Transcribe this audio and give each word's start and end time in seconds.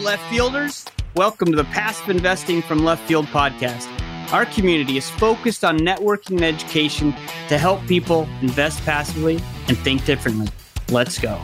Left 0.00 0.22
fielders. 0.30 0.86
Welcome 1.14 1.50
to 1.50 1.56
the 1.56 1.64
Passive 1.64 2.08
Investing 2.08 2.62
from 2.62 2.82
Left 2.82 3.02
Field 3.06 3.26
podcast. 3.26 3.86
Our 4.32 4.46
community 4.46 4.96
is 4.96 5.10
focused 5.10 5.64
on 5.64 5.78
networking 5.80 6.32
and 6.32 6.44
education 6.44 7.14
to 7.48 7.58
help 7.58 7.86
people 7.86 8.26
invest 8.40 8.82
passively 8.84 9.38
and 9.68 9.76
think 9.78 10.04
differently. 10.06 10.48
Let's 10.88 11.18
go. 11.18 11.40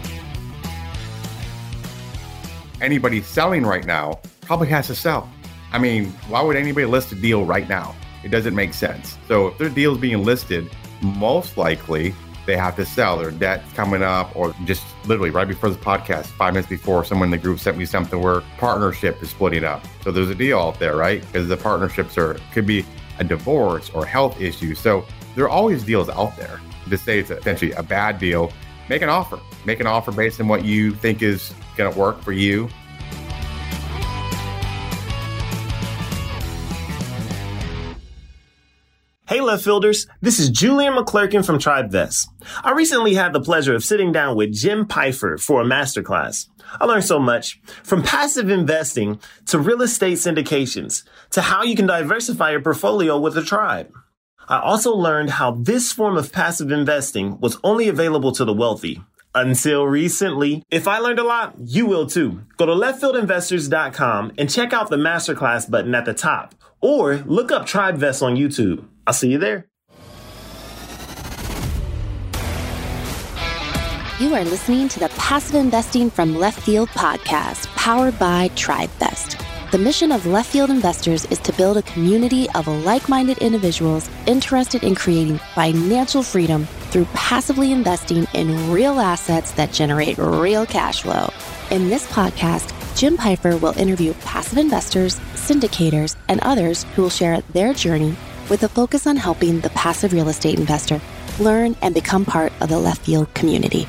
Anybody 2.80 3.20
selling 3.20 3.64
right 3.64 3.84
now 3.84 4.18
probably 4.40 4.68
has 4.68 4.86
to 4.86 4.94
sell. 4.94 5.30
I 5.70 5.78
mean, 5.78 6.06
why 6.28 6.40
would 6.40 6.56
anybody 6.56 6.86
list 6.86 7.12
a 7.12 7.16
deal 7.16 7.44
right 7.44 7.68
now? 7.68 7.94
It 8.24 8.30
doesn't 8.30 8.54
make 8.54 8.72
sense. 8.72 9.18
So 9.28 9.48
if 9.48 9.58
their 9.58 9.68
deal 9.68 9.92
is 9.92 9.98
being 9.98 10.24
listed, 10.24 10.70
most 11.02 11.58
likely 11.58 12.14
they 12.48 12.56
have 12.56 12.74
to 12.74 12.86
sell. 12.86 13.18
Their 13.18 13.30
debt's 13.30 13.70
coming 13.74 14.02
up, 14.02 14.34
or 14.34 14.54
just 14.64 14.82
literally 15.04 15.28
right 15.28 15.46
before 15.46 15.68
the 15.68 15.76
podcast, 15.76 16.28
five 16.28 16.54
minutes 16.54 16.70
before, 16.70 17.04
someone 17.04 17.26
in 17.26 17.30
the 17.30 17.36
group 17.36 17.60
sent 17.60 17.76
me 17.76 17.84
something 17.84 18.22
where 18.22 18.40
partnership 18.56 19.22
is 19.22 19.28
splitting 19.28 19.64
up. 19.64 19.84
So 20.02 20.10
there's 20.10 20.30
a 20.30 20.34
deal 20.34 20.58
out 20.58 20.78
there, 20.78 20.96
right? 20.96 21.20
Because 21.20 21.46
the 21.46 21.58
partnerships 21.58 22.16
are 22.16 22.38
could 22.54 22.66
be 22.66 22.86
a 23.18 23.24
divorce 23.24 23.90
or 23.90 24.06
health 24.06 24.40
issue. 24.40 24.74
So 24.74 25.04
there 25.34 25.44
are 25.44 25.50
always 25.50 25.84
deals 25.84 26.08
out 26.08 26.36
there. 26.38 26.58
To 26.88 26.96
say 26.96 27.18
it's 27.18 27.30
essentially 27.30 27.72
a 27.72 27.82
bad 27.82 28.18
deal, 28.18 28.50
make 28.88 29.02
an 29.02 29.10
offer. 29.10 29.38
Make 29.66 29.80
an 29.80 29.86
offer 29.86 30.10
based 30.10 30.40
on 30.40 30.48
what 30.48 30.64
you 30.64 30.92
think 30.92 31.20
is 31.20 31.52
going 31.76 31.92
to 31.92 31.98
work 31.98 32.22
for 32.22 32.32
you 32.32 32.70
Hey, 39.28 39.42
left 39.42 39.62
fielders. 39.62 40.06
This 40.22 40.38
is 40.38 40.48
Julian 40.48 40.94
McClurkin 40.94 41.44
from 41.44 41.58
TribeVest. 41.58 42.28
I 42.64 42.72
recently 42.72 43.12
had 43.12 43.34
the 43.34 43.42
pleasure 43.42 43.74
of 43.74 43.84
sitting 43.84 44.10
down 44.10 44.38
with 44.38 44.54
Jim 44.54 44.86
Pfeiffer 44.86 45.36
for 45.36 45.60
a 45.60 45.66
masterclass. 45.66 46.48
I 46.80 46.86
learned 46.86 47.04
so 47.04 47.18
much 47.18 47.60
from 47.82 48.02
passive 48.02 48.48
investing 48.48 49.20
to 49.48 49.58
real 49.58 49.82
estate 49.82 50.16
syndications 50.16 51.02
to 51.32 51.42
how 51.42 51.62
you 51.62 51.76
can 51.76 51.86
diversify 51.86 52.52
your 52.52 52.62
portfolio 52.62 53.18
with 53.18 53.36
a 53.36 53.42
tribe. 53.42 53.92
I 54.48 54.60
also 54.60 54.94
learned 54.94 55.28
how 55.28 55.50
this 55.50 55.92
form 55.92 56.16
of 56.16 56.32
passive 56.32 56.72
investing 56.72 57.38
was 57.38 57.58
only 57.62 57.88
available 57.88 58.32
to 58.32 58.46
the 58.46 58.54
wealthy 58.54 59.02
until 59.34 59.86
recently. 59.86 60.62
If 60.70 60.88
I 60.88 61.00
learned 61.00 61.18
a 61.18 61.24
lot, 61.24 61.54
you 61.58 61.84
will 61.84 62.06
too. 62.06 62.44
Go 62.56 62.64
to 62.64 62.72
leftfieldinvestors.com 62.72 64.32
and 64.38 64.48
check 64.48 64.72
out 64.72 64.88
the 64.88 64.96
masterclass 64.96 65.70
button 65.70 65.94
at 65.94 66.06
the 66.06 66.14
top 66.14 66.54
or 66.80 67.16
look 67.26 67.52
up 67.52 67.66
TribeVest 67.66 68.22
on 68.22 68.36
YouTube. 68.36 68.86
I'll 69.08 69.14
see 69.14 69.30
you 69.30 69.38
there. 69.38 69.66
You 74.20 74.34
are 74.34 74.44
listening 74.44 74.88
to 74.90 75.00
the 75.00 75.08
Passive 75.16 75.54
Investing 75.54 76.10
from 76.10 76.36
Left 76.36 76.60
Field 76.60 76.90
podcast, 76.90 77.68
powered 77.68 78.18
by 78.18 78.50
TribeVest. 78.50 79.70
The 79.70 79.78
mission 79.78 80.12
of 80.12 80.26
Left 80.26 80.50
Field 80.50 80.68
Investors 80.68 81.24
is 81.26 81.38
to 81.38 81.54
build 81.54 81.78
a 81.78 81.82
community 81.82 82.50
of 82.50 82.68
like 82.68 83.08
minded 83.08 83.38
individuals 83.38 84.10
interested 84.26 84.84
in 84.84 84.94
creating 84.94 85.38
financial 85.54 86.22
freedom 86.22 86.66
through 86.90 87.06
passively 87.14 87.72
investing 87.72 88.26
in 88.34 88.70
real 88.70 89.00
assets 89.00 89.52
that 89.52 89.72
generate 89.72 90.18
real 90.18 90.66
cash 90.66 91.00
flow. 91.00 91.30
In 91.70 91.88
this 91.88 92.06
podcast, 92.08 92.74
Jim 92.94 93.16
Pfeiffer 93.16 93.56
will 93.56 93.78
interview 93.78 94.12
passive 94.24 94.58
investors, 94.58 95.18
syndicators, 95.32 96.14
and 96.28 96.40
others 96.40 96.82
who 96.94 97.00
will 97.00 97.10
share 97.10 97.40
their 97.52 97.72
journey 97.72 98.14
with 98.48 98.62
a 98.62 98.68
focus 98.68 99.06
on 99.06 99.16
helping 99.16 99.60
the 99.60 99.70
passive 99.70 100.12
real 100.12 100.28
estate 100.28 100.58
investor 100.58 101.00
learn 101.40 101.76
and 101.82 101.94
become 101.94 102.24
part 102.24 102.52
of 102.60 102.68
the 102.68 102.78
left 102.78 103.04
field 103.04 103.32
community. 103.34 103.86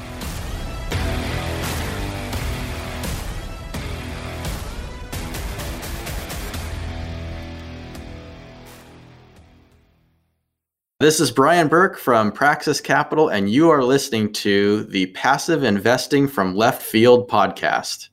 This 11.02 11.22
is 11.22 11.32
Brian 11.32 11.70
Burke 11.70 11.98
from 11.98 12.30
Praxis 12.30 12.82
Capital, 12.82 13.30
and 13.30 13.50
you 13.50 13.70
are 13.70 13.86
listening 13.86 14.34
to 14.34 14.84
the 14.84 15.06
Passive 15.08 15.64
Investing 15.64 16.28
from 16.28 16.58
Left 16.58 16.82
Field 16.82 17.30
podcast. 17.30 18.10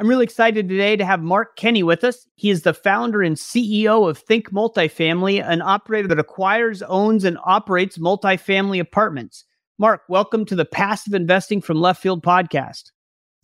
I'm 0.00 0.06
really 0.06 0.22
excited 0.22 0.68
today 0.68 0.94
to 0.94 1.04
have 1.04 1.22
Mark 1.22 1.56
Kenney 1.56 1.82
with 1.82 2.04
us. 2.04 2.24
He 2.36 2.50
is 2.50 2.62
the 2.62 2.72
founder 2.72 3.20
and 3.20 3.34
CEO 3.34 4.08
of 4.08 4.16
Think 4.16 4.52
Multifamily, 4.52 5.44
an 5.44 5.60
operator 5.60 6.06
that 6.06 6.20
acquires, 6.20 6.82
owns, 6.82 7.24
and 7.24 7.36
operates 7.42 7.98
multifamily 7.98 8.78
apartments. 8.78 9.44
Mark, 9.76 10.02
welcome 10.08 10.44
to 10.44 10.54
the 10.54 10.64
Passive 10.64 11.14
Investing 11.14 11.60
from 11.60 11.80
Left 11.80 12.00
Field 12.00 12.22
podcast. 12.22 12.92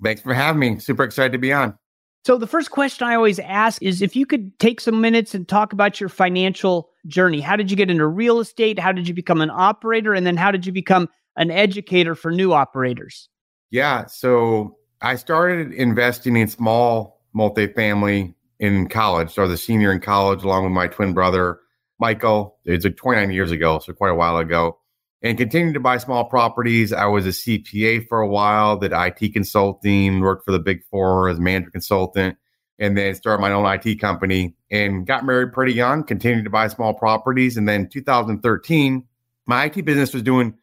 Thanks 0.00 0.22
for 0.22 0.32
having 0.32 0.60
me. 0.60 0.78
Super 0.78 1.02
excited 1.02 1.32
to 1.32 1.38
be 1.38 1.52
on. 1.52 1.76
So, 2.24 2.38
the 2.38 2.46
first 2.46 2.70
question 2.70 3.08
I 3.08 3.16
always 3.16 3.40
ask 3.40 3.82
is 3.82 4.00
if 4.00 4.14
you 4.14 4.24
could 4.24 4.56
take 4.60 4.80
some 4.80 5.00
minutes 5.00 5.34
and 5.34 5.48
talk 5.48 5.72
about 5.72 5.98
your 5.98 6.08
financial 6.08 6.88
journey. 7.08 7.40
How 7.40 7.56
did 7.56 7.68
you 7.68 7.76
get 7.76 7.90
into 7.90 8.06
real 8.06 8.38
estate? 8.38 8.78
How 8.78 8.92
did 8.92 9.08
you 9.08 9.14
become 9.14 9.40
an 9.40 9.50
operator? 9.50 10.14
And 10.14 10.24
then 10.24 10.36
how 10.36 10.52
did 10.52 10.64
you 10.64 10.72
become 10.72 11.08
an 11.36 11.50
educator 11.50 12.14
for 12.14 12.30
new 12.30 12.52
operators? 12.52 13.28
Yeah. 13.72 14.06
So, 14.06 14.76
I 15.04 15.16
started 15.16 15.70
investing 15.72 16.34
in 16.34 16.48
small 16.48 17.20
multifamily 17.36 18.34
in 18.58 18.88
college. 18.88 19.36
Was 19.36 19.50
a 19.50 19.58
senior 19.58 19.92
in 19.92 20.00
college 20.00 20.42
along 20.42 20.64
with 20.64 20.72
my 20.72 20.88
twin 20.88 21.12
brother, 21.12 21.60
Michael. 22.00 22.56
It's 22.64 22.86
like 22.86 22.96
29 22.96 23.30
years 23.30 23.50
ago, 23.50 23.80
so 23.80 23.92
quite 23.92 24.12
a 24.12 24.14
while 24.14 24.38
ago. 24.38 24.78
And 25.20 25.36
continued 25.36 25.74
to 25.74 25.80
buy 25.80 25.98
small 25.98 26.24
properties. 26.24 26.90
I 26.90 27.04
was 27.04 27.26
a 27.26 27.30
CPA 27.30 28.08
for 28.08 28.22
a 28.22 28.26
while, 28.26 28.78
did 28.78 28.92
IT 28.94 29.34
consulting, 29.34 30.20
worked 30.20 30.46
for 30.46 30.52
the 30.52 30.58
big 30.58 30.82
four 30.90 31.28
as 31.28 31.36
a 31.36 31.40
manager 31.40 31.70
consultant, 31.70 32.38
and 32.78 32.96
then 32.96 33.14
started 33.14 33.42
my 33.42 33.52
own 33.52 33.66
IT 33.66 34.00
company 34.00 34.54
and 34.70 35.06
got 35.06 35.26
married 35.26 35.52
pretty 35.52 35.74
young, 35.74 36.02
continued 36.04 36.44
to 36.44 36.50
buy 36.50 36.68
small 36.68 36.94
properties. 36.94 37.58
And 37.58 37.68
then 37.68 37.90
2013, 37.90 39.04
my 39.46 39.66
IT 39.66 39.84
business 39.84 40.14
was 40.14 40.22
doing, 40.22 40.48
at 40.48 40.54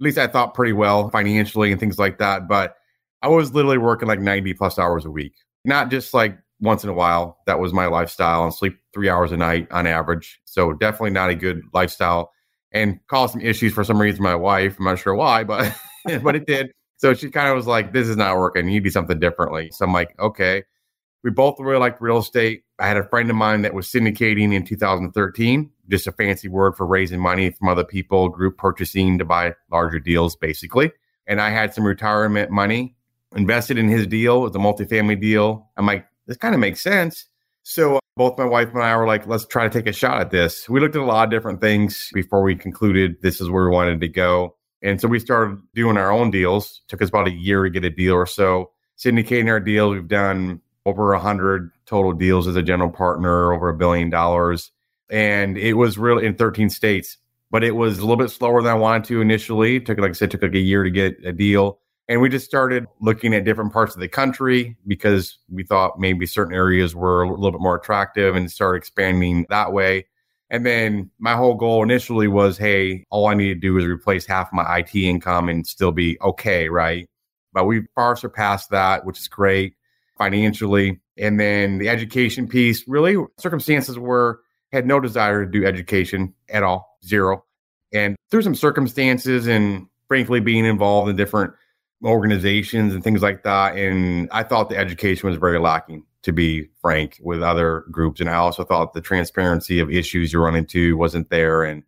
least 0.00 0.18
I 0.18 0.26
thought 0.26 0.54
pretty 0.54 0.72
well 0.72 1.10
financially 1.10 1.70
and 1.70 1.78
things 1.78 1.96
like 1.96 2.18
that. 2.18 2.48
But 2.48 2.76
I 3.24 3.28
was 3.28 3.54
literally 3.54 3.78
working 3.78 4.06
like 4.06 4.20
90 4.20 4.52
plus 4.52 4.78
hours 4.78 5.06
a 5.06 5.10
week, 5.10 5.32
not 5.64 5.90
just 5.90 6.12
like 6.12 6.36
once 6.60 6.84
in 6.84 6.90
a 6.90 6.92
while. 6.92 7.38
That 7.46 7.58
was 7.58 7.72
my 7.72 7.86
lifestyle 7.86 8.44
and 8.44 8.52
sleep 8.52 8.78
three 8.92 9.08
hours 9.08 9.32
a 9.32 9.36
night 9.38 9.66
on 9.70 9.86
average. 9.86 10.42
So 10.44 10.74
definitely 10.74 11.12
not 11.12 11.30
a 11.30 11.34
good 11.34 11.62
lifestyle 11.72 12.32
and 12.70 13.00
caused 13.06 13.32
some 13.32 13.40
issues 13.40 13.72
for 13.72 13.82
some 13.82 13.98
reason. 13.98 14.22
My 14.22 14.34
wife, 14.34 14.76
I'm 14.78 14.84
not 14.84 14.98
sure 14.98 15.14
why, 15.14 15.42
but, 15.42 15.74
but 16.22 16.36
it 16.36 16.46
did. 16.46 16.70
So 16.98 17.14
she 17.14 17.30
kind 17.30 17.48
of 17.48 17.56
was 17.56 17.66
like, 17.66 17.94
this 17.94 18.08
is 18.08 18.18
not 18.18 18.36
working. 18.36 18.68
You 18.68 18.82
do 18.82 18.90
something 18.90 19.18
differently. 19.18 19.70
So 19.72 19.86
I'm 19.86 19.92
like, 19.94 20.14
okay. 20.18 20.64
We 21.22 21.30
both 21.30 21.58
really 21.58 21.80
liked 21.80 22.02
real 22.02 22.18
estate. 22.18 22.64
I 22.78 22.86
had 22.86 22.98
a 22.98 23.08
friend 23.08 23.30
of 23.30 23.36
mine 23.36 23.62
that 23.62 23.72
was 23.72 23.86
syndicating 23.86 24.52
in 24.52 24.66
2013, 24.66 25.70
just 25.88 26.06
a 26.06 26.12
fancy 26.12 26.48
word 26.48 26.76
for 26.76 26.86
raising 26.86 27.20
money 27.20 27.52
from 27.52 27.70
other 27.70 27.84
people, 27.84 28.28
group 28.28 28.58
purchasing 28.58 29.16
to 29.16 29.24
buy 29.24 29.54
larger 29.72 29.98
deals, 29.98 30.36
basically. 30.36 30.92
And 31.26 31.40
I 31.40 31.48
had 31.48 31.72
some 31.72 31.86
retirement 31.86 32.50
money 32.50 32.96
invested 33.34 33.78
in 33.78 33.88
his 33.88 34.06
deal. 34.06 34.38
It 34.38 34.52
was 34.52 34.56
a 34.56 34.58
multifamily 34.58 35.20
deal. 35.20 35.70
I'm 35.76 35.86
like, 35.86 36.06
this 36.26 36.36
kind 36.36 36.54
of 36.54 36.60
makes 36.60 36.80
sense. 36.80 37.26
So 37.62 37.98
both 38.16 38.38
my 38.38 38.44
wife 38.44 38.68
and 38.74 38.82
I 38.82 38.96
were 38.96 39.06
like, 39.06 39.26
let's 39.26 39.46
try 39.46 39.64
to 39.64 39.70
take 39.70 39.88
a 39.88 39.92
shot 39.92 40.20
at 40.20 40.30
this. 40.30 40.68
We 40.68 40.80
looked 40.80 40.96
at 40.96 41.02
a 41.02 41.04
lot 41.04 41.24
of 41.24 41.30
different 41.30 41.60
things 41.60 42.10
before 42.12 42.42
we 42.42 42.54
concluded 42.54 43.16
this 43.22 43.40
is 43.40 43.50
where 43.50 43.64
we 43.64 43.74
wanted 43.74 44.00
to 44.00 44.08
go. 44.08 44.56
And 44.82 45.00
so 45.00 45.08
we 45.08 45.18
started 45.18 45.58
doing 45.74 45.96
our 45.96 46.12
own 46.12 46.30
deals. 46.30 46.82
It 46.84 46.90
took 46.90 47.02
us 47.02 47.08
about 47.08 47.26
a 47.26 47.32
year 47.32 47.64
to 47.64 47.70
get 47.70 47.84
a 47.84 47.90
deal 47.90 48.14
or 48.14 48.26
so. 48.26 48.70
Syndicating 48.98 49.48
our 49.48 49.60
deals, 49.60 49.94
we've 49.94 50.06
done 50.06 50.60
over 50.86 51.14
a 51.14 51.18
hundred 51.18 51.70
total 51.86 52.12
deals 52.12 52.46
as 52.46 52.56
a 52.56 52.62
general 52.62 52.90
partner, 52.90 53.52
over 53.52 53.70
a 53.70 53.74
billion 53.74 54.10
dollars. 54.10 54.70
And 55.10 55.56
it 55.56 55.74
was 55.74 55.96
really 55.96 56.26
in 56.26 56.34
13 56.34 56.68
states, 56.68 57.16
but 57.50 57.64
it 57.64 57.72
was 57.72 57.98
a 57.98 58.02
little 58.02 58.16
bit 58.16 58.30
slower 58.30 58.62
than 58.62 58.70
I 58.70 58.74
wanted 58.74 59.04
to 59.04 59.20
initially. 59.20 59.76
It 59.76 59.86
took, 59.86 59.98
like 59.98 60.10
I 60.10 60.12
said, 60.12 60.30
took 60.30 60.42
like 60.42 60.54
a 60.54 60.58
year 60.58 60.84
to 60.84 60.90
get 60.90 61.16
a 61.24 61.32
deal. 61.32 61.78
And 62.08 62.20
we 62.20 62.28
just 62.28 62.44
started 62.44 62.86
looking 63.00 63.34
at 63.34 63.44
different 63.44 63.72
parts 63.72 63.94
of 63.94 64.00
the 64.00 64.08
country 64.08 64.76
because 64.86 65.38
we 65.50 65.64
thought 65.64 65.98
maybe 65.98 66.26
certain 66.26 66.54
areas 66.54 66.94
were 66.94 67.22
a 67.22 67.30
little 67.30 67.52
bit 67.52 67.62
more 67.62 67.76
attractive 67.76 68.36
and 68.36 68.50
started 68.50 68.78
expanding 68.78 69.46
that 69.48 69.72
way. 69.72 70.06
And 70.50 70.66
then 70.66 71.10
my 71.18 71.34
whole 71.34 71.54
goal 71.54 71.82
initially 71.82 72.28
was, 72.28 72.58
hey, 72.58 73.06
all 73.10 73.26
I 73.26 73.34
need 73.34 73.48
to 73.48 73.54
do 73.54 73.78
is 73.78 73.86
replace 73.86 74.26
half 74.26 74.52
my 74.52 74.78
IT 74.78 74.94
income 74.94 75.48
and 75.48 75.66
still 75.66 75.92
be 75.92 76.20
okay, 76.20 76.68
right? 76.68 77.08
But 77.54 77.64
we've 77.64 77.86
far 77.94 78.16
surpassed 78.16 78.70
that, 78.70 79.06
which 79.06 79.18
is 79.18 79.28
great 79.28 79.74
financially. 80.18 81.00
And 81.16 81.40
then 81.40 81.78
the 81.78 81.88
education 81.88 82.46
piece, 82.46 82.86
really 82.86 83.16
circumstances 83.38 83.98
were 83.98 84.40
had 84.72 84.86
no 84.86 85.00
desire 85.00 85.44
to 85.44 85.50
do 85.50 85.64
education 85.64 86.34
at 86.50 86.62
all, 86.62 86.98
zero. 87.04 87.44
And 87.92 88.16
through 88.30 88.42
some 88.42 88.56
circumstances 88.56 89.46
and 89.46 89.86
frankly 90.08 90.40
being 90.40 90.66
involved 90.66 91.08
in 91.08 91.16
different 91.16 91.54
organizations 92.02 92.94
and 92.94 93.04
things 93.04 93.22
like 93.22 93.42
that. 93.44 93.76
And 93.76 94.28
I 94.32 94.42
thought 94.42 94.68
the 94.68 94.76
education 94.76 95.28
was 95.28 95.38
very 95.38 95.58
lacking, 95.58 96.04
to 96.22 96.32
be 96.32 96.68
frank, 96.80 97.20
with 97.22 97.42
other 97.42 97.84
groups. 97.90 98.20
And 98.20 98.30
I 98.30 98.34
also 98.34 98.64
thought 98.64 98.94
the 98.94 99.00
transparency 99.00 99.78
of 99.78 99.90
issues 99.90 100.32
you 100.32 100.40
run 100.40 100.56
into 100.56 100.96
wasn't 100.96 101.30
there. 101.30 101.62
And 101.62 101.82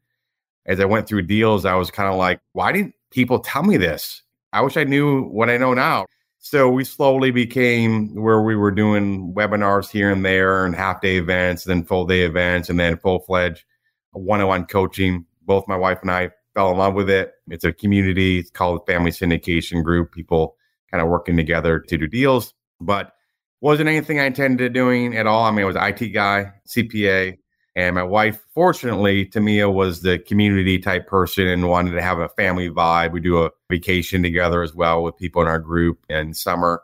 as 0.67 0.81
I 0.81 0.85
went 0.85 1.07
through 1.07 1.23
deals, 1.23 1.65
I 1.65 1.75
was 1.75 1.91
kind 1.91 2.09
of 2.09 2.17
like, 2.17 2.41
why 2.53 2.73
didn't 2.73 2.95
people 3.11 3.41
tell 3.41 3.63
me 3.63 3.77
this? 3.77 4.23
I 4.53 4.63
wish 4.63 4.77
I 4.77 4.85
knew 4.85 5.25
what 5.25 5.51
I 5.51 5.57
know 5.57 5.75
now. 5.75 6.07
So 6.39 6.71
we 6.71 6.85
slowly 6.85 7.33
became 7.33 8.15
where 8.15 8.41
we 8.41 8.55
were 8.55 8.71
doing 8.71 9.35
webinars 9.35 9.91
here 9.91 10.13
and 10.13 10.25
there 10.25 10.65
and 10.65 10.77
half 10.77 11.01
day 11.01 11.17
events, 11.17 11.65
then 11.65 11.85
full 11.85 12.07
day 12.07 12.23
events, 12.23 12.71
and 12.71 12.79
then 12.79 12.97
full 12.99 13.19
fledged 13.19 13.65
one 14.13 14.41
on 14.41 14.47
one 14.47 14.65
coaching. 14.65 15.27
Both 15.43 15.67
my 15.67 15.77
wife 15.77 15.99
and 16.03 16.11
I 16.11 16.31
fell 16.57 16.73
in 16.73 16.79
love 16.79 16.95
with 16.95 17.11
it. 17.11 17.35
It's 17.49 17.65
a 17.65 17.73
community. 17.73 18.39
It's 18.39 18.51
called 18.51 18.81
the 18.81 18.93
Family 18.93 19.11
Syndication 19.11 19.85
Group. 19.85 20.13
People 20.13 20.57
kind 20.91 21.03
of 21.03 21.09
working 21.09 21.37
together 21.37 21.79
to 21.79 21.99
do 21.99 22.07
deals, 22.07 22.55
but 22.81 23.13
wasn't 23.61 23.89
anything 23.89 24.19
I 24.19 24.25
intended 24.25 24.73
doing 24.73 25.17
at 25.17 25.27
all. 25.27 25.45
I 25.45 25.51
mean, 25.51 25.65
I 25.65 25.67
was 25.67 25.77
IT 25.77 26.13
guy, 26.13 26.53
CPA, 26.67 27.37
and 27.75 27.95
my 27.95 28.03
wife, 28.03 28.43
fortunately, 28.55 29.27
Tamiel 29.27 29.75
was 29.75 30.01
the 30.01 30.19
community 30.19 30.79
type 30.79 31.07
person 31.07 31.47
and 31.47 31.69
wanted 31.69 31.91
to 31.91 32.01
have 32.01 32.19
a 32.19 32.31
family 32.31 32.71
vibe. 32.71 33.13
We 33.13 33.21
do 33.21 33.45
a 33.45 33.51
vacation 33.69 34.23
together 34.23 34.63
as 34.63 34.75
well 34.75 35.03
with 35.03 35.19
people 35.19 35.43
in 35.43 35.49
our 35.49 35.59
group 35.59 35.99
in 36.09 36.33
summer. 36.33 36.83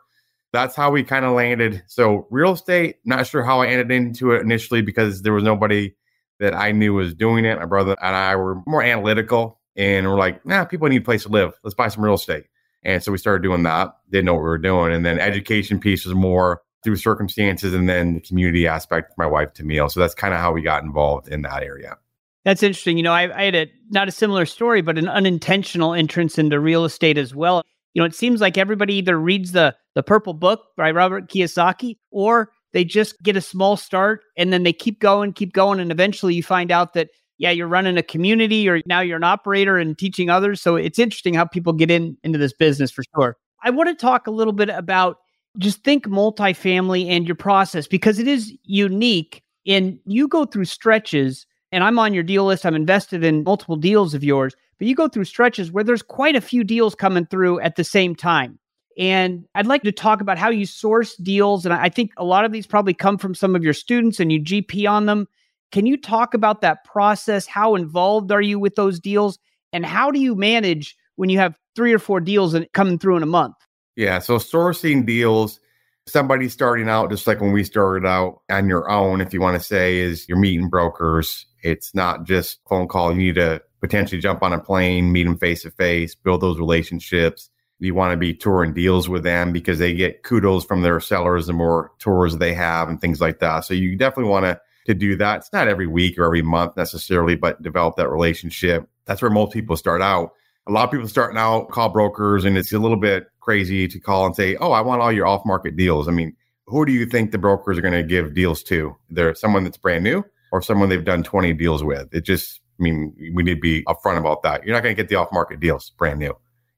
That's 0.51 0.75
how 0.75 0.91
we 0.91 1.03
kind 1.03 1.25
of 1.25 1.33
landed. 1.33 1.81
So, 1.87 2.27
real 2.29 2.51
estate, 2.51 2.97
not 3.05 3.25
sure 3.25 3.43
how 3.43 3.61
I 3.61 3.67
ended 3.67 3.89
into 3.89 4.33
it 4.33 4.43
initially 4.43 4.83
because 4.83 5.23
there 5.23 5.33
was 5.33 5.43
nobody 5.43 5.95
that 6.39 6.53
I 6.53 6.73
knew 6.73 6.93
was 6.93 7.15
doing 7.15 7.45
it. 7.45 7.57
My 7.57 7.65
brother 7.65 7.95
and 7.99 8.15
I 8.15 8.35
were 8.35 8.61
more 8.67 8.83
analytical 8.83 9.59
and 9.75 10.07
we're 10.07 10.17
like, 10.17 10.45
nah, 10.45 10.65
people 10.65 10.87
need 10.87 11.01
a 11.01 11.05
place 11.05 11.23
to 11.23 11.29
live. 11.29 11.53
Let's 11.63 11.73
buy 11.73 11.87
some 11.87 12.03
real 12.03 12.13
estate. 12.13 12.45
And 12.83 13.01
so 13.01 13.11
we 13.11 13.17
started 13.17 13.43
doing 13.43 13.63
that. 13.63 13.95
Didn't 14.09 14.25
know 14.25 14.33
what 14.33 14.41
we 14.41 14.49
were 14.49 14.57
doing. 14.57 14.93
And 14.93 15.05
then 15.05 15.19
education 15.19 15.79
piece 15.79 16.05
was 16.05 16.13
more 16.13 16.61
through 16.83 16.97
circumstances 16.97 17.73
and 17.73 17.87
then 17.87 18.15
the 18.15 18.19
community 18.19 18.67
aspect 18.67 19.13
my 19.17 19.25
wife 19.25 19.53
Tamiel. 19.53 19.89
So 19.89 19.99
that's 19.99 20.13
kind 20.13 20.33
of 20.33 20.39
how 20.39 20.51
we 20.51 20.61
got 20.61 20.83
involved 20.83 21.29
in 21.29 21.41
that 21.43 21.63
area. 21.63 21.97
That's 22.43 22.61
interesting. 22.61 22.97
You 22.97 23.03
know, 23.03 23.13
I, 23.13 23.37
I, 23.37 23.43
had 23.45 23.55
a 23.55 23.71
not 23.89 24.09
a 24.09 24.11
similar 24.11 24.45
story, 24.45 24.81
but 24.81 24.97
an 24.97 25.07
unintentional 25.07 25.93
entrance 25.93 26.37
into 26.37 26.59
real 26.59 26.83
estate 26.83 27.17
as 27.17 27.33
well. 27.33 27.61
You 27.93 28.01
know, 28.01 28.05
it 28.05 28.15
seems 28.15 28.41
like 28.41 28.57
everybody 28.57 28.95
either 28.95 29.17
reads 29.17 29.53
the 29.53 29.75
the 29.95 30.03
Purple 30.03 30.33
Book 30.33 30.61
by 30.75 30.91
Robert 30.91 31.29
Kiyosaki, 31.29 31.97
or 32.11 32.49
they 32.73 32.83
just 32.83 33.21
get 33.23 33.37
a 33.37 33.41
small 33.41 33.77
start 33.77 34.23
and 34.35 34.51
then 34.51 34.63
they 34.63 34.73
keep 34.73 34.99
going, 34.99 35.31
keep 35.31 35.53
going, 35.53 35.79
and 35.79 35.91
eventually 35.91 36.33
you 36.33 36.43
find 36.43 36.71
out 36.71 36.93
that 36.93 37.09
yeah, 37.37 37.51
you're 37.51 37.67
running 37.67 37.97
a 37.97 38.03
community, 38.03 38.67
or 38.69 38.81
now 38.85 39.01
you're 39.01 39.17
an 39.17 39.23
operator 39.23 39.77
and 39.77 39.97
teaching 39.97 40.29
others. 40.29 40.61
So 40.61 40.75
it's 40.75 40.99
interesting 40.99 41.33
how 41.33 41.45
people 41.45 41.73
get 41.73 41.91
in 41.91 42.17
into 42.23 42.37
this 42.37 42.53
business 42.53 42.91
for 42.91 43.03
sure. 43.15 43.37
I 43.63 43.69
want 43.69 43.89
to 43.89 43.95
talk 43.95 44.27
a 44.27 44.31
little 44.31 44.53
bit 44.53 44.69
about 44.69 45.17
just 45.57 45.83
think 45.83 46.05
multifamily 46.07 47.07
and 47.07 47.27
your 47.27 47.35
process 47.35 47.87
because 47.87 48.19
it 48.19 48.27
is 48.27 48.53
unique 48.63 49.41
and 49.65 49.99
you 50.05 50.27
go 50.27 50.45
through 50.45 50.65
stretches 50.65 51.45
and 51.71 51.83
I'm 51.83 51.97
on 51.99 52.13
your 52.13 52.23
deal 52.23 52.45
list. 52.45 52.65
I'm 52.65 52.75
invested 52.75 53.23
in 53.23 53.43
multiple 53.43 53.75
deals 53.75 54.13
of 54.13 54.23
yours, 54.23 54.55
but 54.77 54.87
you 54.87 54.95
go 54.95 55.07
through 55.07 55.25
stretches 55.25 55.71
where 55.71 55.83
there's 55.83 56.01
quite 56.01 56.35
a 56.35 56.41
few 56.41 56.63
deals 56.63 56.95
coming 56.95 57.25
through 57.25 57.59
at 57.61 57.75
the 57.75 57.83
same 57.83 58.15
time. 58.15 58.59
And 58.97 59.45
I'd 59.55 59.65
like 59.65 59.81
to 59.83 59.91
talk 59.91 60.21
about 60.21 60.37
how 60.37 60.49
you 60.49 60.65
source 60.65 61.15
deals. 61.15 61.65
And 61.65 61.73
I 61.73 61.89
think 61.89 62.11
a 62.17 62.23
lot 62.23 62.45
of 62.45 62.51
these 62.51 62.67
probably 62.67 62.93
come 62.93 63.17
from 63.17 63.33
some 63.33 63.55
of 63.55 63.63
your 63.63 63.73
students 63.73 64.19
and 64.19 64.31
you 64.31 64.39
GP 64.39 64.89
on 64.89 65.07
them. 65.07 65.27
Can 65.73 65.87
you 65.87 65.97
talk 65.97 66.35
about 66.35 66.61
that 66.61 66.83
process? 66.83 67.47
How 67.47 67.73
involved 67.73 68.31
are 68.31 68.43
you 68.43 68.59
with 68.59 68.75
those 68.75 68.99
deals? 68.99 69.39
And 69.73 69.83
how 69.83 70.11
do 70.11 70.19
you 70.19 70.35
manage 70.35 70.95
when 71.15 71.31
you 71.31 71.39
have 71.39 71.57
three 71.75 71.91
or 71.91 71.97
four 71.97 72.19
deals 72.19 72.55
coming 72.73 72.99
through 72.99 73.17
in 73.17 73.23
a 73.23 73.25
month? 73.25 73.55
Yeah. 73.95 74.19
So 74.19 74.37
sourcing 74.37 75.03
deals, 75.03 75.59
somebody 76.05 76.47
starting 76.47 76.89
out, 76.89 77.09
just 77.09 77.25
like 77.25 77.41
when 77.41 77.53
we 77.53 77.63
started 77.63 78.07
out 78.07 78.41
on 78.51 78.69
your 78.69 78.87
own, 78.87 79.19
if 79.19 79.33
you 79.33 79.41
want 79.41 79.59
to 79.59 79.67
say, 79.67 79.97
is 79.97 80.29
you're 80.29 80.37
meeting 80.37 80.69
brokers. 80.69 81.47
It's 81.63 81.95
not 81.95 82.23
just 82.23 82.59
phone 82.69 82.87
call. 82.87 83.11
You 83.11 83.17
need 83.17 83.35
to 83.35 83.59
potentially 83.81 84.21
jump 84.21 84.43
on 84.43 84.53
a 84.53 84.59
plane, 84.59 85.11
meet 85.11 85.23
them 85.23 85.39
face 85.39 85.63
to 85.63 85.71
face, 85.71 86.13
build 86.13 86.41
those 86.41 86.59
relationships. 86.59 87.49
You 87.79 87.95
want 87.95 88.11
to 88.11 88.17
be 88.17 88.35
touring 88.35 88.75
deals 88.75 89.09
with 89.09 89.23
them 89.23 89.51
because 89.51 89.79
they 89.79 89.95
get 89.95 90.21
kudos 90.21 90.65
from 90.65 90.83
their 90.83 90.99
sellers 90.99 91.47
the 91.47 91.53
more 91.53 91.93
tours 91.97 92.37
they 92.37 92.53
have 92.53 92.89
and 92.89 93.01
things 93.01 93.19
like 93.19 93.39
that. 93.39 93.61
So 93.65 93.73
you 93.73 93.97
definitely 93.97 94.29
want 94.29 94.45
to 94.45 94.61
to 94.85 94.93
do 94.93 95.15
that. 95.17 95.37
It's 95.37 95.53
not 95.53 95.67
every 95.67 95.87
week 95.87 96.17
or 96.17 96.25
every 96.25 96.41
month 96.41 96.75
necessarily, 96.77 97.35
but 97.35 97.61
develop 97.61 97.95
that 97.97 98.09
relationship. 98.09 98.87
That's 99.05 99.21
where 99.21 99.31
most 99.31 99.53
people 99.53 99.77
start 99.77 100.01
out. 100.01 100.31
A 100.67 100.71
lot 100.71 100.85
of 100.85 100.91
people 100.91 101.07
starting 101.07 101.37
out 101.37 101.69
call 101.69 101.89
brokers 101.89 102.45
and 102.45 102.57
it's 102.57 102.71
a 102.71 102.79
little 102.79 102.97
bit 102.97 103.27
crazy 103.41 103.87
to 103.87 103.99
call 103.99 104.25
and 104.25 104.35
say, 104.35 104.55
"Oh, 104.57 104.71
I 104.71 104.81
want 104.81 105.01
all 105.01 105.11
your 105.11 105.27
off-market 105.27 105.75
deals." 105.75 106.07
I 106.07 106.11
mean, 106.11 106.35
who 106.67 106.85
do 106.85 106.93
you 106.93 107.05
think 107.05 107.31
the 107.31 107.37
brokers 107.37 107.77
are 107.77 107.81
going 107.81 107.93
to 107.93 108.03
give 108.03 108.33
deals 108.33 108.63
to? 108.63 108.95
They're 109.09 109.35
someone 109.35 109.63
that's 109.63 109.77
brand 109.77 110.03
new 110.03 110.23
or 110.51 110.61
someone 110.61 110.89
they've 110.89 111.03
done 111.03 111.23
20 111.23 111.53
deals 111.53 111.83
with. 111.83 112.13
It 112.13 112.21
just, 112.21 112.61
I 112.79 112.83
mean, 112.83 113.13
we 113.33 113.43
need 113.43 113.55
to 113.55 113.59
be 113.59 113.83
upfront 113.83 114.17
about 114.17 114.43
that. 114.43 114.63
You're 114.63 114.75
not 114.75 114.83
going 114.83 114.95
to 114.95 115.01
get 115.01 115.09
the 115.09 115.15
off-market 115.15 115.59
deals 115.59 115.89
brand 115.97 116.19
new. 116.19 116.33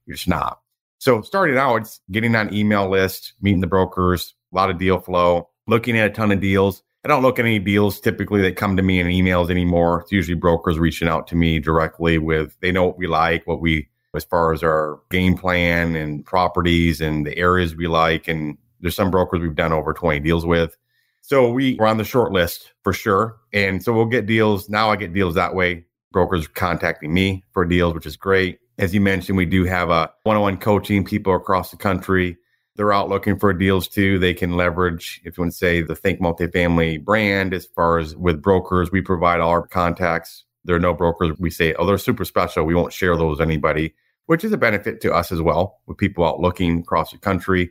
You're 0.06 0.16
just 0.16 0.28
not. 0.28 0.60
So 0.98 1.20
starting 1.20 1.58
out, 1.58 1.82
it's 1.82 2.00
getting 2.10 2.34
on 2.34 2.52
email 2.52 2.88
list, 2.88 3.34
meeting 3.40 3.60
the 3.60 3.66
brokers, 3.66 4.34
a 4.52 4.56
lot 4.56 4.70
of 4.70 4.78
deal 4.78 4.98
flow, 4.98 5.50
looking 5.66 5.98
at 5.98 6.10
a 6.10 6.10
ton 6.10 6.32
of 6.32 6.40
deals. 6.40 6.82
I 7.06 7.08
don't 7.08 7.22
look 7.22 7.38
at 7.38 7.44
any 7.44 7.60
deals 7.60 8.00
typically 8.00 8.42
that 8.42 8.56
come 8.56 8.76
to 8.76 8.82
me 8.82 8.98
in 8.98 9.06
emails 9.06 9.48
anymore. 9.48 10.00
It's 10.00 10.10
usually 10.10 10.34
brokers 10.34 10.76
reaching 10.76 11.06
out 11.06 11.28
to 11.28 11.36
me 11.36 11.60
directly 11.60 12.18
with 12.18 12.56
they 12.62 12.72
know 12.72 12.84
what 12.84 12.98
we 12.98 13.06
like, 13.06 13.46
what 13.46 13.60
we 13.60 13.88
as 14.16 14.24
far 14.24 14.52
as 14.52 14.64
our 14.64 14.98
game 15.08 15.38
plan 15.38 15.94
and 15.94 16.26
properties 16.26 17.00
and 17.00 17.24
the 17.24 17.38
areas 17.38 17.76
we 17.76 17.86
like. 17.86 18.26
And 18.26 18.58
there's 18.80 18.96
some 18.96 19.12
brokers 19.12 19.40
we've 19.40 19.54
done 19.54 19.72
over 19.72 19.92
20 19.92 20.18
deals 20.18 20.44
with. 20.44 20.76
So 21.22 21.48
we 21.48 21.76
were 21.76 21.86
on 21.86 21.98
the 21.98 22.02
short 22.02 22.32
list 22.32 22.72
for 22.82 22.92
sure. 22.92 23.36
And 23.52 23.84
so 23.84 23.92
we'll 23.92 24.06
get 24.06 24.26
deals. 24.26 24.68
Now 24.68 24.90
I 24.90 24.96
get 24.96 25.14
deals 25.14 25.36
that 25.36 25.54
way. 25.54 25.84
Brokers 26.10 26.48
contacting 26.48 27.14
me 27.14 27.44
for 27.52 27.64
deals, 27.64 27.94
which 27.94 28.06
is 28.06 28.16
great. 28.16 28.58
As 28.80 28.92
you 28.92 29.00
mentioned, 29.00 29.38
we 29.38 29.46
do 29.46 29.62
have 29.62 29.90
a 29.90 30.10
one 30.24 30.34
on 30.34 30.42
one 30.42 30.56
coaching 30.56 31.04
people 31.04 31.36
across 31.36 31.70
the 31.70 31.76
country. 31.76 32.36
They're 32.76 32.92
out 32.92 33.08
looking 33.08 33.38
for 33.38 33.52
deals 33.52 33.88
too. 33.88 34.18
They 34.18 34.34
can 34.34 34.56
leverage, 34.56 35.20
if 35.24 35.36
you 35.36 35.42
want 35.42 35.52
to 35.52 35.58
say, 35.58 35.82
the 35.82 35.96
Think 35.96 36.20
Multifamily 36.20 37.04
brand 37.04 37.54
as 37.54 37.66
far 37.66 37.98
as 37.98 38.14
with 38.14 38.42
brokers. 38.42 38.92
We 38.92 39.00
provide 39.00 39.40
all 39.40 39.50
our 39.50 39.66
contacts. 39.66 40.44
There 40.64 40.76
are 40.76 40.80
no 40.80 40.94
brokers. 40.94 41.38
We 41.38 41.50
say, 41.50 41.74
oh, 41.74 41.86
they're 41.86 41.98
super 41.98 42.24
special. 42.24 42.64
We 42.64 42.74
won't 42.74 42.92
share 42.92 43.16
those 43.16 43.38
with 43.38 43.48
anybody 43.48 43.94
which 44.26 44.44
is 44.44 44.52
a 44.52 44.58
benefit 44.58 45.00
to 45.00 45.12
us 45.12 45.32
as 45.32 45.40
well 45.40 45.80
with 45.86 45.96
people 45.96 46.24
out 46.24 46.40
looking 46.40 46.80
across 46.80 47.12
the 47.12 47.18
country. 47.18 47.70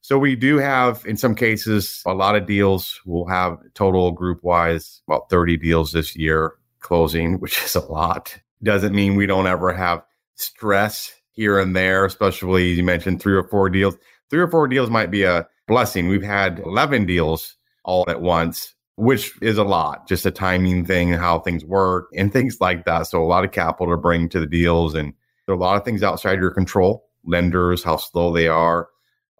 So 0.00 0.18
we 0.18 0.36
do 0.36 0.58
have, 0.58 1.04
in 1.06 1.16
some 1.16 1.34
cases, 1.34 2.02
a 2.06 2.12
lot 2.12 2.36
of 2.36 2.46
deals. 2.46 3.00
We'll 3.06 3.26
have 3.26 3.58
total 3.72 4.12
group 4.12 4.44
wise 4.44 5.02
about 5.08 5.30
30 5.30 5.56
deals 5.56 5.92
this 5.92 6.14
year 6.14 6.54
closing, 6.80 7.34
which 7.40 7.62
is 7.62 7.74
a 7.74 7.80
lot. 7.80 8.38
Doesn't 8.62 8.94
mean 8.94 9.16
we 9.16 9.26
don't 9.26 9.46
ever 9.46 9.72
have 9.72 10.02
stress 10.36 11.12
here 11.32 11.58
and 11.58 11.74
there, 11.74 12.04
especially 12.04 12.72
you 12.72 12.82
mentioned 12.82 13.20
three 13.20 13.34
or 13.34 13.44
four 13.44 13.68
deals. 13.68 13.96
Three 14.34 14.42
or 14.42 14.48
four 14.48 14.66
deals 14.66 14.90
might 14.90 15.12
be 15.12 15.22
a 15.22 15.46
blessing. 15.68 16.08
We've 16.08 16.20
had 16.20 16.58
11 16.58 17.06
deals 17.06 17.54
all 17.84 18.04
at 18.08 18.20
once, 18.20 18.74
which 18.96 19.32
is 19.40 19.58
a 19.58 19.62
lot, 19.62 20.08
just 20.08 20.26
a 20.26 20.32
timing 20.32 20.84
thing, 20.84 21.12
how 21.12 21.38
things 21.38 21.64
work 21.64 22.08
and 22.16 22.32
things 22.32 22.60
like 22.60 22.84
that. 22.84 23.04
So 23.04 23.22
a 23.22 23.28
lot 23.28 23.44
of 23.44 23.52
capital 23.52 23.94
to 23.94 23.96
bring 23.96 24.28
to 24.30 24.40
the 24.40 24.46
deals 24.48 24.96
and 24.96 25.14
there 25.46 25.54
are 25.54 25.56
a 25.56 25.60
lot 25.60 25.76
of 25.76 25.84
things 25.84 26.02
outside 26.02 26.40
your 26.40 26.50
control, 26.50 27.04
lenders, 27.24 27.84
how 27.84 27.96
slow 27.96 28.32
they 28.32 28.48
are, 28.48 28.88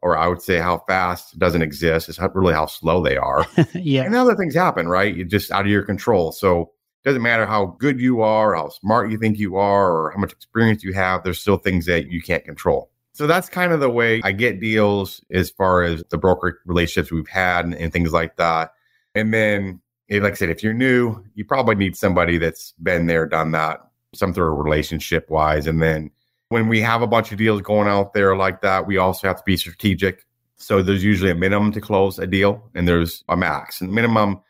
or 0.00 0.16
I 0.16 0.28
would 0.28 0.40
say 0.40 0.60
how 0.60 0.84
fast 0.86 1.40
doesn't 1.40 1.62
exist. 1.62 2.08
It's 2.08 2.20
really 2.32 2.54
how 2.54 2.66
slow 2.66 3.02
they 3.02 3.16
are. 3.16 3.44
yeah. 3.74 4.04
And 4.04 4.14
other 4.14 4.36
things 4.36 4.54
happen, 4.54 4.86
right? 4.86 5.12
You're 5.12 5.26
just 5.26 5.50
out 5.50 5.62
of 5.62 5.72
your 5.72 5.82
control. 5.82 6.30
So 6.30 6.70
it 7.02 7.08
doesn't 7.08 7.20
matter 7.20 7.46
how 7.46 7.74
good 7.80 8.00
you 8.00 8.20
are, 8.20 8.54
how 8.54 8.68
smart 8.68 9.10
you 9.10 9.18
think 9.18 9.40
you 9.40 9.56
are, 9.56 9.90
or 9.90 10.12
how 10.12 10.20
much 10.20 10.30
experience 10.30 10.84
you 10.84 10.92
have, 10.92 11.24
there's 11.24 11.40
still 11.40 11.56
things 11.56 11.86
that 11.86 12.12
you 12.12 12.22
can't 12.22 12.44
control. 12.44 12.92
So 13.14 13.28
that's 13.28 13.48
kind 13.48 13.72
of 13.72 13.78
the 13.78 13.88
way 13.88 14.20
I 14.24 14.32
get 14.32 14.58
deals 14.58 15.20
as 15.30 15.48
far 15.48 15.84
as 15.84 16.02
the 16.10 16.18
broker 16.18 16.60
relationships 16.66 17.12
we've 17.12 17.28
had 17.28 17.64
and, 17.64 17.74
and 17.74 17.92
things 17.92 18.12
like 18.12 18.36
that. 18.36 18.72
And 19.14 19.32
then, 19.32 19.80
eh, 20.10 20.18
like 20.18 20.32
I 20.32 20.34
said, 20.34 20.50
if 20.50 20.64
you're 20.64 20.74
new, 20.74 21.24
you 21.34 21.44
probably 21.44 21.76
need 21.76 21.96
somebody 21.96 22.38
that's 22.38 22.72
been 22.82 23.06
there, 23.06 23.24
done 23.26 23.52
that, 23.52 23.80
some 24.14 24.34
sort 24.34 24.52
of 24.52 24.58
relationship 24.58 25.30
wise. 25.30 25.68
And 25.68 25.80
then 25.80 26.10
when 26.48 26.66
we 26.66 26.80
have 26.80 27.02
a 27.02 27.06
bunch 27.06 27.30
of 27.30 27.38
deals 27.38 27.62
going 27.62 27.86
out 27.86 28.14
there 28.14 28.36
like 28.36 28.62
that, 28.62 28.88
we 28.88 28.96
also 28.96 29.28
have 29.28 29.36
to 29.36 29.44
be 29.46 29.56
strategic. 29.56 30.26
So 30.56 30.82
there's 30.82 31.04
usually 31.04 31.30
a 31.30 31.36
minimum 31.36 31.70
to 31.72 31.80
close 31.80 32.18
a 32.18 32.26
deal 32.26 32.68
and 32.74 32.88
there's 32.88 33.22
a 33.28 33.36
max. 33.36 33.80
And 33.80 33.90
the 33.90 33.94
minimum 33.94 34.40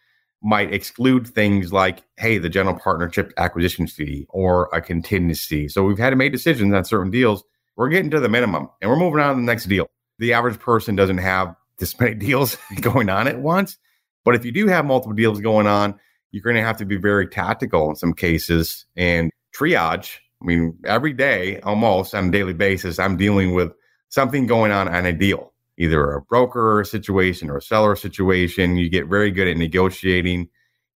might 0.42 0.73
exclude 0.73 1.26
things 1.26 1.71
like, 1.71 2.02
hey, 2.16 2.38
the 2.38 2.49
general 2.49 2.78
partnership 2.78 3.30
acquisition 3.37 3.87
fee 3.87 4.26
or 4.30 4.71
a 4.73 4.80
contingency. 4.80 5.68
So 5.68 5.85
we've 5.85 5.99
had 5.99 6.11
to 6.11 6.16
make 6.16 6.33
decisions 6.33 6.73
on 6.73 6.85
certain 6.87 7.11
deals. 7.11 7.44
We're 7.76 7.88
getting 7.88 8.11
to 8.11 8.21
the 8.21 8.28
minimum 8.28 8.69
and 8.81 8.90
we're 8.90 8.97
moving 8.97 9.21
on 9.21 9.35
to 9.35 9.40
the 9.40 9.47
next 9.47 9.66
deal. 9.66 9.88
The 10.19 10.33
average 10.33 10.61
person 10.61 10.97
doesn't 10.97 11.19
have 11.19 11.54
this 11.78 11.99
many 11.99 12.14
deals 12.26 12.57
going 12.81 13.09
on 13.09 13.26
at 13.28 13.40
once. 13.40 13.78
But 14.25 14.35
if 14.35 14.45
you 14.45 14.52
do 14.52 14.69
have 14.69 14.87
multiple 14.87 15.14
deals 15.14 15.40
going 15.40 15.66
on, 15.66 15.99
you're 16.31 16.43
going 16.43 16.57
to 16.57 16.62
have 16.62 16.78
to 16.78 16.85
be 16.85 16.97
very 16.97 17.28
tactical 17.28 17.90
in 17.90 17.97
some 17.97 18.12
cases 18.12 18.87
and 18.97 19.31
triage. 19.54 20.19
I 20.43 20.47
mean, 20.47 20.78
every 20.85 21.12
day, 21.12 21.61
almost 21.61 22.14
on 22.14 22.28
a 22.28 22.31
daily 22.31 22.54
basis, 22.54 22.99
I'm 22.99 23.16
dealing 23.16 23.54
with 23.54 23.73
something 24.09 24.47
going 24.47 24.73
on 24.73 24.88
on 24.88 25.07
a 25.07 25.12
deal, 25.12 25.52
either 25.78 26.12
a 26.12 26.23
broker 26.23 26.85
situation 26.85 27.50
or 27.50 27.59
a 27.59 27.62
seller 27.62 27.97
situation. 27.97 28.76
You 28.76 28.88
get 28.88 29.07
very 29.07 29.31
good 29.31 29.49
at 29.49 29.57
negotiating. 29.57 30.49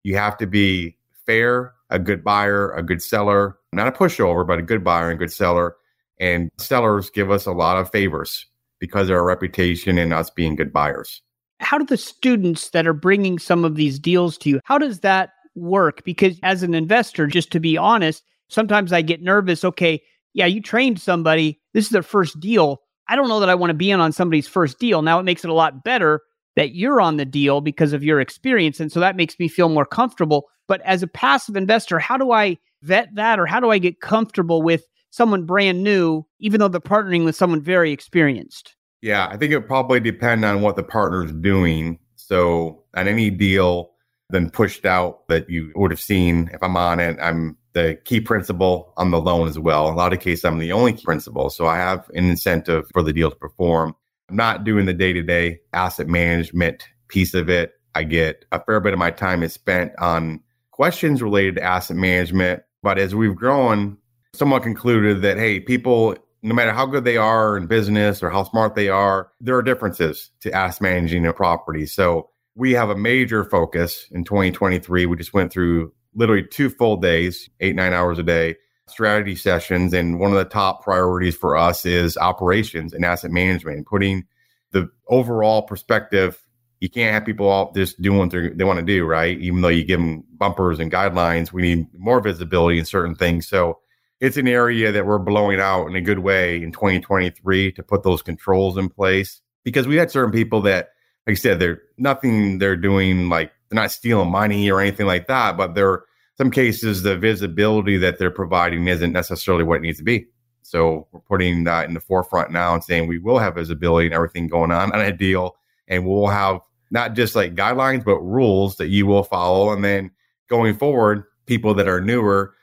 You 0.03 0.17
have 0.17 0.37
to 0.39 0.47
be 0.47 0.97
fair, 1.27 1.75
a 1.91 1.99
good 1.99 2.25
buyer, 2.25 2.71
a 2.73 2.83
good 2.83 3.03
seller, 3.03 3.59
not 3.73 3.89
a 3.89 3.93
pushover, 3.93 4.47
but 4.47 4.59
a 4.59 4.63
good 4.63 4.83
buyer 4.83 5.11
and 5.11 5.19
good 5.19 5.33
seller. 5.33 5.77
And 6.21 6.51
sellers 6.59 7.11
give 7.11 7.31
us 7.31 7.47
a 7.47 7.53
lot 7.53 7.79
of 7.79 7.91
favors. 7.91 8.47
because 8.81 9.09
of 9.11 9.17
our 9.17 9.25
reputation 9.25 9.99
and 9.99 10.13
us 10.13 10.31
being 10.31 10.57
good 10.57 10.73
buyers. 10.73 11.23
How 11.61 11.79
do 11.79 11.85
the 11.85 11.97
students 11.97 12.71
that 12.71 12.87
are 12.87 12.93
bringing 12.93 13.39
some 13.39 13.65
of 13.65 13.75
these 13.75 13.99
deals 13.99 14.39
to 14.39 14.51
you, 14.51 14.61
how 14.65 14.79
does 14.79 15.01
that 15.01 15.31
work? 15.57 16.05
Because 16.05 16.39
as 16.43 16.63
an 16.63 16.75
investor, 16.75 17.27
just 17.27 17.51
to 17.53 17.61
be 17.61 17.77
honest, 17.77 18.23
sometimes 18.49 18.93
I 18.93 19.03
get 19.03 19.23
nervous. 19.23 19.65
Okay, 19.65 20.01
yeah, 20.35 20.47
you 20.47 20.63
trained 20.63 21.01
somebody. 21.01 21.61
This 21.75 21.87
is 21.87 21.91
their 21.91 22.03
first 22.03 22.39
deal. 22.39 22.81
I 23.09 23.17
don't 23.17 23.29
know 23.29 23.41
that 23.41 23.51
I 23.51 23.55
want 23.55 23.71
to 23.71 23.75
be 23.75 23.91
in 23.91 24.01
on 24.01 24.13
somebody's 24.13 24.47
first 24.47 24.79
deal. 24.79 25.03
Now 25.03 25.19
it 25.19 25.25
makes 25.25 25.43
it 25.45 25.51
a 25.51 25.55
lot 25.55 25.83
better 25.83 26.21
that 26.55 26.75
you're 26.75 27.01
on 27.01 27.17
the 27.17 27.25
deal 27.25 27.61
because 27.61 27.93
of 27.93 28.05
your 28.05 28.21
experience. 28.21 28.81
And 28.81 28.93
so 28.93 29.01
that 29.01 29.17
makes 29.17 29.39
me 29.39 29.49
feel 29.49 29.69
more 29.69 29.87
comfortable. 29.87 30.49
But 30.67 30.81
as 30.83 31.03
a 31.03 31.07
passive 31.07 31.57
investor, 31.57 31.99
how 31.99 32.17
do 32.17 32.33
I 32.33 32.59
vet 32.83 33.09
that 33.15 33.41
or 33.41 33.47
how 33.47 33.59
do 33.59 33.71
I 33.71 33.79
get 33.79 34.01
comfortable 34.01 34.61
with 34.63 34.85
someone 35.11 35.45
brand 35.45 35.83
new, 35.83 36.27
even 36.39 36.61
though 36.61 36.69
they're 36.69 36.81
partnering 36.81 37.25
with 37.25 37.37
someone 37.37 37.61
very 37.61 37.93
experienced? 37.93 38.75
Yeah, 39.01 39.29
I 39.29 39.37
think 39.37 39.53
it 39.53 39.67
probably 39.67 40.01
depend 40.01 40.45
on 40.45 40.61
what 40.61 40.77
the 40.77 40.83
partner's 40.83 41.33
doing. 41.33 41.99
So 42.17 42.85
on 42.95 43.09
any 43.09 43.31
deal 43.31 43.93
then 44.31 44.51
pushed 44.51 44.85
out 44.85 45.27
that 45.29 45.49
you 45.49 45.73
would 45.75 45.91
have 45.91 46.01
seen, 46.01 46.51
if 46.53 46.63
I'm 46.63 46.77
on 46.77 47.01
it, 47.01 47.17
I'm 47.21 47.57
the 47.73 47.99
key 48.05 48.21
principal 48.21 48.93
on 48.97 49.11
the 49.11 49.21
loan 49.21 49.49
as 49.49 49.59
well. 49.59 49.89
In 49.89 49.95
a 49.95 49.97
lot 49.97 50.13
of 50.13 50.21
cases, 50.21 50.45
I'm 50.45 50.59
the 50.59 50.73
only 50.73 50.93
principal. 50.93 51.49
So 51.49 51.67
I 51.67 51.77
have 51.77 52.11
an 52.15 52.29
incentive 52.29 52.87
for 52.93 53.03
the 53.03 53.13
deal 53.13 53.31
to 53.31 53.37
perform. 53.37 53.95
I'm 54.29 54.37
not 54.37 54.65
doing 54.65 54.85
the 54.85 54.93
day 54.93 55.13
to 55.15 55.23
day 55.23 55.61
asset 55.73 56.09
management 56.09 56.87
piece 57.09 57.33
of 57.33 57.49
it. 57.49 57.73
I 57.95 58.05
get 58.05 58.45
a 58.53 58.63
fair 58.63 58.81
bit 58.81 58.93
of 58.93 58.99
my 58.99 59.11
time 59.11 59.43
is 59.43 59.55
spent 59.55 59.93
on 59.99 60.41
questions 60.73 61.23
related 61.23 61.57
to 61.57 61.63
asset 61.63 61.97
management. 61.97 62.63
But 62.83 62.99
as 62.99 63.15
we've 63.15 63.35
grown, 63.35 63.97
someone 64.39 64.63
concluded 64.63 65.23
that, 65.23 65.37
hey, 65.37 65.61
people, 65.61 66.17
no 66.43 66.55
matter 66.55 66.73
how 66.73 66.87
good 66.87 67.05
they 67.05 67.17
are 67.17 67.57
in 67.57 67.67
business 67.67 68.23
or 68.23 68.31
how 68.31 68.45
smart 68.45 68.75
they 68.75 68.89
are, 68.89 69.31
there 69.41 69.57
are 69.57 69.63
differences 69.63 70.31
to 70.41 70.53
asset 70.53 70.81
managing 70.81 71.27
a 71.27 71.33
property. 71.33 71.85
So 71.87 72.31
we 72.55 72.73
have 72.73 72.91
a 72.91 72.97
major 72.97 73.45
focus 73.45 74.07
in 74.11 74.25
2023. 74.25 75.07
We 75.07 75.17
just 75.17 75.35
went 75.35 75.53
through 75.53 75.93
literally 76.15 76.45
two 76.45 76.71
full 76.71 76.97
days, 76.97 77.49
eight, 77.61 77.77
nine 77.77 77.93
hours 77.93 78.19
a 78.19 78.23
day, 78.23 78.57
strategy 78.89 79.37
sessions. 79.37 79.93
And 79.93 80.19
one 80.19 80.31
of 80.31 80.39
the 80.39 80.45
top 80.45 80.83
priorities 80.83 81.37
for 81.37 81.57
us 81.57 81.85
is 81.85 82.17
operations 82.17 82.93
and 82.93 83.05
asset 83.05 83.31
management 83.31 83.77
and 83.77 83.87
putting 83.87 84.27
the 84.73 84.89
overall 85.09 85.63
perspective. 85.63 86.41
You 86.81 86.89
can't 86.89 87.13
have 87.13 87.25
people 87.25 87.49
all 87.49 87.73
just 87.73 88.01
doing 88.01 88.19
what 88.19 88.31
they 88.31 88.65
want 88.65 88.79
to 88.79 88.85
do, 88.85 89.05
right? 89.05 89.39
Even 89.41 89.61
though 89.61 89.69
you 89.69 89.85
give 89.85 90.01
them 90.01 90.25
bumpers 90.37 90.79
and 90.79 90.93
guidelines, 90.93 91.53
we 91.53 91.63
need 91.63 91.87
more 91.95 92.21
visibility 92.21 92.79
in 92.79 92.85
certain 92.85 93.15
things. 93.17 93.49
So 93.49 93.81
it's 94.21 94.37
an 94.37 94.49
area 94.49 94.91
that 94.93 95.07
we're 95.07 95.19
blowing 95.19 95.61
out 95.61 95.87
in 95.87 95.97
a 95.97 96.01
good 96.01 96.21
way 96.21 96.63
in 96.63 96.73
2023 96.73 97.73
to 97.73 97.83
put 97.83 98.03
those 98.03 98.23
controls 98.23 98.77
in 98.77 98.89
place 98.89 99.41
because 99.65 99.87
we 99.87 99.97
had 99.97 100.11
certain 100.11 100.33
people 100.33 100.61
that, 100.63 100.91
like 101.27 101.33
I 101.33 101.35
said, 101.35 101.61
they're 101.61 101.81
nothing 101.99 102.59
they're 102.59 102.77
doing 102.77 103.29
like 103.29 103.53
they're 103.69 103.81
not 103.81 103.93
stealing 103.93 104.31
money 104.31 104.71
or 104.71 104.81
anything 104.81 105.07
like 105.07 105.27
that, 105.29 105.57
but 105.57 105.75
they're 105.75 106.05
some 106.37 106.51
cases 106.51 107.03
the 107.03 107.17
visibility 107.17 107.97
that 107.99 108.19
they're 108.19 108.31
providing 108.31 108.87
isn't 108.87 109.13
necessarily 109.13 109.65
what 109.65 109.77
it 109.77 109.83
needs 109.83 109.99
to 109.99 110.05
be. 110.05 110.27
So 110.63 111.07
we're 111.13 111.21
putting 111.21 111.65
that 111.65 111.89
in 111.89 111.95
the 111.95 112.01
forefront 112.01 112.51
now 112.51 112.75
and 112.75 112.83
saying 112.83 113.09
we 113.09 113.19
will 113.19 113.39
have 113.39 113.55
visibility 113.55 114.07
and 114.07 114.15
everything 114.15 114.47
going 114.47 114.71
on 114.71 114.93
on 114.93 115.01
a 115.01 115.13
deal, 115.13 115.57
and 115.87 116.07
we'll 116.07 116.29
have 116.29 116.61
not 116.91 117.15
just 117.15 117.35
like 117.37 117.55
guidelines 117.55 118.05
but 118.05 118.21
rules 118.21 118.77
that 118.77 118.89
you 118.89 119.07
will 119.07 119.23
follow. 119.23 119.73
And 119.73 119.85
then 119.85 120.11
going 120.49 120.75
forward, 120.75 121.25
people 121.47 121.75
that 121.75 121.89
are 121.89 122.01
newer 122.01 122.55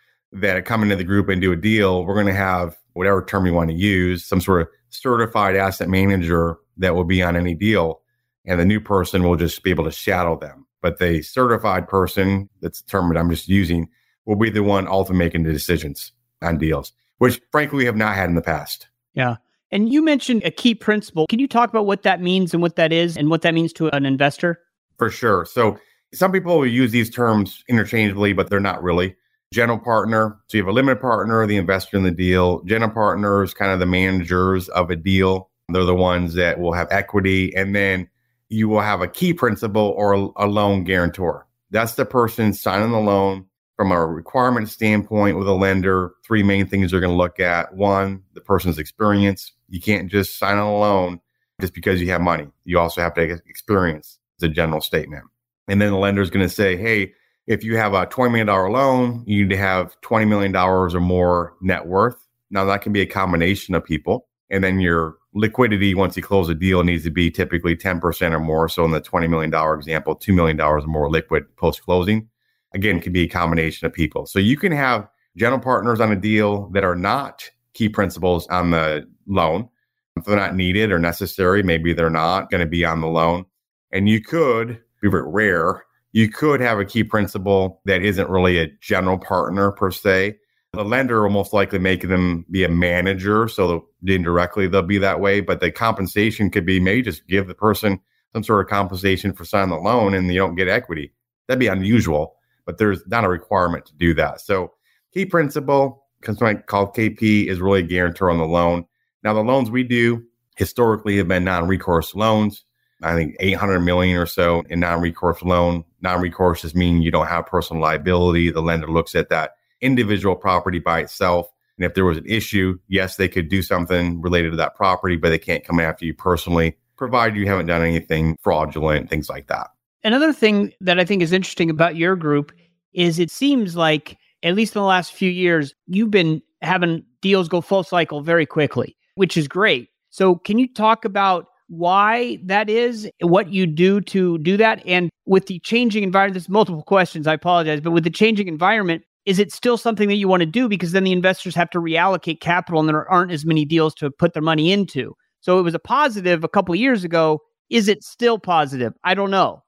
that 0.42 0.64
come 0.66 0.84
into 0.84 0.96
the 0.96 1.04
group 1.04 1.30
and 1.30 1.42
do 1.42 1.52
a 1.52 1.56
deal, 1.56 2.06
we're 2.06 2.14
going 2.14 2.26
to 2.28 2.34
have 2.34 2.78
whatever 2.94 3.24
term 3.24 3.46
you 3.46 3.54
want 3.54 3.70
to 3.70 3.76
use, 3.76 4.26
some 4.26 4.42
sort 4.42 4.62
of 4.62 4.68
certified 4.90 5.56
asset 5.56 5.90
manager 5.90 6.58
that 6.78 6.96
will 6.96 7.04
be 7.04 7.22
on 7.22 7.36
any 7.36 7.54
deal, 7.54 8.02
and 8.46 8.60
the 8.60 8.66
new 8.66 8.80
person 8.80 9.24
will 9.24 9.36
just 9.36 9.64
be 9.64 9.70
able 9.70 9.84
to 9.84 9.92
shadow 9.92 10.38
them 10.38 10.66
but 10.86 11.00
the 11.00 11.24
certified 11.24 11.88
person 11.88 12.48
that's 12.62 12.84
determined 12.84 13.18
I'm 13.18 13.32
just 13.32 13.48
using 13.48 13.90
will 14.28 14.36
be 14.36 14.52
the 14.52 14.62
one 14.62 14.88
ultimately 14.88 15.26
making 15.26 15.42
the 15.42 15.52
decisions 15.52 16.12
on 16.44 16.60
deals, 16.60 16.94
which 17.18 17.42
frankly 17.52 17.78
we 17.78 17.86
have 17.86 17.96
not 17.96 18.14
had 18.14 18.30
in 18.30 18.36
the 18.36 18.42
past. 18.44 18.88
Yeah. 19.16 19.38
And 19.72 19.92
you 19.92 20.04
mentioned 20.04 20.44
a 20.44 20.52
key 20.52 20.76
principle. 20.76 21.26
Can 21.28 21.40
you 21.40 21.48
talk 21.48 21.72
about 21.72 21.88
what 21.88 22.04
that 22.04 22.22
means 22.22 22.54
and 22.54 22.62
what 22.62 22.76
that 22.76 22.94
is 22.94 23.18
and 23.18 23.32
what 23.32 23.42
that 23.42 23.56
means 23.56 23.74
to 23.74 23.88
an 23.96 24.06
investor? 24.06 24.62
For 25.00 25.10
sure. 25.10 25.44
So 25.46 25.80
some 26.14 26.32
people 26.32 26.60
will 26.60 26.68
use 26.68 26.92
these 26.92 27.10
terms 27.10 27.64
interchangeably, 27.68 28.34
but 28.34 28.52
they're 28.52 28.60
not 28.60 28.84
really. 28.84 29.16
General 29.56 29.80
partner. 29.80 30.38
So 30.48 30.58
you 30.58 30.64
have 30.64 30.68
a 30.68 30.74
limited 30.74 31.00
partner, 31.00 31.48
the 31.48 31.56
investor 31.56 31.96
in 31.96 32.04
the 32.04 32.12
deal. 32.12 32.62
General 32.64 32.92
partners, 32.92 33.54
kind 33.54 33.72
of 33.72 33.80
the 33.80 33.86
managers 33.86 34.68
of 34.68 34.92
a 34.92 34.98
deal. 34.98 35.50
They're 35.70 35.86
the 35.86 35.96
ones 35.96 36.34
that 36.34 36.60
will 36.60 36.74
have 36.74 36.90
equity. 36.92 37.56
And 37.56 37.74
then 37.74 38.10
you 38.50 38.68
will 38.68 38.82
have 38.82 39.00
a 39.00 39.08
key 39.08 39.34
principal 39.34 39.94
or 39.96 40.12
a, 40.36 40.46
loan 40.46 40.84
guarantor. 40.84 41.48
That's 41.72 41.96
the 41.96 42.06
person 42.06 42.52
signing 42.52 42.92
the 42.92 43.00
loan 43.00 43.46
from 43.78 43.94
a 43.94 44.06
requirement 44.06 44.68
standpoint 44.68 45.38
with 45.38 45.48
a 45.48 45.54
lender. 45.54 46.12
Three 46.26 46.44
main 46.44 46.68
things 46.68 46.92
they're 46.92 47.00
going 47.00 47.14
to 47.14 47.18
look 47.18 47.40
at. 47.40 47.74
One, 47.74 48.24
the 48.34 48.42
person's 48.42 48.78
experience. 48.78 49.54
You 49.70 49.80
can't 49.80 50.12
just 50.12 50.38
sign 50.38 50.58
on 50.58 50.68
a 50.68 50.78
loan 50.78 51.22
just 51.62 51.74
because 51.74 52.02
you 52.02 52.10
have 52.10 52.20
money. 52.20 52.48
You 52.66 52.78
also 52.78 53.00
have 53.00 53.14
to 53.14 53.22
experience. 53.22 54.20
A 54.42 54.50
general 54.50 54.82
statement. 54.82 55.24
And 55.70 55.82
then 55.82 55.92
the 55.92 55.98
lender 55.98 56.22
is 56.22 56.30
going 56.30 56.46
to 56.46 56.54
say, 56.54 56.76
hey, 56.76 57.14
if 57.48 57.64
you 57.64 57.78
have 57.78 57.94
a 57.94 58.06
$20 58.08 58.32
million 58.32 58.48
loan, 58.48 59.24
you 59.26 59.44
need 59.44 59.52
to 59.52 59.58
have 59.58 60.00
$20 60.02 60.28
million 60.28 60.56
or 60.56 60.90
more 61.00 61.54
net 61.62 61.86
worth. 61.86 62.18
Now, 62.50 62.66
that 62.66 62.82
can 62.82 62.94
be 62.94 63.02
a 63.02 63.06
combination 63.06 63.76
of 63.76 63.84
people. 63.84 64.28
And 64.50 64.64
then 64.64 64.80
your 64.80 65.18
liquidity 65.34 65.94
once 65.96 66.16
you 66.16 66.24
close 66.24 66.50
a 66.50 66.56
deal 66.56 66.84
needs 66.84 67.04
to 67.04 67.12
be 67.12 67.30
typically 67.30 67.76
10% 67.76 68.32
or 68.32 68.40
more. 68.40 68.70
So 68.70 68.86
in 68.86 68.92
the 68.92 69.02
$20 69.02 69.30
million 69.30 69.54
example, 69.78 70.16
$2 70.16 70.34
million 70.34 70.60
or 70.62 70.82
more 70.82 71.10
liquid 71.10 71.44
post 71.58 71.82
closing. 71.82 72.30
Again, 72.74 73.00
can 73.00 73.14
be 73.14 73.24
a 73.24 73.28
combination 73.28 73.86
of 73.86 73.94
people. 73.94 74.26
So 74.26 74.40
you 74.40 74.58
can 74.58 74.72
have 74.72 75.08
general 75.38 75.60
partners 75.60 76.00
on 76.00 76.12
a 76.12 76.16
deal 76.16 76.70
that 76.70 76.84
are 76.84 76.96
not 76.96 77.50
key 77.74 77.90
principals 77.90 78.48
on 78.48 78.72
the 78.72 79.08
loan. 79.28 79.70
If 80.18 80.26
they're 80.26 80.36
not 80.36 80.56
needed 80.56 80.92
or 80.92 81.00
necessary, 81.00 81.64
maybe 81.64 81.94
they're 81.94 82.10
not 82.10 82.50
going 82.50 82.62
to 82.62 82.68
be 82.68 82.86
on 82.86 83.02
the 83.02 83.08
loan. 83.08 83.46
And 83.92 84.10
you 84.10 84.22
could, 84.22 84.82
be 85.02 85.08
rare, 85.08 85.85
you 86.16 86.30
could 86.30 86.62
have 86.62 86.80
a 86.80 86.86
key 86.86 87.04
principal 87.04 87.82
that 87.84 88.02
isn't 88.02 88.30
really 88.30 88.58
a 88.58 88.72
general 88.80 89.18
partner 89.18 89.74
per 89.74 89.92
se, 89.92 90.38
the 90.72 90.86
lender 90.86 91.22
will 91.22 91.30
most 91.30 91.52
likely 91.52 91.78
make 91.78 92.08
them 92.08 92.46
be 92.50 92.64
a 92.64 92.70
manager. 92.70 93.50
So 93.50 93.86
indirectly 94.08 94.70
they'll 94.70 94.82
be 94.82 94.98
that 95.00 95.20
way. 95.20 95.42
But 95.42 95.60
the 95.60 95.72
compensation 95.72 96.50
could 96.50 96.66
be 96.66 96.80
maybe 96.80 97.02
just 97.02 97.28
give 97.28 97.48
the 97.48 97.54
person 97.54 98.00
some 98.32 98.44
sort 98.44 98.66
of 98.66 98.70
compensation 98.70 99.34
for 99.34 99.44
signing 99.44 99.72
the 99.72 99.82
loan 99.82 100.14
and 100.14 100.32
you 100.32 100.40
don't 100.40 100.56
get 100.56 100.70
equity. 100.70 101.12
That'd 101.50 101.60
be 101.60 101.68
unusual, 101.68 102.38
but 102.66 102.78
there's 102.78 103.06
not 103.08 103.26
a 103.26 103.30
requirement 103.30 103.86
to 103.88 103.94
do 103.96 104.14
that. 104.14 104.40
So 104.40 104.72
key 105.14 105.26
principal, 105.26 106.06
called 106.22 106.96
KP, 106.96 107.48
is 107.48 107.60
really 107.60 107.82
a 107.82 107.84
guarantor 107.84 108.30
on 108.30 108.38
the 108.38 108.46
loan. 108.46 108.86
Now 109.26 109.34
the 109.34 109.42
loans 109.42 109.70
we 109.70 109.84
do 109.84 110.24
historically 110.56 111.18
have 111.18 111.28
been 111.28 111.44
non-recourse 111.44 112.16
loans. 112.16 112.64
I 113.04 113.14
think 113.14 113.36
800 113.42 113.82
million 113.82 114.18
or 114.18 114.26
so 114.26 114.64
in 114.70 114.80
non-recourse 114.80 115.44
loan. 115.44 115.84
Non-recourse 116.06 116.62
just 116.62 116.76
mean 116.76 117.02
you 117.02 117.10
don't 117.10 117.26
have 117.26 117.48
personal 117.48 117.82
liability. 117.82 118.52
The 118.52 118.62
lender 118.62 118.88
looks 118.88 119.16
at 119.16 119.30
that 119.30 119.56
individual 119.82 120.36
property 120.36 120.78
by 120.78 121.00
itself. 121.00 121.52
And 121.80 121.84
if 121.84 121.96
there 121.96 122.06
was 122.06 122.20
an 122.20 122.28
issue, 122.28 122.78
yes, 122.88 123.16
they 123.16 123.28
could 123.28 123.50
do 123.50 123.64
something 123.64 124.22
related 124.22 124.52
to 124.52 124.58
that 124.58 124.76
property, 124.76 125.16
but 125.16 125.30
they 125.30 125.40
can't 125.40 125.64
come 125.64 125.80
after 125.80 126.06
you 126.06 126.14
personally, 126.14 126.78
provided 126.96 127.36
you 127.36 127.48
haven't 127.48 127.66
done 127.66 127.82
anything 127.82 128.38
fraudulent, 128.40 129.10
things 129.10 129.30
like 129.30 129.48
that. 129.48 129.72
Another 130.04 130.32
thing 130.32 130.72
that 130.80 131.00
I 131.00 131.06
think 131.06 131.24
is 131.24 131.32
interesting 131.32 131.72
about 131.72 131.96
your 131.96 132.16
group 132.16 132.52
is 132.94 133.18
it 133.18 133.32
seems 133.32 133.76
like, 133.76 134.16
at 134.44 134.54
least 134.54 134.76
in 134.76 134.82
the 134.82 134.86
last 134.86 135.12
few 135.12 135.32
years, 135.32 135.74
you've 135.88 136.12
been 136.12 136.40
having 136.62 137.04
deals 137.24 137.50
go 137.50 137.62
full 137.62 137.82
cycle 137.82 138.22
very 138.22 138.46
quickly, 138.46 138.96
which 139.16 139.38
is 139.38 139.48
great. 139.48 139.90
So, 140.12 140.36
can 140.36 140.60
you 140.60 140.72
talk 140.72 141.04
about 141.04 141.48
why 141.68 142.40
that 142.44 142.70
is, 142.70 143.10
what 143.22 143.52
you 143.52 143.66
do 143.66 144.02
to 144.02 144.38
do 144.40 144.58
that? 144.58 144.86
And 144.86 145.10
with 145.26 145.48
the 145.48 145.60
changing 145.60 146.04
environment, 146.04 146.36
there's 146.36 146.50
multiple 146.50 146.84
questions, 146.84 147.28
I 147.28 147.34
apologize, 147.34 147.82
but 147.82 147.92
with 147.92 148.04
the 148.04 148.10
changing 148.10 148.48
environment, 148.48 149.04
is 149.26 149.40
it 149.40 149.52
still 149.52 149.78
something 149.78 150.08
that 150.08 150.16
you 150.16 150.28
want 150.28 150.42
to 150.42 150.46
do? 150.46 150.70
Because 150.70 150.92
then 150.92 151.04
the 151.04 151.12
investors 151.12 151.56
have 151.56 151.70
to 151.72 151.80
reallocate 151.80 152.40
capital 152.42 152.80
and 152.80 152.88
there 152.88 153.10
aren't 153.10 153.32
as 153.32 153.46
many 153.46 153.66
deals 153.66 153.96
to 153.96 154.12
put 154.12 154.34
their 154.34 154.44
money 154.44 154.72
into. 154.72 155.16
So 155.42 155.60
it 155.60 155.64
was 155.64 155.74
a 155.74 155.80
positive 155.80 156.44
a 156.44 156.48
couple 156.48 156.76
years 156.76 157.04
ago. 157.04 157.40
Is 157.70 157.88
it 157.88 158.04
still 158.04 158.38
positive? 158.38 158.94
I 159.04 159.16
don't 159.16 159.32
know. 159.32 159.64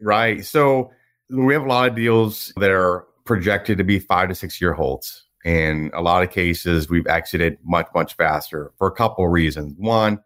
Right. 0.00 0.44
So 0.44 0.90
we 1.28 1.52
have 1.52 1.64
a 1.64 1.68
lot 1.68 1.90
of 1.90 1.94
deals 1.94 2.52
that 2.56 2.70
are 2.70 3.06
projected 3.24 3.78
to 3.78 3.84
be 3.84 3.98
five 3.98 4.28
to 4.30 4.34
six 4.34 4.60
year 4.60 4.72
holds. 4.72 5.24
And 5.44 5.90
a 5.92 6.00
lot 6.00 6.22
of 6.22 6.30
cases 6.30 6.88
we've 6.88 7.06
exited 7.06 7.58
much 7.64 7.88
much 7.94 8.14
faster 8.14 8.72
for 8.78 8.86
a 8.86 8.92
couple 8.92 9.24
of 9.24 9.32
reasons. 9.32 9.74
One 9.76 10.20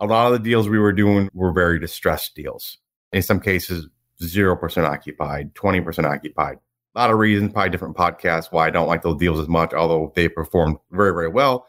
a 0.00 0.06
lot 0.06 0.26
of 0.26 0.32
the 0.32 0.48
deals 0.48 0.68
we 0.68 0.78
were 0.78 0.92
doing 0.92 1.28
were 1.34 1.52
very 1.52 1.78
distressed 1.78 2.34
deals 2.34 2.78
in 3.12 3.22
some 3.22 3.40
cases 3.40 3.88
0% 4.22 4.84
occupied 4.84 5.54
20% 5.54 6.04
occupied 6.04 6.58
a 6.94 6.98
lot 6.98 7.10
of 7.10 7.18
reasons, 7.18 7.52
probably 7.52 7.70
different 7.70 7.96
podcasts 7.96 8.52
why 8.52 8.66
I 8.66 8.70
don't 8.70 8.86
like 8.86 9.02
those 9.02 9.18
deals 9.18 9.40
as 9.40 9.48
much, 9.48 9.72
although 9.72 10.12
they 10.14 10.28
performed 10.28 10.76
very, 10.92 11.12
very 11.12 11.28
well. 11.28 11.66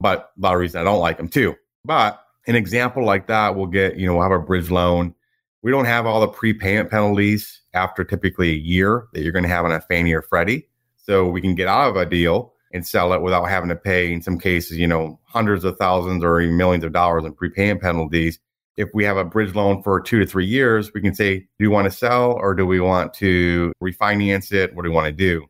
But 0.00 0.30
a 0.38 0.40
lot 0.40 0.54
of 0.54 0.60
reasons 0.60 0.80
I 0.80 0.84
don't 0.84 1.00
like 1.00 1.16
them 1.16 1.28
too. 1.28 1.56
But 1.84 2.22
an 2.46 2.54
example 2.54 3.04
like 3.04 3.26
that, 3.26 3.56
we'll 3.56 3.66
get, 3.66 3.96
you 3.96 4.06
know, 4.06 4.14
we'll 4.14 4.22
have 4.22 4.32
a 4.32 4.38
bridge 4.38 4.70
loan. 4.70 5.14
We 5.62 5.72
don't 5.72 5.86
have 5.86 6.06
all 6.06 6.20
the 6.20 6.28
prepayment 6.28 6.90
penalties 6.90 7.60
after 7.74 8.04
typically 8.04 8.50
a 8.50 8.56
year 8.56 9.08
that 9.12 9.22
you're 9.22 9.32
going 9.32 9.42
to 9.42 9.48
have 9.48 9.64
on 9.64 9.72
a 9.72 9.80
Fannie 9.80 10.12
or 10.12 10.22
Freddie. 10.22 10.68
So 10.96 11.26
we 11.26 11.40
can 11.40 11.56
get 11.56 11.66
out 11.66 11.90
of 11.90 11.96
a 11.96 12.06
deal 12.06 12.52
and 12.72 12.86
sell 12.86 13.12
it 13.12 13.22
without 13.22 13.44
having 13.44 13.68
to 13.70 13.76
pay, 13.76 14.12
in 14.12 14.22
some 14.22 14.38
cases, 14.38 14.78
you 14.78 14.86
know, 14.86 15.18
hundreds 15.24 15.64
of 15.64 15.76
thousands 15.76 16.22
or 16.22 16.40
even 16.40 16.56
millions 16.56 16.84
of 16.84 16.92
dollars 16.92 17.24
in 17.24 17.32
prepayment 17.32 17.80
penalties. 17.80 18.38
If 18.76 18.90
we 18.94 19.04
have 19.04 19.16
a 19.16 19.24
bridge 19.24 19.54
loan 19.54 19.82
for 19.82 20.00
two 20.00 20.20
to 20.20 20.26
three 20.26 20.46
years, 20.46 20.92
we 20.92 21.00
can 21.00 21.14
say, 21.14 21.38
do 21.38 21.46
you 21.58 21.70
want 21.70 21.86
to 21.86 21.90
sell 21.90 22.32
or 22.32 22.54
do 22.54 22.66
we 22.66 22.80
want 22.80 23.14
to 23.14 23.72
refinance 23.82 24.52
it? 24.52 24.74
What 24.74 24.84
do 24.84 24.90
we 24.90 24.94
want 24.94 25.06
to 25.06 25.12
do? 25.12 25.46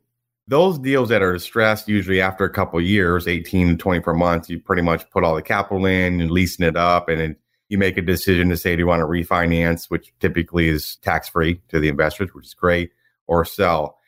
Those 0.46 0.78
deals 0.78 1.10
that 1.10 1.20
are 1.20 1.34
distressed, 1.34 1.88
usually 1.88 2.22
after 2.22 2.44
a 2.44 2.50
couple 2.50 2.80
years, 2.80 3.28
18 3.28 3.68
to 3.68 3.76
24 3.76 4.14
months, 4.14 4.48
you 4.48 4.58
pretty 4.58 4.80
much 4.80 5.08
put 5.10 5.24
all 5.24 5.34
the 5.34 5.42
capital 5.42 5.84
in 5.84 6.22
and 6.22 6.30
leasing 6.30 6.64
it 6.64 6.74
up. 6.74 7.10
And 7.10 7.36
you 7.68 7.76
make 7.76 7.98
a 7.98 8.02
decision 8.02 8.48
to 8.48 8.56
say, 8.56 8.74
do 8.74 8.80
you 8.80 8.86
want 8.86 9.00
to 9.00 9.06
refinance, 9.06 9.90
which 9.90 10.12
typically 10.20 10.68
is 10.68 10.96
tax 10.96 11.28
free 11.28 11.60
to 11.68 11.78
the 11.80 11.88
investors, 11.88 12.30
which 12.32 12.46
is 12.46 12.54
great, 12.54 12.92
or 13.26 13.44
sell. 13.44 13.98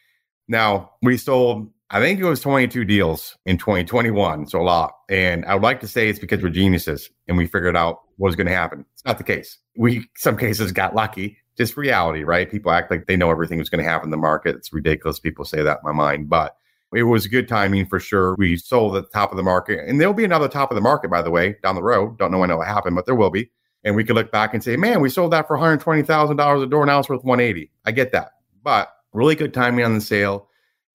Now, 0.48 0.92
we 1.02 1.16
sold, 1.16 1.70
I 1.92 1.99
think 1.99 2.20
it 2.20 2.25
was 2.25 2.40
22 2.40 2.85
deals 2.85 3.37
in 3.47 3.59
2021, 3.59 4.47
so 4.47 4.61
a 4.61 4.62
lot. 4.62 4.94
And 5.09 5.44
I 5.47 5.54
would 5.54 5.62
like 5.64 5.80
to 5.80 5.88
say 5.88 6.09
it's 6.09 6.20
because 6.20 6.40
we're 6.40 6.50
geniuses 6.50 7.11
and 7.26 7.37
we 7.37 7.47
figured 7.47 7.76
out 7.76 8.02
what 8.16 8.28
was 8.28 8.37
going 8.37 8.47
to 8.47 8.54
happen. 8.54 8.85
It's 8.92 9.04
not 9.04 9.18
the 9.18 9.25
case. 9.25 9.59
We, 9.76 10.06
some 10.16 10.37
cases, 10.37 10.70
got 10.70 10.94
lucky. 10.94 11.38
Just 11.56 11.76
reality, 11.76 12.23
right? 12.23 12.49
People 12.49 12.70
act 12.70 12.92
like 12.92 13.06
they 13.06 13.16
know 13.16 13.28
everything 13.28 13.59
was 13.59 13.68
going 13.68 13.82
to 13.82 13.90
happen 13.90 14.06
in 14.06 14.11
the 14.12 14.16
market. 14.16 14.54
It's 14.54 14.73
ridiculous. 14.73 15.18
People 15.18 15.44
say 15.44 15.62
that 15.62 15.80
in 15.82 15.85
my 15.85 15.92
mind, 15.92 16.28
but 16.28 16.56
it 16.94 17.02
was 17.02 17.26
good 17.26 17.49
timing 17.49 17.87
for 17.87 17.99
sure. 17.99 18.37
We 18.37 18.56
sold 18.56 18.97
at 18.97 19.04
the 19.04 19.11
top 19.11 19.32
of 19.32 19.37
the 19.37 19.42
market, 19.42 19.80
and 19.88 20.00
there'll 20.00 20.14
be 20.14 20.25
another 20.25 20.49
top 20.49 20.70
of 20.70 20.76
the 20.76 20.80
market, 20.80 21.11
by 21.11 21.23
the 21.23 21.30
way, 21.30 21.56
down 21.62 21.75
the 21.75 21.82
road. 21.82 22.18
Don't 22.18 22.30
know 22.30 22.38
when 22.38 22.50
it'll 22.50 22.62
happen, 22.62 22.94
but 22.94 23.06
there 23.06 23.16
will 23.16 23.30
be. 23.30 23.50
And 23.82 23.97
we 23.97 24.04
could 24.04 24.14
look 24.14 24.30
back 24.30 24.54
and 24.54 24.62
say, 24.62 24.76
man, 24.76 25.00
we 25.00 25.11
sold 25.11 25.32
that 25.32 25.49
for 25.49 25.59
$120,000 25.59 26.62
a 26.62 26.66
door. 26.66 26.87
Now 26.87 27.00
it's 27.00 27.09
worth 27.09 27.25
180. 27.25 27.70
I 27.85 27.90
get 27.90 28.12
that. 28.12 28.32
But 28.62 28.92
really 29.12 29.35
good 29.35 29.54
timing 29.54 29.85
on 29.85 29.94
the 29.94 30.00
sale. 30.00 30.50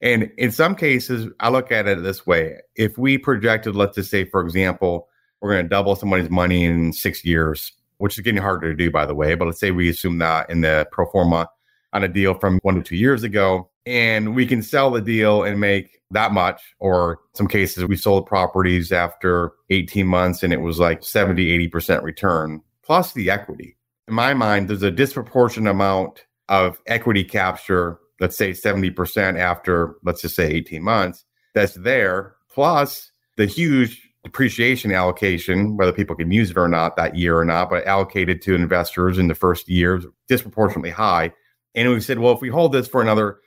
And 0.06 0.32
in 0.38 0.52
some 0.52 0.76
cases, 0.76 1.28
I 1.40 1.50
look 1.50 1.72
at 1.72 1.88
it 1.88 2.04
this 2.04 2.28
way. 2.28 2.62
If 2.76 2.96
we 2.96 3.18
projected, 3.18 3.76
let's 3.76 3.96
just 3.96 4.12
say, 4.12 4.24
for 4.24 4.42
example, 4.42 5.10
we're 5.42 5.54
going 5.54 5.66
to 5.66 5.70
double 5.70 5.96
somebody's 5.96 6.30
money 6.30 6.64
in 6.64 6.94
six 6.94 7.26
years, 7.26 7.74
which 7.98 8.16
is 8.16 8.24
getting 8.24 8.40
harder 8.40 8.70
to 8.70 8.78
do, 8.78 8.92
by 8.92 9.08
the 9.08 9.16
way, 9.16 9.34
but 9.34 9.46
let's 9.46 9.60
say 9.60 9.72
we 9.72 9.90
assume 9.90 10.20
that 10.20 10.48
in 10.48 10.62
the 10.62 10.88
pro 10.92 11.08
forma 11.08 11.50
on 11.92 12.04
a 12.04 12.08
deal 12.08 12.36
from 12.36 12.60
one 12.62 12.76
to 12.76 12.84
two 12.84 12.96
years 12.96 13.24
ago, 13.24 13.68
and 13.88 14.36
we 14.36 14.46
can 14.46 14.62
sell 14.62 14.92
the 14.92 15.02
deal 15.02 15.42
and 15.42 15.60
make 15.60 16.00
that 16.12 16.32
much, 16.32 16.62
or 16.78 17.20
some 17.34 17.48
cases 17.48 17.84
we 17.86 17.98
sold 17.98 18.28
properties 18.28 18.92
after 18.92 19.54
18 19.72 20.06
months 20.06 20.44
and 20.44 20.54
it 20.54 20.62
was 20.62 20.78
like 20.78 21.04
70, 21.04 21.68
80% 21.68 22.04
return 22.04 22.62
plus 22.84 23.14
the 23.14 23.32
equity. 23.32 23.76
In 24.08 24.14
my 24.14 24.36
mind, 24.36 24.70
there's 24.70 24.84
a 24.84 24.92
disproportionate 24.92 25.72
amount 25.72 26.26
of 26.48 26.80
equity 26.86 27.24
capture 27.24 27.98
let's 28.20 28.38
say 28.38 28.52
70% 28.52 29.40
after, 29.40 29.96
let's 30.04 30.22
just 30.22 30.36
say 30.36 30.50
18 30.52 30.84
months, 30.84 31.26
that's 31.54 31.74
there, 31.76 32.36
plus 32.50 33.12
the 33.38 33.46
huge 33.46 34.02
depreciation 34.24 34.92
allocation, 34.92 35.78
whether 35.78 35.92
people 35.92 36.16
can 36.16 36.32
use 36.32 36.50
it 36.50 36.58
or 36.58 36.68
not 36.68 36.96
that 36.96 37.16
year 37.16 37.38
or 37.38 37.46
not, 37.46 37.70
but 37.70 37.86
allocated 37.86 38.42
to 38.42 38.56
investors 38.56 39.18
in 39.18 39.28
the 39.28 39.36
first 39.36 39.70
year 39.70 40.02
disproportionately 40.28 40.90
high. 40.90 41.32
And 41.76 41.90
we 41.90 42.00
said, 42.02 42.20
well, 42.20 42.34
if 42.34 42.42
we 42.42 42.50
hold 42.50 42.72
this 42.72 42.88
for 42.88 43.02
another 43.02 43.40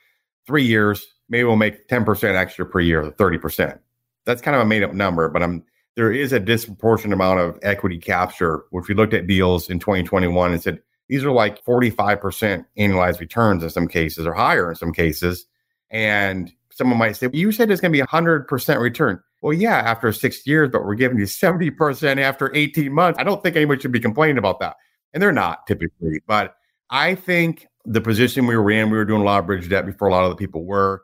three 0.47 0.63
years, 0.63 1.05
maybe 1.27 1.43
we'll 1.43 1.55
make 1.55 1.87
10% 1.87 2.35
extra 2.35 2.65
per 2.65 2.79
year, 2.79 3.11
30%. 3.11 3.79
That's 4.25 4.41
kind 4.41 4.55
of 4.55 4.61
a 4.61 4.65
made 4.65 4.83
up 4.83 4.93
number, 4.93 5.29
but 5.29 5.43
I'm 5.43 5.63
there 5.99 6.13
is 6.13 6.31
a 6.31 6.39
disproportionate 6.39 7.13
amount 7.13 7.41
of 7.41 7.59
equity 7.61 7.97
capture, 7.97 8.63
which 8.69 8.87
we 8.87 8.95
looked 8.95 9.13
at 9.13 9.27
deals 9.27 9.69
in 9.69 9.79
2021 9.79 10.53
and 10.53 10.63
said, 10.63 10.79
these 11.09 11.25
are 11.25 11.31
like 11.31 11.63
45% 11.65 12.65
annualized 12.77 13.19
returns 13.19 13.63
in 13.63 13.69
some 13.71 13.87
cases 13.87 14.25
or 14.25 14.33
higher 14.33 14.69
in 14.69 14.75
some 14.75 14.93
cases. 14.93 15.45
And 15.89 16.53
someone 16.71 16.99
might 16.99 17.13
say, 17.13 17.29
you 17.33 17.51
said 17.51 17.71
it's 17.71 17.81
going 17.81 17.91
to 17.91 17.99
be 17.99 18.05
100% 18.05 18.79
return. 18.79 19.19
Well, 19.41 19.53
yeah, 19.53 19.77
after 19.77 20.11
six 20.13 20.45
years, 20.45 20.69
but 20.71 20.85
we're 20.85 20.95
giving 20.95 21.17
you 21.17 21.25
70% 21.25 22.19
after 22.19 22.55
18 22.55 22.93
months. 22.93 23.19
I 23.19 23.23
don't 23.23 23.41
think 23.41 23.55
anyone 23.55 23.79
should 23.79 23.91
be 23.91 23.99
complaining 23.99 24.37
about 24.37 24.59
that. 24.59 24.75
And 25.13 25.23
they're 25.23 25.31
not 25.31 25.65
typically. 25.65 26.21
But 26.27 26.55
I 26.91 27.15
think 27.15 27.65
the 27.85 28.01
position 28.01 28.45
we 28.45 28.55
were 28.55 28.69
in, 28.69 28.91
we 28.91 28.97
were 28.97 29.05
doing 29.05 29.21
a 29.21 29.25
lot 29.25 29.39
of 29.39 29.47
bridge 29.47 29.67
debt 29.67 29.87
before 29.87 30.09
a 30.09 30.11
lot 30.11 30.25
of 30.25 30.29
the 30.29 30.35
people 30.35 30.63
were, 30.63 31.01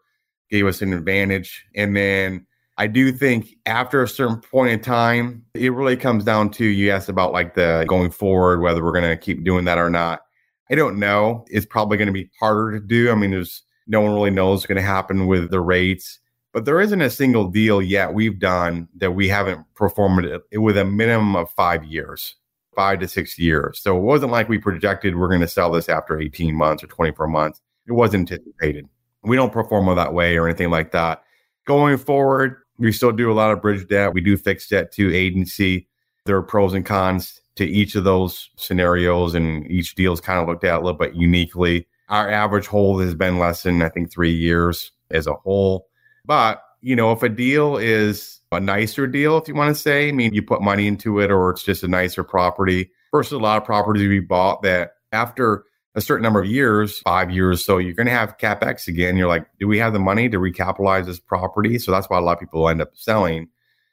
gave 0.51 0.67
us 0.67 0.83
an 0.83 0.93
advantage. 0.93 1.65
And 1.75 1.95
then 1.95 2.45
I 2.77 2.87
do 2.87 3.11
think 3.11 3.55
after 3.65 4.03
a 4.03 4.07
certain 4.07 4.41
point 4.41 4.71
in 4.71 4.81
time, 4.81 5.45
it 5.53 5.71
really 5.71 5.95
comes 5.95 6.25
down 6.25 6.49
to 6.51 6.65
you 6.65 6.91
asked 6.91 7.07
about 7.07 7.31
like 7.31 7.55
the 7.55 7.85
going 7.87 8.11
forward, 8.11 8.61
whether 8.61 8.83
we're 8.83 8.91
going 8.91 9.09
to 9.09 9.17
keep 9.17 9.43
doing 9.45 9.65
that 9.65 9.77
or 9.77 9.89
not. 9.89 10.21
I 10.69 10.75
don't 10.75 10.99
know. 10.99 11.45
It's 11.49 11.65
probably 11.65 11.97
going 11.97 12.07
to 12.07 12.13
be 12.13 12.29
harder 12.39 12.77
to 12.77 12.85
do. 12.85 13.11
I 13.11 13.15
mean, 13.15 13.31
there's 13.31 13.63
no 13.87 14.01
one 14.01 14.13
really 14.13 14.31
knows 14.31 14.57
what's 14.57 14.65
going 14.65 14.77
to 14.77 14.81
happen 14.81 15.27
with 15.27 15.51
the 15.51 15.61
rates, 15.61 16.19
but 16.51 16.65
there 16.65 16.81
isn't 16.81 17.01
a 17.01 17.09
single 17.09 17.49
deal 17.49 17.81
yet 17.81 18.13
we've 18.13 18.39
done 18.39 18.89
that 18.97 19.11
we 19.11 19.27
haven't 19.27 19.65
performed 19.75 20.25
it 20.25 20.41
with 20.53 20.77
a 20.77 20.83
minimum 20.83 21.35
of 21.35 21.49
five 21.51 21.85
years, 21.85 22.35
five 22.75 22.99
to 22.99 23.07
six 23.07 23.39
years. 23.39 23.79
So 23.79 23.95
it 23.95 24.01
wasn't 24.01 24.31
like 24.31 24.49
we 24.49 24.57
projected 24.57 25.15
we're 25.15 25.29
going 25.29 25.41
to 25.41 25.47
sell 25.47 25.71
this 25.71 25.87
after 25.87 26.19
18 26.19 26.55
months 26.55 26.83
or 26.83 26.87
24 26.87 27.27
months. 27.27 27.61
It 27.87 27.93
wasn't 27.93 28.31
anticipated. 28.31 28.89
We 29.23 29.35
don't 29.35 29.53
perform 29.53 29.93
that 29.95 30.13
way 30.13 30.35
or 30.35 30.47
anything 30.47 30.71
like 30.71 30.91
that. 30.91 31.23
Going 31.65 31.97
forward, 31.97 32.57
we 32.77 32.91
still 32.91 33.11
do 33.11 33.31
a 33.31 33.33
lot 33.33 33.51
of 33.51 33.61
bridge 33.61 33.87
debt. 33.87 34.13
We 34.13 34.21
do 34.21 34.37
fixed 34.37 34.69
debt 34.69 34.91
to 34.93 35.13
agency. 35.13 35.87
There 36.25 36.35
are 36.35 36.43
pros 36.43 36.73
and 36.73 36.85
cons 36.85 37.41
to 37.55 37.65
each 37.65 37.95
of 37.95 38.03
those 38.03 38.49
scenarios, 38.57 39.33
and 39.33 39.69
each 39.69 39.95
deal 39.95 40.13
is 40.13 40.21
kind 40.21 40.39
of 40.39 40.47
looked 40.47 40.63
at 40.63 40.75
a 40.75 40.83
little 40.83 40.97
bit 40.97 41.15
uniquely. 41.15 41.87
Our 42.09 42.29
average 42.29 42.67
hold 42.67 43.01
has 43.01 43.15
been 43.15 43.39
less 43.39 43.63
than, 43.63 43.81
I 43.81 43.89
think, 43.89 44.11
three 44.11 44.33
years 44.33 44.91
as 45.11 45.27
a 45.27 45.33
whole. 45.33 45.87
But, 46.25 46.61
you 46.81 46.95
know, 46.95 47.11
if 47.11 47.23
a 47.23 47.29
deal 47.29 47.77
is 47.77 48.41
a 48.51 48.59
nicer 48.59 49.07
deal, 49.07 49.37
if 49.37 49.47
you 49.47 49.55
want 49.55 49.75
to 49.75 49.81
say, 49.81 50.09
I 50.09 50.11
mean, 50.11 50.33
you 50.33 50.41
put 50.41 50.61
money 50.61 50.87
into 50.87 51.19
it 51.19 51.31
or 51.31 51.49
it's 51.51 51.63
just 51.63 51.83
a 51.83 51.87
nicer 51.87 52.23
property 52.23 52.91
versus 53.11 53.33
a 53.33 53.37
lot 53.37 53.57
of 53.57 53.63
properties 53.63 54.07
we 54.07 54.19
bought 54.19 54.61
that 54.63 54.91
after 55.11 55.63
a 55.95 56.01
certain 56.01 56.23
number 56.23 56.41
of 56.41 56.47
years, 56.47 56.99
five 56.99 57.31
years. 57.31 57.63
So 57.63 57.77
you're 57.77 57.93
going 57.93 58.07
to 58.07 58.13
have 58.13 58.37
capex 58.37 58.87
again. 58.87 59.15
You're 59.15 59.29
like, 59.29 59.47
do 59.59 59.67
we 59.67 59.79
have 59.79 59.93
the 59.93 59.99
money 59.99 60.29
to 60.29 60.37
recapitalize 60.37 61.05
this 61.05 61.19
property? 61.19 61.79
So 61.79 61.91
that's 61.91 62.09
why 62.09 62.17
a 62.17 62.21
lot 62.21 62.33
of 62.33 62.39
people 62.39 62.67
end 62.67 62.81
up 62.81 62.91
selling. 62.93 63.47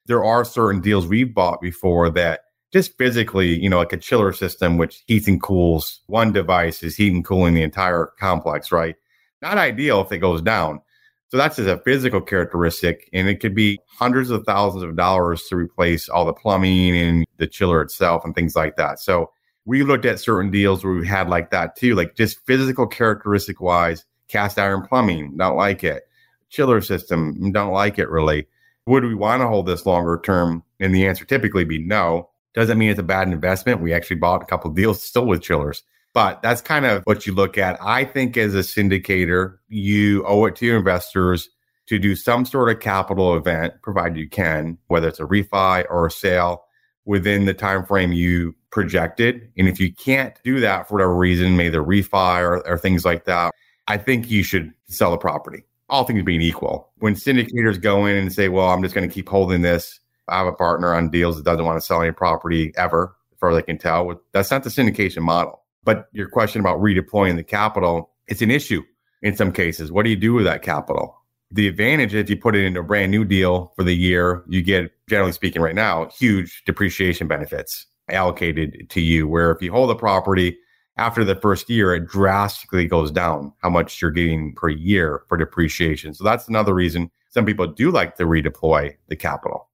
There 0.06 0.24
are 0.24 0.44
certain 0.44 0.80
deals 0.80 1.06
we've 1.06 1.32
bought 1.32 1.60
before 1.60 2.10
that 2.10 2.40
just 2.72 2.98
physically, 2.98 3.60
you 3.60 3.68
know, 3.68 3.78
like 3.78 3.92
a 3.92 3.98
chiller 3.98 4.32
system, 4.32 4.78
which 4.78 5.04
heats 5.06 5.28
and 5.28 5.40
cools 5.40 6.00
one 6.06 6.32
device 6.32 6.82
is 6.82 6.96
heating 6.96 7.16
and 7.16 7.24
cooling 7.24 7.54
the 7.54 7.62
entire 7.62 8.12
complex, 8.18 8.72
right? 8.72 8.96
Not 9.40 9.58
ideal 9.58 10.00
if 10.00 10.10
it 10.10 10.18
goes 10.18 10.42
down. 10.42 10.80
So 11.28 11.36
that's 11.36 11.56
just 11.56 11.68
a 11.68 11.78
physical 11.78 12.20
characteristic. 12.20 13.08
And 13.12 13.28
it 13.28 13.40
could 13.40 13.54
be 13.54 13.78
hundreds 13.86 14.30
of 14.30 14.44
thousands 14.44 14.82
of 14.82 14.96
dollars 14.96 15.44
to 15.44 15.56
replace 15.56 16.08
all 16.08 16.24
the 16.24 16.32
plumbing 16.32 16.96
and 16.96 17.24
the 17.38 17.46
chiller 17.46 17.80
itself 17.80 18.24
and 18.24 18.34
things 18.34 18.56
like 18.56 18.76
that. 18.76 18.98
So 18.98 19.30
we 19.64 19.82
looked 19.82 20.04
at 20.04 20.20
certain 20.20 20.50
deals 20.50 20.84
where 20.84 20.94
we 20.94 21.06
had 21.06 21.28
like 21.28 21.50
that 21.50 21.76
too, 21.76 21.94
like 21.94 22.14
just 22.14 22.44
physical 22.46 22.86
characteristic 22.86 23.60
wise, 23.60 24.04
cast 24.28 24.58
iron 24.58 24.82
plumbing, 24.82 25.36
don't 25.36 25.56
like 25.56 25.84
it. 25.84 26.04
Chiller 26.50 26.80
system, 26.80 27.52
don't 27.52 27.72
like 27.72 27.98
it 27.98 28.08
really. 28.08 28.46
Would 28.86 29.04
we 29.04 29.14
want 29.14 29.40
to 29.40 29.48
hold 29.48 29.66
this 29.66 29.86
longer 29.86 30.20
term? 30.22 30.64
And 30.80 30.94
the 30.94 31.06
answer 31.06 31.24
typically 31.24 31.64
be 31.64 31.78
no. 31.78 32.28
Doesn't 32.54 32.76
mean 32.76 32.90
it's 32.90 32.98
a 32.98 33.04
bad 33.04 33.28
investment. 33.28 33.80
We 33.80 33.94
actually 33.94 34.16
bought 34.16 34.42
a 34.42 34.46
couple 34.46 34.70
deals 34.70 35.02
still 35.02 35.26
with 35.26 35.42
chillers, 35.42 35.82
but 36.12 36.42
that's 36.42 36.60
kind 36.60 36.84
of 36.84 37.02
what 37.04 37.26
you 37.26 37.34
look 37.34 37.56
at. 37.56 37.78
I 37.80 38.04
think 38.04 38.36
as 38.36 38.54
a 38.54 38.58
syndicator, 38.58 39.58
you 39.68 40.26
owe 40.26 40.44
it 40.46 40.56
to 40.56 40.66
your 40.66 40.76
investors 40.76 41.48
to 41.86 41.98
do 41.98 42.14
some 42.14 42.44
sort 42.44 42.70
of 42.70 42.80
capital 42.80 43.36
event, 43.36 43.74
provided 43.82 44.18
you 44.18 44.28
can, 44.28 44.78
whether 44.88 45.08
it's 45.08 45.20
a 45.20 45.24
refi 45.24 45.86
or 45.88 46.06
a 46.06 46.10
sale 46.10 46.64
within 47.04 47.46
the 47.46 47.54
time 47.54 47.86
frame 47.86 48.12
you 48.12 48.54
projected. 48.72 49.48
And 49.56 49.68
if 49.68 49.78
you 49.78 49.92
can't 49.92 50.34
do 50.42 50.58
that 50.60 50.88
for 50.88 50.94
whatever 50.94 51.14
reason, 51.14 51.56
maybe 51.56 51.70
the 51.70 51.84
refi 51.84 52.40
or, 52.40 52.66
or 52.66 52.78
things 52.78 53.04
like 53.04 53.26
that, 53.26 53.54
I 53.86 53.98
think 53.98 54.30
you 54.30 54.42
should 54.42 54.72
sell 54.88 55.12
the 55.12 55.18
property. 55.18 55.62
All 55.88 56.04
things 56.04 56.22
being 56.24 56.40
equal. 56.40 56.90
When 56.96 57.14
syndicators 57.14 57.80
go 57.80 58.06
in 58.06 58.16
and 58.16 58.32
say, 58.32 58.48
well, 58.48 58.70
I'm 58.70 58.82
just 58.82 58.94
going 58.94 59.08
to 59.08 59.12
keep 59.14 59.28
holding 59.28 59.60
this, 59.60 60.00
I 60.28 60.38
have 60.38 60.46
a 60.46 60.52
partner 60.52 60.94
on 60.94 61.10
deals 61.10 61.36
that 61.36 61.44
doesn't 61.44 61.64
want 61.64 61.78
to 61.78 61.86
sell 61.86 62.00
any 62.00 62.12
property 62.12 62.72
ever, 62.76 63.14
as 63.32 63.38
far 63.38 63.50
as 63.50 63.58
I 63.58 63.62
can 63.62 63.76
tell. 63.76 64.20
That's 64.32 64.50
not 64.50 64.64
the 64.64 64.70
syndication 64.70 65.22
model. 65.22 65.62
But 65.84 66.08
your 66.12 66.28
question 66.28 66.60
about 66.60 66.80
redeploying 66.80 67.36
the 67.36 67.44
capital, 67.44 68.10
it's 68.26 68.40
an 68.40 68.50
issue 68.50 68.82
in 69.20 69.36
some 69.36 69.52
cases. 69.52 69.92
What 69.92 70.04
do 70.04 70.10
you 70.10 70.16
do 70.16 70.32
with 70.32 70.44
that 70.44 70.62
capital? 70.62 71.18
The 71.50 71.68
advantage 71.68 72.14
is 72.14 72.30
you 72.30 72.38
put 72.38 72.56
it 72.56 72.64
into 72.64 72.80
a 72.80 72.84
brand 72.84 73.10
new 73.10 73.26
deal 73.26 73.74
for 73.76 73.84
the 73.84 73.94
year, 73.94 74.42
you 74.48 74.62
get, 74.62 74.90
generally 75.10 75.32
speaking, 75.32 75.60
right 75.60 75.74
now, 75.74 76.08
huge 76.08 76.62
depreciation 76.64 77.28
benefits 77.28 77.86
allocated 78.10 78.88
to 78.90 79.00
you. 79.00 79.28
Where 79.28 79.50
if 79.50 79.62
you 79.62 79.72
hold 79.72 79.90
a 79.90 79.94
property 79.94 80.56
after 80.96 81.24
the 81.24 81.36
first 81.36 81.70
year, 81.70 81.94
it 81.94 82.06
drastically 82.06 82.86
goes 82.86 83.10
down 83.10 83.52
how 83.62 83.70
much 83.70 84.00
you're 84.00 84.10
getting 84.10 84.54
per 84.54 84.68
year 84.68 85.22
for 85.28 85.36
depreciation. 85.36 86.14
So 86.14 86.24
that's 86.24 86.48
another 86.48 86.74
reason 86.74 87.10
some 87.30 87.46
people 87.46 87.66
do 87.66 87.90
like 87.90 88.16
to 88.16 88.24
redeploy 88.24 88.94
the 89.08 89.16
capital. 89.16 89.70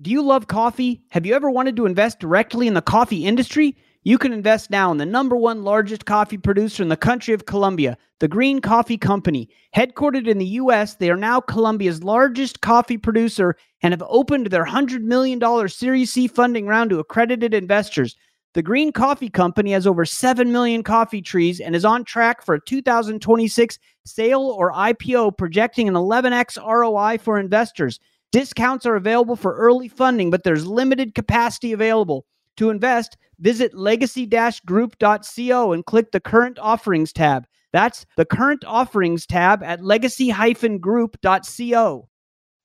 Do 0.00 0.10
you 0.10 0.22
love 0.22 0.46
coffee? 0.46 1.02
Have 1.10 1.26
you 1.26 1.34
ever 1.34 1.50
wanted 1.50 1.76
to 1.76 1.86
invest 1.86 2.20
directly 2.20 2.66
in 2.66 2.74
the 2.74 2.82
coffee 2.82 3.26
industry? 3.26 3.76
You 4.02 4.16
can 4.16 4.32
invest 4.32 4.70
now 4.70 4.90
in 4.90 4.96
the 4.96 5.04
number 5.04 5.36
one 5.36 5.62
largest 5.62 6.06
coffee 6.06 6.38
producer 6.38 6.82
in 6.82 6.88
the 6.88 6.96
country 6.96 7.34
of 7.34 7.44
Colombia, 7.44 7.98
the 8.18 8.28
Green 8.28 8.60
Coffee 8.60 8.96
Company. 8.96 9.50
Headquartered 9.76 10.26
in 10.26 10.38
the 10.38 10.46
U.S., 10.46 10.94
they 10.94 11.10
are 11.10 11.18
now 11.18 11.38
Colombia's 11.38 12.02
largest 12.02 12.62
coffee 12.62 12.96
producer 12.96 13.56
and 13.82 13.92
have 13.92 14.02
opened 14.08 14.46
their 14.46 14.64
$100 14.64 15.02
million 15.02 15.68
Series 15.68 16.10
C 16.10 16.26
funding 16.28 16.66
round 16.66 16.88
to 16.88 16.98
accredited 16.98 17.52
investors. 17.52 18.16
The 18.54 18.62
Green 18.62 18.90
Coffee 18.90 19.28
Company 19.28 19.72
has 19.72 19.86
over 19.86 20.06
7 20.06 20.50
million 20.50 20.82
coffee 20.82 21.20
trees 21.20 21.60
and 21.60 21.76
is 21.76 21.84
on 21.84 22.02
track 22.04 22.42
for 22.42 22.54
a 22.54 22.64
2026 22.64 23.78
sale 24.06 24.56
or 24.58 24.72
IPO, 24.72 25.36
projecting 25.36 25.88
an 25.88 25.94
11x 25.94 26.56
ROI 26.56 27.18
for 27.18 27.38
investors. 27.38 28.00
Discounts 28.32 28.86
are 28.86 28.96
available 28.96 29.36
for 29.36 29.56
early 29.56 29.88
funding, 29.88 30.30
but 30.30 30.42
there's 30.42 30.66
limited 30.66 31.14
capacity 31.14 31.72
available. 31.72 32.24
To 32.56 32.70
invest, 32.70 33.16
visit 33.38 33.74
legacy 33.74 34.26
group.co 34.66 35.72
and 35.72 35.86
click 35.86 36.12
the 36.12 36.20
current 36.20 36.58
offerings 36.58 37.12
tab. 37.12 37.46
That's 37.72 38.04
the 38.16 38.24
current 38.24 38.64
offerings 38.66 39.26
tab 39.26 39.62
at 39.62 39.84
legacy 39.84 40.32
group.co. 40.78 42.08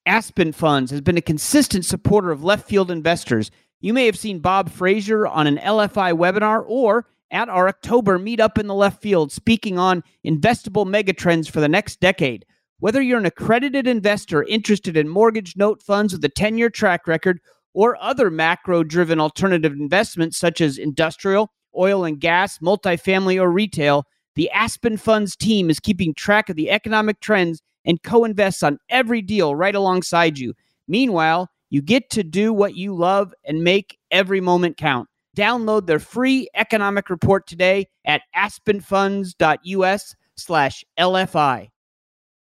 Aspen 0.07 0.51
Funds 0.51 0.91
has 0.91 1.01
been 1.01 1.17
a 1.17 1.21
consistent 1.21 1.85
supporter 1.85 2.31
of 2.31 2.43
left 2.43 2.67
field 2.67 2.91
investors. 2.91 3.49
You 3.81 3.93
may 3.93 4.05
have 4.05 4.17
seen 4.17 4.39
Bob 4.39 4.69
Frazier 4.69 5.27
on 5.27 5.47
an 5.47 5.57
LFI 5.57 6.17
webinar 6.17 6.63
or 6.67 7.07
at 7.31 7.49
our 7.49 7.67
October 7.67 8.19
meetup 8.19 8.57
in 8.57 8.67
the 8.67 8.73
left 8.73 9.01
field 9.01 9.31
speaking 9.31 9.79
on 9.79 10.03
investable 10.25 10.85
megatrends 10.85 11.49
for 11.49 11.59
the 11.59 11.67
next 11.67 11.99
decade. 11.99 12.45
Whether 12.79 13.01
you're 13.01 13.19
an 13.19 13.25
accredited 13.25 13.87
investor 13.87 14.43
interested 14.43 14.95
in 14.95 15.07
mortgage 15.07 15.55
note 15.55 15.81
funds 15.81 16.13
with 16.13 16.23
a 16.23 16.29
10 16.29 16.57
year 16.57 16.69
track 16.69 17.07
record 17.07 17.39
or 17.75 18.01
other 18.01 18.31
macro 18.31 18.83
driven 18.83 19.19
alternative 19.19 19.73
investments 19.73 20.37
such 20.37 20.61
as 20.61 20.77
industrial, 20.77 21.51
oil 21.77 22.05
and 22.05 22.19
gas, 22.19 22.57
multifamily, 22.59 23.39
or 23.39 23.51
retail, 23.51 24.05
the 24.35 24.49
Aspen 24.51 24.97
Funds 24.97 25.35
team 25.35 25.69
is 25.69 25.79
keeping 25.79 26.13
track 26.13 26.49
of 26.49 26.55
the 26.55 26.71
economic 26.71 27.19
trends 27.19 27.61
and 27.83 28.01
co 28.01 28.23
invests 28.23 28.63
on 28.63 28.79
every 28.89 29.21
deal 29.21 29.55
right 29.55 29.75
alongside 29.75 30.39
you. 30.39 30.53
Meanwhile, 30.87 31.49
you 31.69 31.81
get 31.81 32.09
to 32.11 32.23
do 32.23 32.53
what 32.53 32.75
you 32.75 32.95
love 32.95 33.33
and 33.43 33.63
make 33.63 33.97
every 34.09 34.39
moment 34.39 34.77
count. 34.77 35.09
Download 35.35 35.85
their 35.85 35.99
free 35.99 36.47
economic 36.55 37.09
report 37.09 37.45
today 37.45 37.87
at 38.05 38.21
aspenfunds.us 38.35 40.15
slash 40.37 40.85
LFI. 40.97 41.69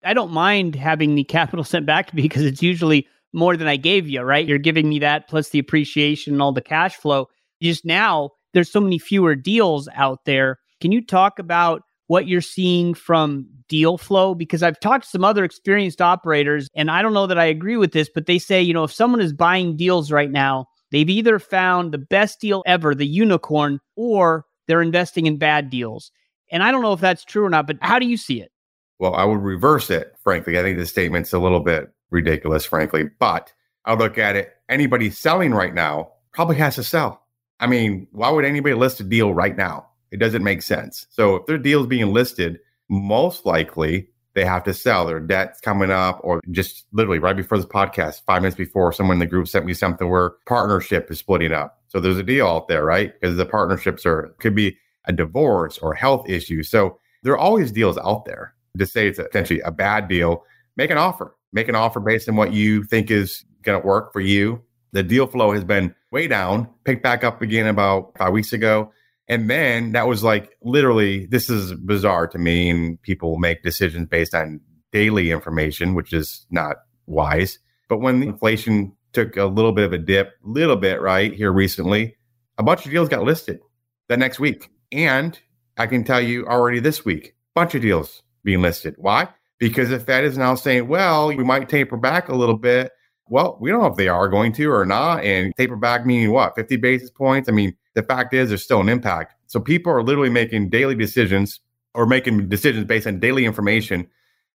I 0.04 0.14
don't 0.14 0.32
mind 0.32 0.74
having 0.74 1.14
the 1.14 1.24
capital 1.24 1.64
sent 1.64 1.86
back 1.86 2.08
to 2.08 2.16
me 2.16 2.22
because 2.22 2.44
it's 2.44 2.62
usually 2.62 3.06
more 3.32 3.56
than 3.56 3.68
I 3.68 3.76
gave 3.76 4.08
you, 4.08 4.20
right? 4.22 4.46
You're 4.46 4.58
giving 4.58 4.88
me 4.88 4.98
that 5.00 5.28
plus 5.28 5.50
the 5.50 5.58
appreciation 5.58 6.34
and 6.34 6.42
all 6.42 6.52
the 6.52 6.60
cash 6.60 6.96
flow. 6.96 7.28
Just 7.62 7.84
now, 7.84 8.30
there's 8.52 8.70
so 8.70 8.80
many 8.80 8.98
fewer 8.98 9.34
deals 9.34 9.88
out 9.94 10.24
there. 10.24 10.58
Can 10.80 10.92
you 10.92 11.04
talk 11.04 11.38
about 11.38 11.82
what 12.08 12.26
you're 12.26 12.40
seeing 12.40 12.92
from 12.92 13.46
deal 13.68 13.96
flow? 13.96 14.34
Because 14.34 14.62
I've 14.62 14.80
talked 14.80 15.04
to 15.04 15.10
some 15.10 15.24
other 15.24 15.44
experienced 15.44 16.02
operators, 16.02 16.68
and 16.74 16.90
I 16.90 17.02
don't 17.02 17.14
know 17.14 17.26
that 17.26 17.38
I 17.38 17.44
agree 17.44 17.76
with 17.76 17.92
this, 17.92 18.10
but 18.12 18.26
they 18.26 18.38
say, 18.38 18.60
you 18.60 18.74
know, 18.74 18.84
if 18.84 18.92
someone 18.92 19.20
is 19.20 19.32
buying 19.32 19.76
deals 19.76 20.12
right 20.12 20.30
now, 20.30 20.66
they've 20.90 21.08
either 21.08 21.38
found 21.38 21.92
the 21.92 21.98
best 21.98 22.40
deal 22.40 22.62
ever, 22.66 22.94
the 22.94 23.06
unicorn, 23.06 23.80
or 23.96 24.44
they're 24.68 24.82
investing 24.82 25.26
in 25.26 25.38
bad 25.38 25.70
deals. 25.70 26.10
And 26.50 26.62
I 26.62 26.70
don't 26.70 26.82
know 26.82 26.92
if 26.92 27.00
that's 27.00 27.24
true 27.24 27.44
or 27.44 27.50
not, 27.50 27.66
but 27.66 27.78
how 27.80 27.98
do 27.98 28.06
you 28.06 28.18
see 28.18 28.42
it? 28.42 28.50
Well, 28.98 29.14
I 29.14 29.24
would 29.24 29.40
reverse 29.40 29.88
it, 29.88 30.14
frankly. 30.22 30.58
I 30.58 30.62
think 30.62 30.78
the 30.78 30.86
statement's 30.86 31.32
a 31.32 31.38
little 31.38 31.60
bit 31.60 31.88
ridiculous, 32.12 32.64
frankly. 32.64 33.10
But 33.18 33.52
I 33.84 33.94
look 33.94 34.18
at 34.18 34.36
it 34.36 34.54
anybody 34.68 35.10
selling 35.10 35.52
right 35.52 35.74
now 35.74 36.12
probably 36.32 36.56
has 36.56 36.76
to 36.76 36.82
sell. 36.82 37.22
I 37.60 37.66
mean, 37.66 38.08
why 38.10 38.30
would 38.30 38.44
anybody 38.44 38.74
list 38.74 39.00
a 39.00 39.04
deal 39.04 39.34
right 39.34 39.56
now? 39.56 39.88
It 40.10 40.18
doesn't 40.18 40.42
make 40.42 40.62
sense. 40.62 41.06
So 41.10 41.36
if 41.36 41.46
their 41.46 41.58
deal 41.58 41.82
is 41.82 41.86
being 41.86 42.12
listed, 42.12 42.58
most 42.88 43.46
likely 43.46 44.08
they 44.34 44.44
have 44.44 44.64
to 44.64 44.74
sell. 44.74 45.06
Their 45.06 45.20
debt's 45.20 45.60
coming 45.60 45.90
up, 45.90 46.20
or 46.24 46.40
just 46.50 46.86
literally 46.92 47.18
right 47.18 47.36
before 47.36 47.58
this 47.58 47.66
podcast, 47.66 48.22
five 48.26 48.42
minutes 48.42 48.56
before, 48.56 48.92
someone 48.92 49.16
in 49.16 49.20
the 49.20 49.26
group 49.26 49.46
sent 49.46 49.66
me 49.66 49.74
something 49.74 50.08
where 50.08 50.32
partnership 50.46 51.10
is 51.10 51.18
splitting 51.18 51.52
up. 51.52 51.78
So 51.88 52.00
there's 52.00 52.18
a 52.18 52.22
deal 52.22 52.46
out 52.46 52.68
there, 52.68 52.84
right? 52.84 53.12
Because 53.12 53.36
the 53.36 53.46
partnerships 53.46 54.06
are 54.06 54.34
could 54.38 54.54
be 54.54 54.78
a 55.04 55.12
divorce 55.12 55.78
or 55.78 55.94
health 55.94 56.28
issue. 56.28 56.62
So 56.62 56.98
there 57.22 57.34
are 57.34 57.38
always 57.38 57.72
deals 57.72 57.98
out 57.98 58.24
there 58.24 58.54
to 58.78 58.86
say 58.86 59.06
it's 59.06 59.18
essentially 59.18 59.60
a 59.60 59.70
bad 59.70 60.08
deal, 60.08 60.44
make 60.76 60.90
an 60.90 60.98
offer. 60.98 61.36
Make 61.52 61.68
an 61.68 61.74
offer 61.74 62.00
based 62.00 62.28
on 62.28 62.36
what 62.36 62.52
you 62.52 62.84
think 62.84 63.10
is 63.10 63.44
going 63.62 63.80
to 63.80 63.86
work 63.86 64.12
for 64.12 64.20
you. 64.20 64.62
The 64.92 65.02
deal 65.02 65.26
flow 65.26 65.52
has 65.52 65.64
been 65.64 65.94
way 66.10 66.28
down, 66.28 66.68
picked 66.84 67.02
back 67.02 67.24
up 67.24 67.42
again 67.42 67.66
about 67.66 68.16
five 68.18 68.32
weeks 68.32 68.52
ago. 68.52 68.92
And 69.28 69.48
then 69.48 69.92
that 69.92 70.06
was 70.06 70.22
like 70.22 70.56
literally, 70.62 71.26
this 71.26 71.48
is 71.48 71.74
bizarre 71.74 72.26
to 72.28 72.38
me. 72.38 72.68
And 72.68 73.00
people 73.02 73.38
make 73.38 73.62
decisions 73.62 74.08
based 74.08 74.34
on 74.34 74.60
daily 74.92 75.30
information, 75.30 75.94
which 75.94 76.12
is 76.12 76.46
not 76.50 76.76
wise. 77.06 77.58
But 77.88 77.98
when 77.98 78.20
the 78.20 78.28
inflation 78.28 78.94
took 79.12 79.36
a 79.36 79.46
little 79.46 79.72
bit 79.72 79.84
of 79.84 79.92
a 79.92 79.98
dip, 79.98 80.32
little 80.42 80.76
bit, 80.76 81.00
right, 81.00 81.32
here 81.32 81.52
recently, 81.52 82.16
a 82.58 82.62
bunch 82.62 82.84
of 82.84 82.90
deals 82.90 83.08
got 83.08 83.22
listed 83.22 83.60
the 84.08 84.16
next 84.16 84.38
week. 84.38 84.70
And 84.90 85.38
I 85.78 85.86
can 85.86 86.04
tell 86.04 86.20
you 86.20 86.46
already 86.46 86.80
this 86.80 87.04
week, 87.04 87.34
bunch 87.54 87.74
of 87.74 87.82
deals 87.82 88.22
being 88.44 88.60
listed. 88.60 88.94
Why? 88.98 89.28
Because 89.62 89.90
the 89.90 90.00
Fed 90.00 90.24
is 90.24 90.36
now 90.36 90.56
saying, 90.56 90.88
well, 90.88 91.28
we 91.28 91.36
might 91.36 91.68
taper 91.68 91.96
back 91.96 92.28
a 92.28 92.34
little 92.34 92.56
bit. 92.56 92.90
Well, 93.28 93.56
we 93.60 93.70
don't 93.70 93.80
know 93.80 93.86
if 93.86 93.96
they 93.96 94.08
are 94.08 94.26
going 94.26 94.52
to 94.54 94.68
or 94.68 94.84
not. 94.84 95.22
And 95.22 95.54
taper 95.56 95.76
back 95.76 96.04
meaning 96.04 96.32
what? 96.32 96.56
50 96.56 96.78
basis 96.78 97.10
points? 97.10 97.48
I 97.48 97.52
mean, 97.52 97.76
the 97.94 98.02
fact 98.02 98.34
is 98.34 98.48
there's 98.48 98.64
still 98.64 98.80
an 98.80 98.88
impact. 98.88 99.36
So 99.46 99.60
people 99.60 99.92
are 99.92 100.02
literally 100.02 100.30
making 100.30 100.70
daily 100.70 100.96
decisions 100.96 101.60
or 101.94 102.06
making 102.06 102.48
decisions 102.48 102.86
based 102.86 103.06
on 103.06 103.20
daily 103.20 103.44
information, 103.44 104.08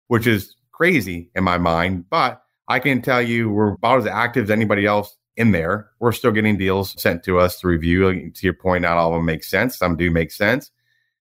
which 0.09 0.27
is 0.27 0.57
crazy 0.73 1.31
in 1.37 1.45
my 1.45 1.57
mind. 1.57 2.11
But 2.11 2.42
I 2.66 2.81
can 2.81 3.01
tell 3.01 3.23
you 3.23 3.49
we're 3.49 3.75
about 3.75 4.01
as 4.01 4.07
active 4.07 4.42
as 4.42 4.51
anybody 4.51 4.87
else 4.87 5.16
in 5.37 5.53
there. 5.53 5.88
We're 6.01 6.11
still 6.11 6.33
getting 6.33 6.57
deals 6.57 7.01
sent 7.01 7.23
to 7.27 7.38
us 7.38 7.61
to 7.61 7.69
review. 7.69 8.33
To 8.33 8.40
your 8.45 8.55
point, 8.55 8.83
not 8.83 8.97
all 8.97 9.12
of 9.12 9.19
them 9.19 9.25
make 9.25 9.45
sense. 9.45 9.79
Some 9.79 9.97
do 9.97 10.11
make 10.11 10.33
sense. 10.33 10.73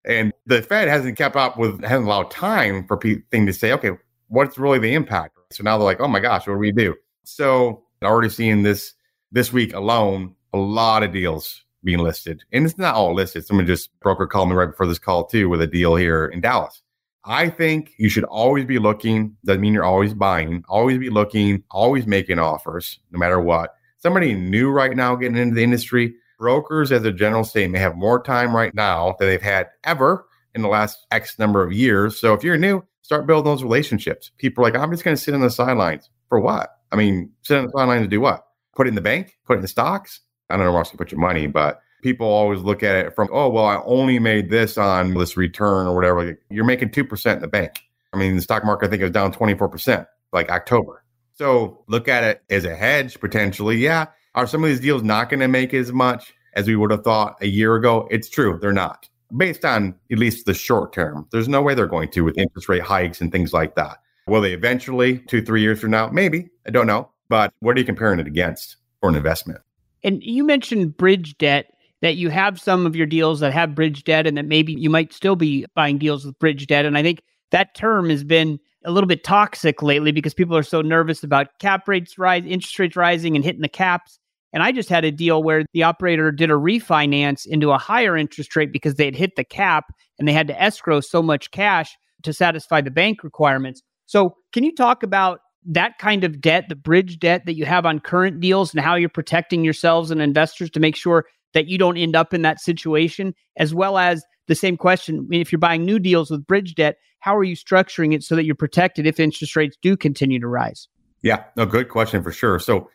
And 0.05 0.31
the 0.45 0.61
Fed 0.61 0.87
hasn't 0.87 1.17
kept 1.17 1.35
up 1.35 1.57
with, 1.57 1.83
hasn't 1.83 2.05
allowed 2.05 2.31
time 2.31 2.85
for 2.87 2.95
people 2.95 3.23
to 3.31 3.53
say, 3.53 3.71
okay, 3.73 3.91
what's 4.27 4.57
really 4.57 4.79
the 4.79 4.93
impact? 4.93 5.37
So 5.51 5.63
now 5.63 5.77
they're 5.77 5.85
like, 5.85 5.99
oh 5.99 6.07
my 6.07 6.19
gosh, 6.19 6.47
what 6.47 6.53
do 6.53 6.59
we 6.59 6.71
do? 6.71 6.95
So 7.23 7.83
already 8.03 8.29
seeing 8.29 8.63
this 8.63 8.93
this 9.31 9.51
week 9.51 9.73
alone, 9.73 10.35
a 10.53 10.57
lot 10.57 11.03
of 11.03 11.11
deals 11.11 11.63
being 11.83 11.99
listed. 11.99 12.43
And 12.51 12.65
it's 12.65 12.77
not 12.77 12.95
all 12.95 13.13
listed. 13.13 13.45
Someone 13.45 13.65
just 13.65 13.97
broker 13.99 14.27
called 14.27 14.49
me 14.49 14.55
right 14.55 14.69
before 14.69 14.87
this 14.87 14.99
call 14.99 15.25
too 15.25 15.49
with 15.49 15.61
a 15.61 15.67
deal 15.67 15.95
here 15.95 16.25
in 16.25 16.41
Dallas. 16.41 16.81
I 17.25 17.49
think 17.49 17.93
you 17.97 18.07
should 18.07 18.23
always 18.25 18.65
be 18.65 18.77
looking. 18.77 19.35
Doesn't 19.45 19.61
mean 19.61 19.73
you're 19.73 19.83
always 19.83 20.13
buying. 20.13 20.63
Always 20.69 20.99
be 20.99 21.09
looking, 21.09 21.63
always 21.71 22.05
making 22.05 22.37
offers, 22.37 22.99
no 23.11 23.17
matter 23.17 23.39
what. 23.39 23.75
Somebody 23.97 24.35
new 24.35 24.69
right 24.69 24.95
now 24.95 25.15
getting 25.15 25.37
into 25.37 25.55
the 25.55 25.63
industry, 25.63 26.15
brokers 26.37 26.91
as 26.91 27.03
a 27.03 27.11
general 27.11 27.43
statement 27.43 27.81
have 27.81 27.95
more 27.95 28.21
time 28.21 28.55
right 28.55 28.73
now 28.73 29.15
than 29.19 29.27
they've 29.27 29.41
had 29.41 29.67
ever 29.83 30.25
in 30.53 30.61
the 30.61 30.67
last 30.67 31.05
X 31.11 31.37
number 31.37 31.63
of 31.63 31.73
years. 31.73 32.19
So 32.19 32.33
if 32.33 32.43
you're 32.43 32.57
new, 32.57 32.83
start 33.01 33.27
building 33.27 33.51
those 33.51 33.63
relationships. 33.63 34.31
People 34.37 34.63
are 34.63 34.71
like, 34.71 34.79
I'm 34.79 34.91
just 34.91 35.03
going 35.03 35.15
to 35.15 35.21
sit 35.21 35.33
on 35.33 35.41
the 35.41 35.49
sidelines. 35.49 36.09
For 36.29 36.39
what? 36.39 36.69
I 36.91 36.95
mean, 36.95 37.31
sit 37.43 37.57
on 37.57 37.65
the 37.65 37.71
sidelines 37.71 38.03
to 38.03 38.07
do 38.07 38.21
what? 38.21 38.45
Put 38.75 38.87
it 38.87 38.89
in 38.89 38.95
the 38.95 39.01
bank? 39.01 39.37
Put 39.45 39.53
it 39.53 39.57
in 39.57 39.61
the 39.61 39.67
stocks? 39.67 40.21
I 40.49 40.57
don't 40.57 40.65
know 40.65 40.71
where 40.71 40.79
else 40.79 40.91
to 40.91 40.97
put 40.97 41.11
your 41.11 41.19
money, 41.19 41.47
but 41.47 41.81
people 42.01 42.27
always 42.27 42.61
look 42.61 42.83
at 42.83 42.95
it 42.95 43.15
from, 43.15 43.29
oh, 43.31 43.49
well, 43.49 43.65
I 43.65 43.81
only 43.85 44.19
made 44.19 44.49
this 44.49 44.77
on 44.77 45.13
this 45.13 45.37
return 45.37 45.87
or 45.87 45.95
whatever. 45.95 46.39
You're 46.49 46.65
making 46.65 46.89
2% 46.89 47.35
in 47.35 47.41
the 47.41 47.47
bank. 47.47 47.71
I 48.13 48.17
mean, 48.17 48.35
the 48.35 48.41
stock 48.41 48.63
market, 48.63 48.87
I 48.87 48.89
think, 48.89 49.03
is 49.03 49.11
down 49.11 49.33
24%, 49.33 50.05
like 50.31 50.49
October. 50.49 51.03
So 51.33 51.83
look 51.87 52.07
at 52.07 52.23
it 52.23 52.43
as 52.49 52.63
a 52.63 52.75
hedge 52.75 53.19
potentially. 53.19 53.77
Yeah. 53.77 54.05
Are 54.35 54.47
some 54.47 54.63
of 54.63 54.69
these 54.69 54.81
deals 54.81 55.01
not 55.01 55.29
going 55.29 55.39
to 55.39 55.47
make 55.47 55.73
as 55.73 55.91
much 55.91 56.33
as 56.53 56.67
we 56.67 56.75
would 56.75 56.91
have 56.91 57.03
thought 57.03 57.37
a 57.41 57.47
year 57.47 57.75
ago? 57.75 58.07
It's 58.11 58.29
true. 58.29 58.59
They're 58.61 58.73
not 58.73 59.09
based 59.35 59.65
on 59.65 59.95
at 60.11 60.19
least 60.19 60.45
the 60.45 60.53
short 60.53 60.93
term. 60.93 61.27
There's 61.31 61.47
no 61.47 61.61
way 61.61 61.73
they're 61.73 61.87
going 61.87 62.11
to 62.11 62.21
with 62.21 62.37
interest 62.37 62.69
rate 62.69 62.81
hikes 62.81 63.21
and 63.21 63.31
things 63.31 63.53
like 63.53 63.75
that. 63.75 63.97
Will 64.27 64.41
they 64.41 64.53
eventually, 64.53 65.19
two, 65.19 65.41
three 65.41 65.61
years 65.61 65.79
from 65.79 65.91
now? 65.91 66.07
Maybe. 66.09 66.49
I 66.67 66.71
don't 66.71 66.87
know. 66.87 67.09
But 67.29 67.53
what 67.59 67.75
are 67.75 67.79
you 67.79 67.85
comparing 67.85 68.19
it 68.19 68.27
against 68.27 68.77
for 68.99 69.09
an 69.09 69.15
investment? 69.15 69.61
And 70.03 70.21
you 70.23 70.43
mentioned 70.43 70.97
bridge 70.97 71.37
debt 71.37 71.71
that 72.01 72.17
you 72.17 72.29
have 72.29 72.59
some 72.59 72.85
of 72.85 72.95
your 72.95 73.07
deals 73.07 73.39
that 73.39 73.53
have 73.53 73.73
bridge 73.73 74.03
debt 74.03 74.27
and 74.27 74.37
that 74.37 74.45
maybe 74.45 74.73
you 74.73 74.89
might 74.89 75.13
still 75.13 75.35
be 75.35 75.65
buying 75.75 75.97
deals 75.97 76.25
with 76.25 76.37
bridge 76.39 76.67
debt. 76.67 76.85
And 76.85 76.97
I 76.97 77.03
think 77.03 77.23
that 77.51 77.73
term 77.73 78.09
has 78.09 78.23
been 78.23 78.59
a 78.83 78.91
little 78.91 79.07
bit 79.07 79.23
toxic 79.23 79.81
lately 79.81 80.11
because 80.11 80.33
people 80.33 80.55
are 80.55 80.63
so 80.63 80.81
nervous 80.81 81.23
about 81.23 81.57
cap 81.59 81.87
rates 81.87 82.17
rise, 82.17 82.43
interest 82.45 82.77
rates 82.77 82.95
rising 82.95 83.35
and 83.35 83.43
hitting 83.43 83.61
the 83.61 83.69
caps. 83.69 84.19
And 84.55 84.63
I 84.63 84.71
just 84.71 84.87
had 84.87 85.03
a 85.03 85.11
deal 85.11 85.43
where 85.43 85.65
the 85.73 85.83
operator 85.83 86.31
did 86.31 86.49
a 86.49 86.53
refinance 86.53 87.45
into 87.45 87.71
a 87.71 87.77
higher 87.77 88.15
interest 88.15 88.55
rate 88.55 88.71
because 88.71 88.95
they 88.95 89.03
had 89.03 89.15
hit 89.15 89.35
the 89.35 89.43
cap 89.43 89.93
and 90.17 90.25
they 90.25 90.31
had 90.31 90.47
to 90.47 90.59
escrow 90.59 91.01
so 91.01 91.21
much 91.21 91.51
cash 91.51 91.93
to 92.23 92.31
satisfy 92.31 92.79
the 92.79 92.89
bank 92.89 93.21
requirements. 93.21 93.83
So, 94.05 94.37
can 94.53 94.63
you 94.63 94.73
talk 94.73 95.03
about 95.03 95.41
that 95.65 95.97
kind 95.97 96.23
of 96.23 96.39
debt, 96.39 96.69
the 96.69 96.75
bridge 96.75 97.19
debt 97.19 97.45
that 97.45 97.55
you 97.55 97.65
have 97.65 97.85
on 97.85 97.99
current 97.99 98.39
deals 98.39 98.73
and 98.73 98.81
how 98.81 98.95
you're 98.95 99.09
protecting 99.09 99.65
yourselves 99.65 100.09
and 100.09 100.21
investors 100.21 100.69
to 100.69 100.79
make 100.79 100.95
sure 100.95 101.25
that 101.53 101.67
you 101.67 101.77
don't 101.77 101.97
end 101.97 102.15
up 102.15 102.33
in 102.33 102.41
that 102.43 102.61
situation, 102.61 103.35
as 103.57 103.75
well 103.75 103.97
as 103.97 104.23
the 104.47 104.55
same 104.55 104.77
question. 104.77 105.27
If 105.31 105.51
you're 105.51 105.59
buying 105.59 105.83
new 105.83 105.99
deals 105.99 106.31
with 106.31 106.47
bridge 106.47 106.75
debt, 106.75 106.95
how 107.19 107.35
are 107.35 107.43
you 107.43 107.57
structuring 107.57 108.13
it 108.13 108.23
so 108.23 108.37
that 108.37 108.45
you're 108.45 108.55
protected 108.55 109.05
if 109.05 109.19
interest 109.19 109.55
rates 109.57 109.75
do 109.81 109.97
continue 109.97 110.39
to 110.39 110.47
rise? 110.47 110.87
Yeah, 111.23 111.43
a 111.57 111.65
good 111.65 111.89
question 111.89 112.23
for 112.23 112.31
sure. 112.31 112.57
So, 112.59 112.89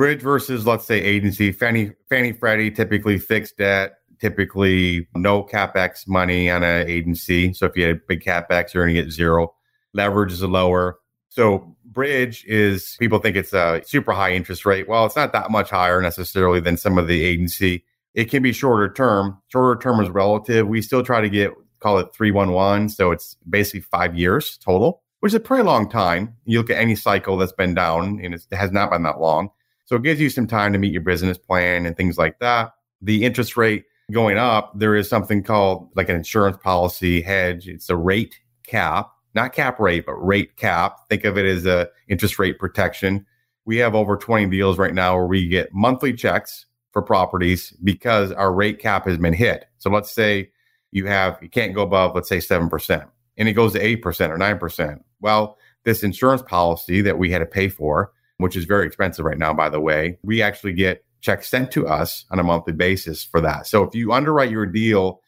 bridge 0.00 0.22
versus 0.22 0.66
let's 0.66 0.86
say 0.86 0.98
agency, 0.98 1.52
Fannie, 1.52 1.92
Fannie 2.08 2.32
Freddie, 2.32 2.70
typically 2.70 3.18
fixed 3.18 3.58
debt, 3.58 3.96
typically 4.18 5.06
no 5.14 5.44
capex 5.44 6.08
money 6.08 6.50
on 6.50 6.62
an 6.62 6.88
agency. 6.88 7.52
So 7.52 7.66
if 7.66 7.76
you 7.76 7.84
had 7.84 8.06
big 8.06 8.24
capex, 8.24 8.72
you're 8.72 8.86
going 8.86 8.96
to 8.96 9.02
get 9.02 9.12
zero. 9.12 9.52
Leverage 9.92 10.32
is 10.32 10.42
lower. 10.42 10.98
So 11.28 11.76
bridge 11.84 12.46
is 12.46 12.96
people 12.98 13.18
think 13.18 13.36
it's 13.36 13.52
a 13.52 13.82
super 13.84 14.12
high 14.12 14.32
interest 14.32 14.64
rate. 14.64 14.88
Well, 14.88 15.04
it's 15.04 15.16
not 15.16 15.34
that 15.34 15.50
much 15.50 15.68
higher 15.68 16.00
necessarily 16.00 16.60
than 16.60 16.78
some 16.78 16.96
of 16.96 17.06
the 17.06 17.22
agency. 17.22 17.84
It 18.14 18.30
can 18.30 18.42
be 18.42 18.54
shorter 18.54 18.90
term. 18.90 19.36
Shorter 19.48 19.78
term 19.82 20.00
is 20.00 20.08
relative. 20.08 20.66
We 20.66 20.80
still 20.80 21.02
try 21.02 21.20
to 21.20 21.28
get 21.28 21.52
call 21.80 21.98
it 21.98 22.08
311. 22.14 22.88
So 22.88 23.10
it's 23.10 23.36
basically 23.50 23.80
five 23.80 24.16
years 24.16 24.56
total, 24.64 25.02
which 25.18 25.32
is 25.32 25.34
a 25.34 25.40
pretty 25.40 25.64
long 25.64 25.90
time. 25.90 26.36
You 26.46 26.56
look 26.56 26.70
at 26.70 26.78
any 26.78 26.96
cycle 26.96 27.36
that's 27.36 27.52
been 27.52 27.74
down 27.74 28.18
and 28.22 28.32
it 28.32 28.46
has 28.50 28.72
not 28.72 28.90
been 28.90 29.02
that 29.02 29.20
long. 29.20 29.50
So 29.90 29.96
it 29.96 30.04
gives 30.04 30.20
you 30.20 30.30
some 30.30 30.46
time 30.46 30.72
to 30.72 30.78
meet 30.78 30.92
your 30.92 31.02
business 31.02 31.36
plan 31.36 31.84
and 31.84 31.96
things 31.96 32.16
like 32.16 32.38
that. 32.38 32.74
The 33.02 33.24
interest 33.24 33.56
rate 33.56 33.86
going 34.12 34.38
up, 34.38 34.70
there 34.78 34.94
is 34.94 35.08
something 35.08 35.42
called 35.42 35.90
like 35.96 36.08
an 36.08 36.14
insurance 36.14 36.58
policy 36.58 37.20
hedge. 37.20 37.66
It's 37.66 37.90
a 37.90 37.96
rate 37.96 38.38
cap, 38.64 39.10
not 39.34 39.52
cap 39.52 39.80
rate, 39.80 40.06
but 40.06 40.14
rate 40.14 40.56
cap. 40.56 40.96
Think 41.08 41.24
of 41.24 41.36
it 41.36 41.44
as 41.44 41.66
a 41.66 41.88
interest 42.06 42.38
rate 42.38 42.60
protection. 42.60 43.26
We 43.64 43.78
have 43.78 43.96
over 43.96 44.16
20 44.16 44.46
deals 44.48 44.78
right 44.78 44.94
now 44.94 45.16
where 45.16 45.26
we 45.26 45.48
get 45.48 45.74
monthly 45.74 46.12
checks 46.12 46.66
for 46.92 47.02
properties 47.02 47.72
because 47.82 48.30
our 48.30 48.54
rate 48.54 48.78
cap 48.78 49.08
has 49.08 49.18
been 49.18 49.34
hit. 49.34 49.64
So 49.78 49.90
let's 49.90 50.12
say 50.12 50.52
you 50.92 51.06
have, 51.06 51.36
you 51.42 51.48
can't 51.48 51.74
go 51.74 51.82
above, 51.82 52.14
let's 52.14 52.28
say 52.28 52.38
7%, 52.38 53.08
and 53.38 53.48
it 53.48 53.54
goes 53.54 53.72
to 53.72 53.80
8% 53.80 54.04
or 54.30 54.38
9%. 54.38 55.00
Well, 55.20 55.58
this 55.82 56.04
insurance 56.04 56.42
policy 56.42 57.00
that 57.00 57.18
we 57.18 57.32
had 57.32 57.40
to 57.40 57.46
pay 57.46 57.68
for, 57.68 58.12
which 58.40 58.56
is 58.56 58.64
very 58.64 58.86
expensive 58.86 59.24
right 59.24 59.38
now, 59.38 59.52
by 59.52 59.68
the 59.68 59.80
way, 59.80 60.18
we 60.22 60.42
actually 60.42 60.72
get 60.72 61.04
checks 61.20 61.48
sent 61.48 61.70
to 61.72 61.86
us 61.86 62.24
on 62.30 62.38
a 62.38 62.42
monthly 62.42 62.72
basis 62.72 63.24
for 63.24 63.40
that. 63.40 63.66
So 63.66 63.82
if 63.82 63.94
you 63.94 64.12
underwrite 64.12 64.50
your 64.50 64.66
deal 64.66 65.20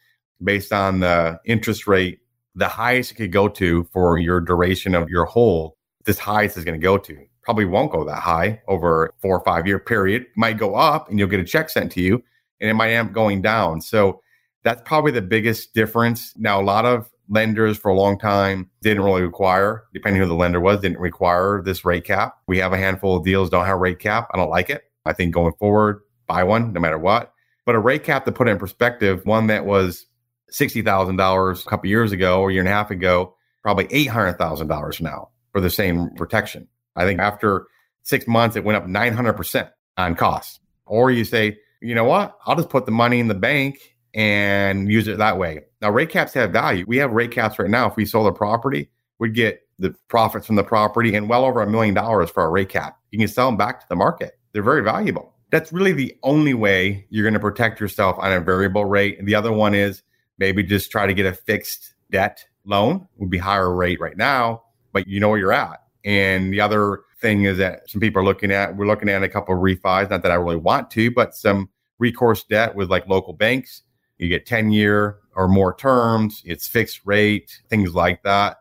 based 0.43 0.73
on 0.73 1.01
the 1.01 1.41
interest 1.45 1.87
rate, 1.87 2.21
the 2.55 2.69
highest 2.69 3.13
it 3.13 3.15
could 3.15 3.33
go 3.33 3.49
to 3.49 3.85
for 3.93 4.19
your 4.19 4.41
duration 4.41 4.95
of 4.95 5.09
your 5.09 5.25
hold, 5.25 5.73
this 6.05 6.19
highest 6.19 6.57
is 6.57 6.65
going 6.65 6.79
to 6.79 6.85
go 6.85 6.99
to. 6.99 7.17
Probably 7.43 7.65
won't 7.65 7.93
go 7.93 8.05
that 8.05 8.21
high 8.21 8.63
over 8.69 9.15
four 9.21 9.39
or 9.39 9.45
five 9.45 9.67
year 9.67 9.79
period. 9.79 10.27
Might 10.37 10.59
go 10.59 10.75
up 10.75 11.09
and 11.09 11.19
you'll 11.19 11.29
get 11.29 11.41
a 11.41 11.45
check 11.45 11.71
sent 11.71 11.93
to 11.93 12.01
you 12.01 12.23
and 12.61 12.71
it 12.71 12.75
might 12.75 12.93
end 12.93 13.09
up 13.09 13.15
going 13.15 13.43
down. 13.43 13.81
So 13.81 14.21
that's 14.63 14.83
probably 14.85 15.11
the 15.11 15.23
biggest 15.23 15.75
difference. 15.75 16.33
Now, 16.37 16.61
a 16.61 16.63
lot 16.63 16.85
of 16.87 17.11
lenders 17.33 17.79
for 17.79 17.91
a 17.91 17.95
long 17.95 18.19
time 18.19 18.71
didn't 18.83 19.03
really 19.03 19.23
require, 19.23 19.85
depending 19.95 20.23
who 20.23 20.29
the 20.29 20.35
lender 20.35 20.61
was, 20.61 20.81
didn't 20.81 20.99
require 20.99 21.63
this 21.65 21.85
rate 21.85 22.05
cap. 22.05 22.37
We 22.47 22.59
have 22.59 22.73
a 22.73 22.79
handful 22.79 23.17
of 23.17 23.25
deals 23.25 23.49
don't 23.49 23.65
have 23.65 23.79
rate 23.79 23.99
cap. 23.99 24.29
I 24.33 24.37
don't 24.37 24.51
like 24.51 24.69
it. 24.69 24.85
I 25.07 25.15
think 25.15 25.35
going 25.35 25.55
forward, 25.59 26.03
buy 26.27 26.45
one 26.45 26.73
no 26.73 26.81
matter 26.81 26.99
what. 26.99 27.33
But 27.65 27.75
a 27.75 27.79
rate 27.79 28.05
cap 28.05 28.27
to 28.27 28.33
put 28.33 28.49
in 28.49 28.59
perspective, 28.59 29.25
one 29.25 29.47
that 29.47 29.65
was 29.65 30.07
$60,000 30.53 31.67
a 31.67 31.69
couple 31.69 31.89
years 31.89 32.13
ago 32.13 32.41
or 32.41 32.51
a 32.51 32.53
year 32.53 32.61
and 32.61 32.69
a 32.69 32.73
half 32.73 32.91
ago, 32.91 33.35
probably 33.63 33.87
$800,000 33.87 35.01
now 35.01 35.31
for 35.53 35.61
the 35.61 35.71
same 35.71 36.11
protection. 36.17 36.69
I 36.95 37.07
think 37.07 37.21
after 37.21 37.67
six 38.03 38.27
months, 38.27 38.57
it 38.57 38.65
went 38.65 38.77
up 38.77 38.87
900% 38.87 39.71
on 39.97 40.15
costs. 40.17 40.61
Or 40.85 41.11
you 41.11 41.25
say, 41.25 41.59
you 41.81 41.95
know 41.95 42.05
what? 42.05 42.37
I'll 42.45 42.57
just 42.57 42.69
put 42.69 42.85
the 42.85 42.93
money 42.93 43.21
in 43.21 43.29
the 43.29 43.35
bank 43.35 43.79
and 44.15 44.91
use 44.91 45.09
it 45.09 45.19
that 45.19 45.39
way. 45.39 45.61
Now, 45.81 45.91
rate 45.91 46.11
caps 46.11 46.35
have 46.35 46.53
value. 46.53 46.85
We 46.87 46.99
have 46.99 47.13
rate 47.13 47.31
caps 47.31 47.59
right 47.59 47.71
now. 47.71 47.89
If 47.89 47.97
we 47.97 48.05
sold 48.05 48.27
a 48.27 48.33
property, 48.33 48.91
we'd 49.19 49.35
get 49.35 49.67
the 49.79 49.95
profits 50.09 50.47
from 50.47 50.57
the 50.57 50.65
property 50.65 51.15
and 51.15 51.29
well 51.29 51.45
over 51.45 51.61
a 51.61 51.67
million 51.69 51.95
dollars 51.95 52.31
for 52.31 52.45
a 52.45 52.49
rate 52.49 52.69
cap. 52.69 52.99
You 53.11 53.19
can 53.19 53.29
sell 53.29 53.47
them 53.47 53.57
back 53.57 53.81
to 53.81 53.87
the 53.89 53.97
market. 53.97 54.39
They're 54.53 54.63
very 54.63 54.83
valuable. 54.83 55.35
That's 55.51 55.73
really 55.73 55.93
the 55.93 56.17
only 56.23 56.55
way 56.55 57.07
you're 57.11 57.25
going 57.25 57.35
to 57.35 57.41
protect 57.41 57.81
yourself 57.81 58.17
on 58.19 58.33
a 58.33 58.41
variable 58.41 58.85
rate. 58.85 59.25
The 59.25 59.35
other 59.35 59.53
one 59.53 59.75
is 59.75 60.03
maybe 60.39 60.63
just 60.63 60.91
try 60.91 61.07
to 61.07 61.15
get 61.15 61.27
a 61.27 61.33
fixed 61.33 61.95
debt 62.11 62.45
loan 62.65 63.07
would 63.17 63.31
be 63.31 63.39
higher 63.39 63.75
rate 63.75 64.01
right 64.01 64.17
now, 64.17 64.63
but 64.93 65.07
you 65.07 65.21
know 65.21 65.31
where 65.31 65.39
you're 65.39 65.53
at. 65.53 65.83
And 66.05 66.53
the 66.53 66.61
other 66.61 67.01
thing 67.21 67.45
is 67.45 67.59
that 67.59 67.89
some 67.89 68.01
people 68.01 68.23
are 68.23 68.25
looking 68.25 68.51
at, 68.51 68.77
we're 68.77 68.87
looking 68.87 69.09
at 69.09 69.23
a 69.23 69.29
couple 69.29 69.55
of 69.55 69.61
refis, 69.61 70.11
not 70.11 70.23
that 70.23 70.33
I 70.33 70.37
really 70.37 70.57
want 70.57 70.91
to, 70.93 71.11
but 71.11 71.35
some 71.35 71.71
recourse 71.99 72.45
debt 72.45 72.75
with 72.75 72.91
like 72.91 73.07
local 73.09 73.33
banks. 73.33 73.83
You 74.23 74.29
get 74.29 74.47
10 74.47 74.71
year 74.73 75.19
or 75.35 75.49
more 75.49 75.75
terms, 75.75 76.43
it's 76.45 76.69
fixed 76.69 77.01
rate, 77.05 77.61
things 77.69 77.95
like 77.95 78.23
that. 78.23 78.59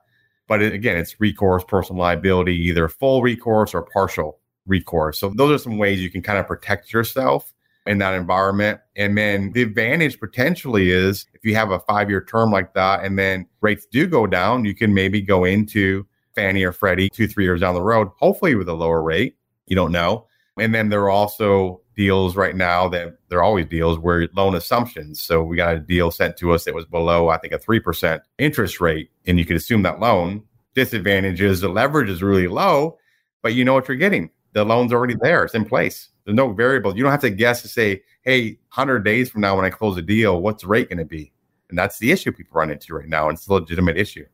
But 0.48 0.62
it, 0.62 0.74
again, 0.74 0.98
it's 0.98 1.20
recourse, 1.20 1.64
personal 1.64 2.02
liability, 2.02 2.56
either 2.56 2.88
full 2.90 3.22
recourse 3.22 3.74
or 3.74 3.84
partial 3.84 4.40
recourse. 4.66 5.20
So 5.20 5.30
those 5.30 5.52
are 5.52 5.64
some 5.64 5.78
ways 5.78 6.02
you 6.02 6.10
can 6.10 6.22
kind 6.22 6.40
of 6.40 6.48
protect 6.48 6.92
yourself 6.92 7.54
in 7.86 7.98
that 8.00 8.14
environment. 8.14 8.80
And 8.96 9.18
then 9.18 9.52
the 9.54 9.62
advantage 9.62 10.20
potentially 10.20 10.92
is 10.92 11.26
if 11.34 11.46
you 11.46 11.56
have 11.56 11.72
a 11.72 11.80
five 11.80 12.10
year 12.10 12.24
term 12.24 12.52
like 12.52 12.74
that 12.74 13.04
and 13.04 13.18
then 13.18 13.48
rates 13.62 13.86
do 13.86 14.08
go 14.08 14.28
down, 14.28 14.66
you 14.66 14.76
can 14.76 14.94
maybe 14.94 15.22
go 15.22 15.44
into 15.46 16.06
Fannie 16.36 16.64
or 16.64 16.72
Freddie 16.72 17.10
two, 17.10 17.28
three 17.28 17.44
years 17.44 17.62
down 17.62 17.76
the 17.76 17.82
road, 17.82 18.10
hopefully 18.18 18.56
with 18.56 18.70
a 18.70 18.74
lower 18.74 19.02
rate. 19.02 19.36
You 19.68 19.76
don't 19.76 19.92
know. 19.92 20.28
And 20.62 20.74
then 20.74 20.90
there 20.90 21.02
are 21.02 21.10
also 21.10 21.82
deals 21.96 22.36
right 22.36 22.56
now 22.56 22.88
that 22.90 23.18
there 23.30 23.40
are 23.40 23.44
always 23.44 23.66
deals 23.66 24.00
where 24.00 24.30
loan 24.34 24.56
assumptions. 24.56 25.22
So 25.22 25.44
we 25.44 25.58
got 25.58 25.76
a 25.76 25.80
deal 25.80 26.12
sent 26.12 26.38
to 26.38 26.54
us 26.54 26.64
that 26.66 26.74
was 26.74 26.86
below, 26.86 27.30
I 27.30 27.38
think, 27.38 27.54
a 27.54 27.60
3% 27.60 28.22
interest 28.38 28.80
rate, 28.80 29.10
and 29.26 29.38
you 29.38 29.46
can 29.46 29.56
assume 29.56 29.82
that 29.82 30.00
loan. 30.00 30.44
Disadvantage 30.74 31.42
is 31.42 31.60
the 31.60 31.68
leverage 31.68 32.10
is 32.10 32.24
really 32.24 32.48
low, 32.48 32.98
but 33.42 33.54
you 33.54 33.66
know 33.66 33.74
what 33.74 33.88
you're 33.88 33.98
getting 33.98 34.30
the 34.54 34.66
loan's 34.66 34.94
already 34.94 35.16
there. 35.22 35.44
It's 35.44 35.54
in 35.54 35.66
place. 35.66 36.10
There's 36.26 36.36
no 36.36 36.52
variable. 36.54 36.96
You 36.96 37.04
don't 37.04 37.12
have 37.12 37.22
to 37.22 37.30
guess 37.30 37.62
to 37.62 37.68
say, 37.68 38.04
hey, 38.24 38.60
100 38.74 39.00
days 39.00 39.30
from 39.30 39.42
now 39.42 39.56
when 39.56 39.66
I 39.66 39.70
close 39.70 39.98
a 39.98 40.02
deal, 40.02 40.42
what's 40.42 40.64
the 40.64 40.70
rate 40.70 40.90
going 40.90 41.00
to 41.00 41.06
be? 41.06 41.32
And 41.70 41.78
that's 41.78 42.00
the 42.00 42.12
issue 42.12 42.32
people 42.32 42.56
run 42.56 42.70
into 42.70 42.94
right 42.94 43.08
now. 43.08 43.30
And 43.30 43.38
it's 43.38 43.48
a 43.48 43.54
legitimate 43.54 43.98
issue. 43.98 44.26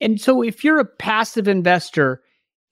And 0.00 0.20
so 0.20 0.42
if 0.42 0.64
you're 0.64 0.80
a 0.80 0.84
passive 0.84 1.46
investor 1.46 2.22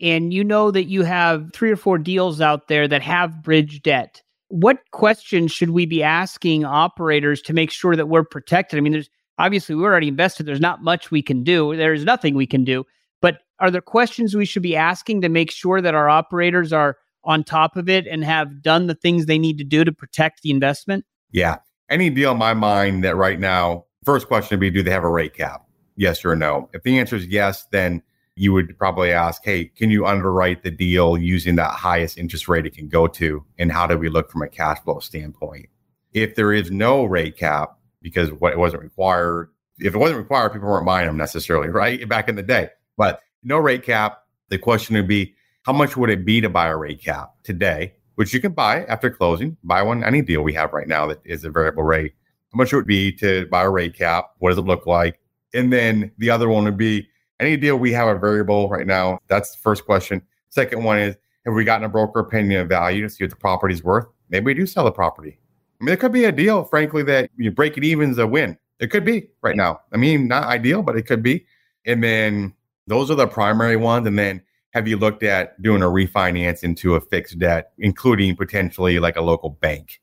and 0.01 0.33
you 0.33 0.45
know 0.45 0.71
that 0.71 0.85
you 0.85 1.03
have 1.03 1.53
three 1.53 1.71
or 1.71 1.77
four 1.77 1.99
deals 1.99 2.41
out 2.41 2.69
there 2.69 2.87
that 2.89 3.03
have 3.03 3.43
bridge 3.43 3.83
debt, 3.83 4.23
what 4.49 4.79
questions 4.93 5.53
should 5.53 5.71
we 5.71 5.87
be 5.87 6.03
asking 6.03 6.65
operators 6.65 7.43
to 7.43 7.53
make 7.53 7.71
sure 7.71 7.97
that 7.97 8.09
we're 8.09 8.25
protected? 8.25 8.79
I 8.79 8.81
mean, 8.81 8.93
there's 8.93 9.11
obviously 9.39 9.75
we're 9.75 9.91
already 9.91 10.09
invested. 10.09 10.47
There's 10.47 10.61
not 10.61 10.83
much 10.83 11.11
we 11.11 11.23
can 11.23 11.45
do. 11.45 11.77
There's 11.77 12.05
nothing 12.05 12.35
we 12.35 12.47
can 12.47 12.65
do. 12.65 12.85
But 13.21 13.39
are 13.61 13.71
there 13.71 13.81
questions 13.81 14.35
we 14.35 14.45
should 14.45 14.63
be 14.63 14.77
asking 14.77 15.21
to 15.23 15.29
make 15.29 15.51
sure 15.51 15.81
that 15.81 15.95
our 15.95 16.09
operators 16.09 16.73
are 16.73 16.97
on 17.25 17.45
top 17.45 17.77
of 17.77 17.89
it 17.89 18.07
and 18.07 18.25
have 18.25 18.63
done 18.63 18.87
the 18.87 18.95
things 18.95 19.27
they 19.27 19.39
need 19.39 19.59
to 19.59 19.65
do 19.65 19.85
to 19.85 19.93
protect 19.93 20.43
the 20.43 20.51
investment? 20.51 21.05
Yeah. 21.31 21.59
Any 21.91 22.11
deal 22.11 22.33
in 22.33 22.39
my 22.39 22.55
mind 22.55 23.05
that 23.05 23.17
right 23.17 23.41
now, 23.41 23.85
first 24.05 24.29
question 24.29 24.57
would 24.57 24.61
be 24.61 24.71
do 24.71 24.83
they 24.83 24.91
have 24.91 25.05
a 25.05 25.11
rate 25.11 25.35
cap? 25.35 25.63
Yes 25.97 26.25
or 26.25 26.37
no? 26.37 26.71
If 26.73 26.85
the 26.85 26.99
answer 26.99 27.17
is 27.17 27.27
yes, 27.27 27.67
then 27.73 28.03
you 28.39 28.53
would 28.53 28.79
probably 28.79 29.13
ask, 29.13 29.45
hey, 29.45 29.67
can 29.67 29.91
you 29.91 30.07
underwrite 30.07 30.63
the 30.63 30.71
deal 30.71 31.19
using 31.19 31.57
that 31.57 31.73
highest 31.73 32.19
interest 32.19 32.49
rate 32.49 32.67
it 32.67 32.75
can 32.75 32.89
go 32.89 33.07
to? 33.07 33.45
And 33.59 33.73
how 33.73 33.87
do 33.87 33.99
we 33.99 34.09
look 34.09 34.31
from 34.31 34.43
a 34.43 34.49
cash 34.49 34.79
flow 34.81 35.01
standpoint? 35.01 35.69
If 36.13 36.35
there 36.35 36.53
is 36.53 36.71
no 36.71 37.05
rate 37.05 37.37
cap, 37.37 37.77
because 38.03 38.33
what 38.33 38.53
it 38.53 38.59
wasn't 38.59 38.83
required, 38.83 39.51
if 39.79 39.95
it 39.95 39.99
wasn't 39.99 40.19
required, 40.19 40.53
people 40.53 40.69
weren't 40.69 40.87
buying 40.87 41.07
them 41.07 41.17
necessarily, 41.17 41.69
right? 41.71 42.09
Back 42.09 42.29
in 42.29 42.37
the 42.37 42.43
day. 42.43 42.71
But 42.97 43.21
no 43.43 43.59
rate 43.59 43.83
cap. 43.83 44.23
The 44.49 44.59
question 44.59 44.97
would 44.97 45.09
be, 45.09 45.35
how 45.65 45.73
much 45.73 45.97
would 45.97 46.09
it 46.09 46.25
be 46.25 46.41
to 46.41 46.49
buy 46.49 46.69
a 46.69 46.77
rate 46.77 47.03
cap 47.03 47.33
today, 47.45 47.93
which 48.19 48.35
you 48.35 48.41
can 48.41 48.53
buy 48.53 48.85
after 48.87 49.11
closing, 49.11 49.57
buy 49.63 49.81
one, 49.81 50.03
any 50.03 50.23
deal 50.23 50.43
we 50.43 50.53
have 50.53 50.73
right 50.73 50.89
now 50.89 51.07
that 51.07 51.21
is 51.25 51.45
a 51.45 51.51
variable 51.51 51.85
rate. 51.85 52.15
How 52.53 52.57
much 52.57 52.73
would 52.73 52.81
it 52.81 52.87
be 52.89 53.13
to 53.13 53.47
buy 53.47 53.63
a 53.63 53.71
rate 53.71 53.95
cap? 53.95 54.31
What 54.39 54.51
does 54.51 54.59
it 54.59 54.65
look 54.65 54.87
like? 54.87 55.21
And 55.55 55.73
then 55.73 56.11
the 56.19 56.31
other 56.31 56.49
one 56.49 56.65
would 56.65 56.77
be 56.77 57.09
any 57.41 57.57
deal 57.57 57.77
we 57.77 57.93
have 57.93 58.09
a 58.09 58.19
variable 58.19 58.69
right 58.69 58.87
now. 58.87 59.19
That's 59.29 59.53
the 59.53 59.59
first 59.59 59.85
question. 59.85 60.23
Second 60.51 60.85
one 60.85 60.99
is, 60.99 61.17
have 61.45 61.55
we 61.55 61.65
gotten 61.65 61.85
a 61.85 61.89
broker 61.89 62.21
opinion 62.21 62.61
of 62.61 62.69
value 62.69 63.03
to 63.03 63.11
see 63.11 63.25
what 63.25 63.31
the 63.31 63.37
property's 63.37 63.83
worth? 63.83 64.07
Maybe 64.29 64.47
we 64.47 64.55
do 64.55 64.67
sell 64.67 64.85
the 64.85 64.93
property. 64.93 65.39
I 65.81 65.85
mean, 65.85 65.87
there 65.87 65.97
could 65.97 66.13
be 66.13 66.25
a 66.25 66.33
deal, 66.33 66.65
frankly, 66.65 67.03
that 67.05 67.31
you 67.37 67.51
break 67.51 67.79
it 67.79 67.85
even 67.85 68.11
is 68.11 68.19
a 68.19 68.27
win. 68.27 68.59
It 68.81 68.89
could 68.89 69.05
be 69.05 69.29
right 69.43 69.57
now. 69.57 69.81
I 69.93 69.97
mean, 69.97 70.29
not 70.29 70.45
ideal, 70.45 70.83
but 70.83 70.97
it 70.97 71.07
could 71.07 71.23
be. 71.23 71.47
And 71.87 72.03
then 72.03 72.55
those 72.87 73.11
are 73.11 73.15
the 73.15 73.27
primary 73.27 73.77
ones. 73.77 74.07
And 74.07 74.19
then 74.19 74.43
have 74.73 74.87
you 74.87 74.97
looked 74.97 75.23
at 75.23 75.61
doing 75.63 75.83
a 75.83 75.87
refinance 75.87 76.63
into 76.63 76.95
a 76.95 77.01
fixed 77.01 77.39
debt, 77.39 77.73
including 77.79 78.37
potentially 78.37 78.99
like 78.99 79.17
a 79.17 79.23
local 79.23 79.51
bank? 79.51 80.01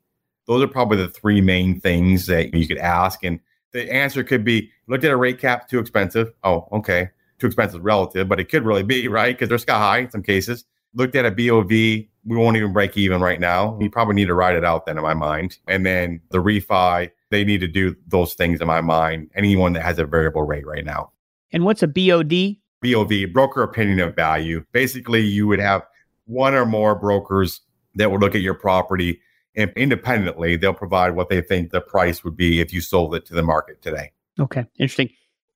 Those 0.47 0.63
are 0.63 0.67
probably 0.67 0.97
the 0.97 1.09
three 1.09 1.41
main 1.41 1.79
things 1.79 2.27
that 2.27 2.53
you 2.53 2.67
could 2.67 2.77
ask. 2.77 3.23
And 3.23 3.39
the 3.71 3.91
answer 3.91 4.23
could 4.23 4.43
be 4.43 4.71
looked 4.87 5.03
at 5.03 5.11
a 5.11 5.17
rate 5.17 5.39
cap, 5.39 5.69
too 5.69 5.79
expensive. 5.79 6.31
Oh, 6.43 6.67
okay. 6.71 7.09
Too 7.39 7.47
expensive 7.47 7.83
relative, 7.83 8.27
but 8.27 8.39
it 8.39 8.49
could 8.49 8.63
really 8.63 8.83
be, 8.83 9.07
right? 9.07 9.35
Because 9.35 9.49
they're 9.49 9.57
sky 9.57 9.77
high 9.77 9.97
in 9.99 10.11
some 10.11 10.23
cases. 10.23 10.65
Looked 10.93 11.15
at 11.15 11.25
a 11.25 11.31
BOV, 11.31 11.69
we 11.69 12.07
won't 12.25 12.57
even 12.57 12.71
break 12.71 12.95
even 12.97 13.21
right 13.21 13.39
now. 13.39 13.77
You 13.81 13.89
probably 13.89 14.15
need 14.15 14.25
to 14.25 14.33
ride 14.33 14.55
it 14.55 14.63
out 14.63 14.85
then, 14.85 14.97
in 14.97 15.03
my 15.03 15.13
mind. 15.13 15.57
And 15.67 15.85
then 15.85 16.21
the 16.29 16.37
refi, 16.37 17.11
they 17.31 17.43
need 17.43 17.59
to 17.59 17.67
do 17.67 17.95
those 18.07 18.33
things 18.33 18.61
in 18.61 18.67
my 18.67 18.81
mind. 18.81 19.29
Anyone 19.35 19.73
that 19.73 19.83
has 19.83 19.99
a 19.99 20.05
variable 20.05 20.43
rate 20.43 20.65
right 20.65 20.85
now. 20.85 21.11
And 21.51 21.65
what's 21.65 21.83
a 21.83 21.87
BOD? 21.87 22.57
BOV, 22.81 23.33
broker 23.33 23.63
opinion 23.63 23.99
of 23.99 24.15
value. 24.15 24.63
Basically, 24.71 25.21
you 25.21 25.47
would 25.47 25.59
have 25.59 25.83
one 26.25 26.53
or 26.53 26.65
more 26.65 26.95
brokers 26.95 27.61
that 27.95 28.11
would 28.11 28.21
look 28.21 28.35
at 28.35 28.41
your 28.41 28.53
property 28.53 29.19
and 29.55 29.71
independently 29.75 30.55
they'll 30.55 30.73
provide 30.73 31.15
what 31.15 31.29
they 31.29 31.41
think 31.41 31.71
the 31.71 31.81
price 31.81 32.23
would 32.23 32.35
be 32.35 32.59
if 32.59 32.73
you 32.73 32.81
sold 32.81 33.15
it 33.15 33.25
to 33.25 33.33
the 33.33 33.43
market 33.43 33.81
today. 33.81 34.11
Okay, 34.39 34.65
interesting. 34.77 35.09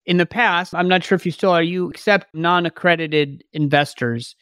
In 0.10 0.17
the 0.17 0.26
past, 0.26 0.74
I'm 0.74 0.88
not 0.88 1.04
sure 1.04 1.15
if 1.15 1.24
you 1.24 1.32
still 1.32 1.52
are, 1.52 1.62
you 1.62 1.88
accept 1.88 2.34
non 2.34 2.65
accredited 2.65 3.43
investors. 3.54 4.36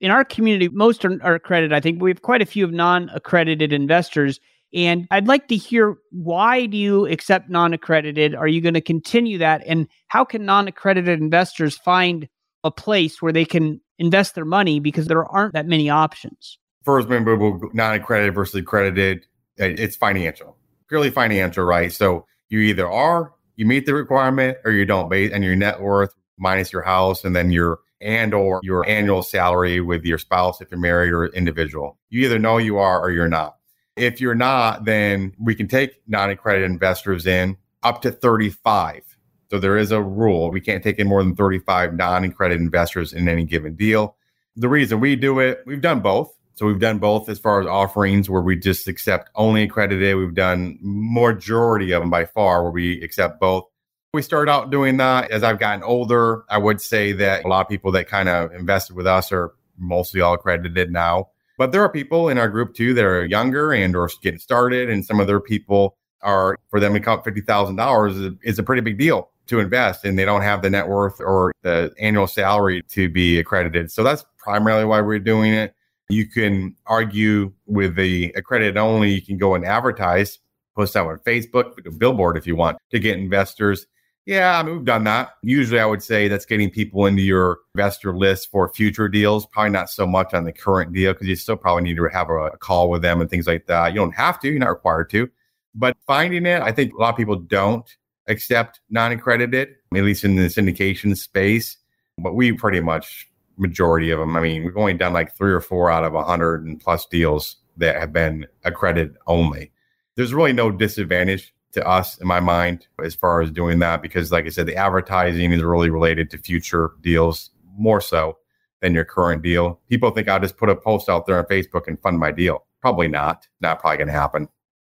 In 0.00 0.10
our 0.10 0.24
community, 0.24 0.68
most 0.68 1.04
are, 1.04 1.16
are 1.22 1.36
accredited. 1.36 1.72
I 1.72 1.78
think 1.78 2.02
we 2.02 2.10
have 2.10 2.22
quite 2.22 2.42
a 2.42 2.44
few 2.44 2.64
of 2.64 2.72
non 2.72 3.08
accredited 3.10 3.72
investors. 3.72 4.40
And 4.74 5.06
I'd 5.12 5.28
like 5.28 5.46
to 5.46 5.56
hear 5.56 5.94
why 6.10 6.66
do 6.66 6.76
you 6.76 7.06
accept 7.06 7.48
non-accredited? 7.48 8.34
Are 8.34 8.48
you 8.48 8.60
going 8.60 8.74
to 8.74 8.80
continue 8.80 9.38
that? 9.38 9.62
And 9.64 9.86
how 10.08 10.24
can 10.24 10.44
non-accredited 10.44 11.20
investors 11.20 11.78
find 11.78 12.26
a 12.64 12.72
place 12.72 13.22
where 13.22 13.32
they 13.32 13.44
can 13.44 13.80
invest 13.98 14.34
their 14.34 14.44
money 14.44 14.80
because 14.80 15.06
there 15.06 15.24
aren't 15.24 15.52
that 15.52 15.66
many 15.66 15.88
options? 15.88 16.58
First, 16.84 17.08
member 17.08 17.36
non-accredited 17.72 18.34
versus 18.34 18.56
accredited. 18.56 19.26
It's 19.56 19.94
financial, 19.94 20.56
purely 20.88 21.10
financial, 21.10 21.62
right? 21.62 21.92
So 21.92 22.26
you 22.48 22.58
either 22.58 22.90
are, 22.90 23.34
you 23.56 23.66
meet 23.66 23.86
the 23.86 23.94
requirement, 23.94 24.58
or 24.64 24.72
you 24.72 24.84
don't, 24.84 25.08
based 25.08 25.32
and 25.32 25.44
your 25.44 25.56
net 25.56 25.80
worth 25.80 26.14
minus 26.38 26.72
your 26.72 26.82
house, 26.82 27.24
and 27.24 27.34
then 27.34 27.50
your 27.50 27.80
and 28.00 28.34
or 28.34 28.60
your 28.62 28.86
annual 28.88 29.22
salary 29.22 29.80
with 29.80 30.04
your 30.04 30.18
spouse 30.18 30.60
if 30.60 30.70
you're 30.70 30.80
married 30.80 31.12
or 31.12 31.26
individual. 31.26 31.98
You 32.10 32.24
either 32.24 32.38
know 32.38 32.58
you 32.58 32.78
are 32.78 33.00
or 33.00 33.10
you're 33.10 33.28
not. 33.28 33.56
If 33.96 34.20
you're 34.20 34.34
not, 34.34 34.84
then 34.84 35.34
we 35.38 35.54
can 35.54 35.68
take 35.68 36.02
non 36.06 36.30
accredited 36.30 36.70
investors 36.70 37.26
in 37.26 37.56
up 37.82 38.02
to 38.02 38.10
35. 38.10 39.02
So 39.50 39.58
there 39.58 39.76
is 39.76 39.92
a 39.92 40.02
rule. 40.02 40.50
We 40.50 40.60
can't 40.60 40.82
take 40.82 40.98
in 40.98 41.06
more 41.06 41.22
than 41.22 41.36
35 41.36 41.94
non 41.94 42.24
accredited 42.24 42.60
investors 42.60 43.12
in 43.12 43.28
any 43.28 43.44
given 43.44 43.76
deal. 43.76 44.16
The 44.56 44.68
reason 44.68 45.00
we 45.00 45.16
do 45.16 45.38
it, 45.38 45.62
we've 45.66 45.80
done 45.80 46.00
both. 46.00 46.34
So 46.54 46.66
we've 46.66 46.78
done 46.78 46.98
both 46.98 47.28
as 47.28 47.38
far 47.38 47.60
as 47.60 47.66
offerings 47.66 48.28
where 48.28 48.42
we 48.42 48.56
just 48.56 48.88
accept 48.88 49.30
only 49.34 49.62
accredited. 49.62 50.16
We've 50.16 50.34
done 50.34 50.78
majority 50.82 51.92
of 51.92 52.02
them 52.02 52.10
by 52.10 52.26
far 52.26 52.62
where 52.62 52.72
we 52.72 53.02
accept 53.02 53.40
both. 53.40 53.64
We 54.12 54.20
started 54.20 54.50
out 54.50 54.70
doing 54.70 54.98
that. 54.98 55.30
As 55.30 55.42
I've 55.42 55.58
gotten 55.58 55.82
older, 55.82 56.44
I 56.50 56.58
would 56.58 56.80
say 56.80 57.12
that 57.12 57.44
a 57.44 57.48
lot 57.48 57.62
of 57.62 57.68
people 57.68 57.90
that 57.92 58.08
kind 58.08 58.28
of 58.28 58.52
invested 58.52 58.94
with 58.94 59.06
us 59.06 59.32
are 59.32 59.54
mostly 59.78 60.20
all 60.20 60.34
accredited 60.34 60.92
now. 60.92 61.30
But 61.56 61.72
there 61.72 61.82
are 61.82 61.88
people 61.88 62.28
in 62.28 62.38
our 62.38 62.48
group 62.48 62.74
too 62.74 62.92
that 62.94 63.04
are 63.04 63.24
younger 63.24 63.72
and 63.72 63.96
or 63.96 64.10
getting 64.22 64.38
started, 64.38 64.90
and 64.90 65.04
some 65.04 65.20
of 65.20 65.26
their 65.26 65.40
people 65.40 65.96
are 66.20 66.58
for 66.68 66.78
them 66.78 66.92
to 66.92 67.00
count 67.00 67.24
fifty 67.24 67.40
thousand 67.40 67.76
dollars 67.76 68.16
is 68.42 68.58
a 68.58 68.62
pretty 68.62 68.82
big 68.82 68.98
deal 68.98 69.30
to 69.46 69.60
invest, 69.60 70.04
and 70.04 70.18
they 70.18 70.24
don't 70.24 70.42
have 70.42 70.62
the 70.62 70.70
net 70.70 70.88
worth 70.88 71.20
or 71.20 71.52
the 71.62 71.92
annual 71.98 72.26
salary 72.26 72.82
to 72.90 73.08
be 73.08 73.38
accredited. 73.38 73.90
So 73.90 74.02
that's 74.02 74.24
primarily 74.38 74.84
why 74.84 75.00
we're 75.00 75.18
doing 75.18 75.52
it. 75.52 75.74
You 76.12 76.26
can 76.26 76.76
argue 76.86 77.52
with 77.66 77.96
the 77.96 78.32
accredited 78.36 78.76
only. 78.76 79.12
You 79.12 79.22
can 79.22 79.38
go 79.38 79.54
and 79.54 79.64
advertise, 79.64 80.38
post 80.76 80.94
that 80.94 81.06
on 81.06 81.18
Facebook, 81.20 81.98
billboard 81.98 82.36
if 82.36 82.46
you 82.46 82.56
want 82.56 82.78
to 82.90 82.98
get 82.98 83.18
investors. 83.18 83.86
Yeah, 84.24 84.56
I 84.56 84.62
mean, 84.62 84.76
we've 84.76 84.84
done 84.84 85.02
that. 85.04 85.30
Usually, 85.42 85.80
I 85.80 85.86
would 85.86 86.02
say 86.02 86.28
that's 86.28 86.46
getting 86.46 86.70
people 86.70 87.06
into 87.06 87.22
your 87.22 87.58
investor 87.74 88.16
list 88.16 88.50
for 88.52 88.68
future 88.68 89.08
deals. 89.08 89.46
Probably 89.46 89.70
not 89.70 89.90
so 89.90 90.06
much 90.06 90.32
on 90.32 90.44
the 90.44 90.52
current 90.52 90.92
deal 90.92 91.12
because 91.12 91.26
you 91.26 91.34
still 91.34 91.56
probably 91.56 91.82
need 91.82 91.96
to 91.96 92.08
have 92.08 92.30
a, 92.30 92.50
call 92.58 92.88
with 92.88 93.02
them 93.02 93.20
and 93.20 93.28
things 93.28 93.48
like 93.48 93.66
that. 93.66 93.88
You 93.92 93.96
don't 93.96 94.14
have 94.14 94.38
to, 94.40 94.48
you're 94.48 94.60
not 94.60 94.68
required 94.68 95.10
to. 95.10 95.28
But 95.74 95.96
finding 96.06 96.46
it, 96.46 96.62
I 96.62 96.70
think 96.70 96.92
a 96.92 96.96
lot 96.96 97.10
of 97.10 97.16
people 97.16 97.36
don't 97.36 97.88
accept 98.28 98.80
non 98.90 99.10
accredited, 99.10 99.74
at 99.94 100.04
least 100.04 100.22
in 100.22 100.36
the 100.36 100.42
syndication 100.42 101.16
space. 101.16 101.76
But 102.18 102.34
we 102.34 102.52
pretty 102.52 102.80
much, 102.80 103.28
majority 103.62 104.10
of 104.10 104.18
them, 104.18 104.36
I 104.36 104.40
mean, 104.40 104.64
we've 104.64 104.76
only 104.76 104.94
done 104.94 105.12
like 105.12 105.34
three 105.34 105.52
or 105.52 105.60
four 105.60 105.90
out 105.90 106.04
of 106.04 106.12
a 106.12 106.16
100 106.16 106.80
plus 106.80 107.06
deals 107.06 107.56
that 107.78 107.96
have 107.96 108.12
been 108.12 108.46
accredited 108.64 109.16
only. 109.26 109.72
There's 110.16 110.34
really 110.34 110.52
no 110.52 110.70
disadvantage 110.70 111.54
to 111.72 111.86
us 111.86 112.18
in 112.18 112.26
my 112.26 112.40
mind 112.40 112.86
as 113.02 113.14
far 113.14 113.40
as 113.40 113.50
doing 113.50 113.78
that 113.78 114.02
because 114.02 114.30
like 114.30 114.44
I 114.44 114.50
said, 114.50 114.66
the 114.66 114.76
advertising 114.76 115.52
is 115.52 115.62
really 115.62 115.88
related 115.88 116.28
to 116.30 116.38
future 116.38 116.90
deals 117.00 117.50
more 117.78 118.00
so 118.00 118.36
than 118.80 118.94
your 118.94 119.04
current 119.04 119.42
deal. 119.42 119.80
People 119.88 120.10
think 120.10 120.28
I'll 120.28 120.40
just 120.40 120.58
put 120.58 120.68
a 120.68 120.76
post 120.76 121.08
out 121.08 121.26
there 121.26 121.38
on 121.38 121.44
Facebook 121.46 121.86
and 121.86 121.98
fund 122.00 122.18
my 122.18 122.30
deal. 122.30 122.66
Probably 122.82 123.08
not. 123.08 123.48
Not 123.60 123.80
probably 123.80 123.98
gonna 123.98 124.12
happen. 124.12 124.48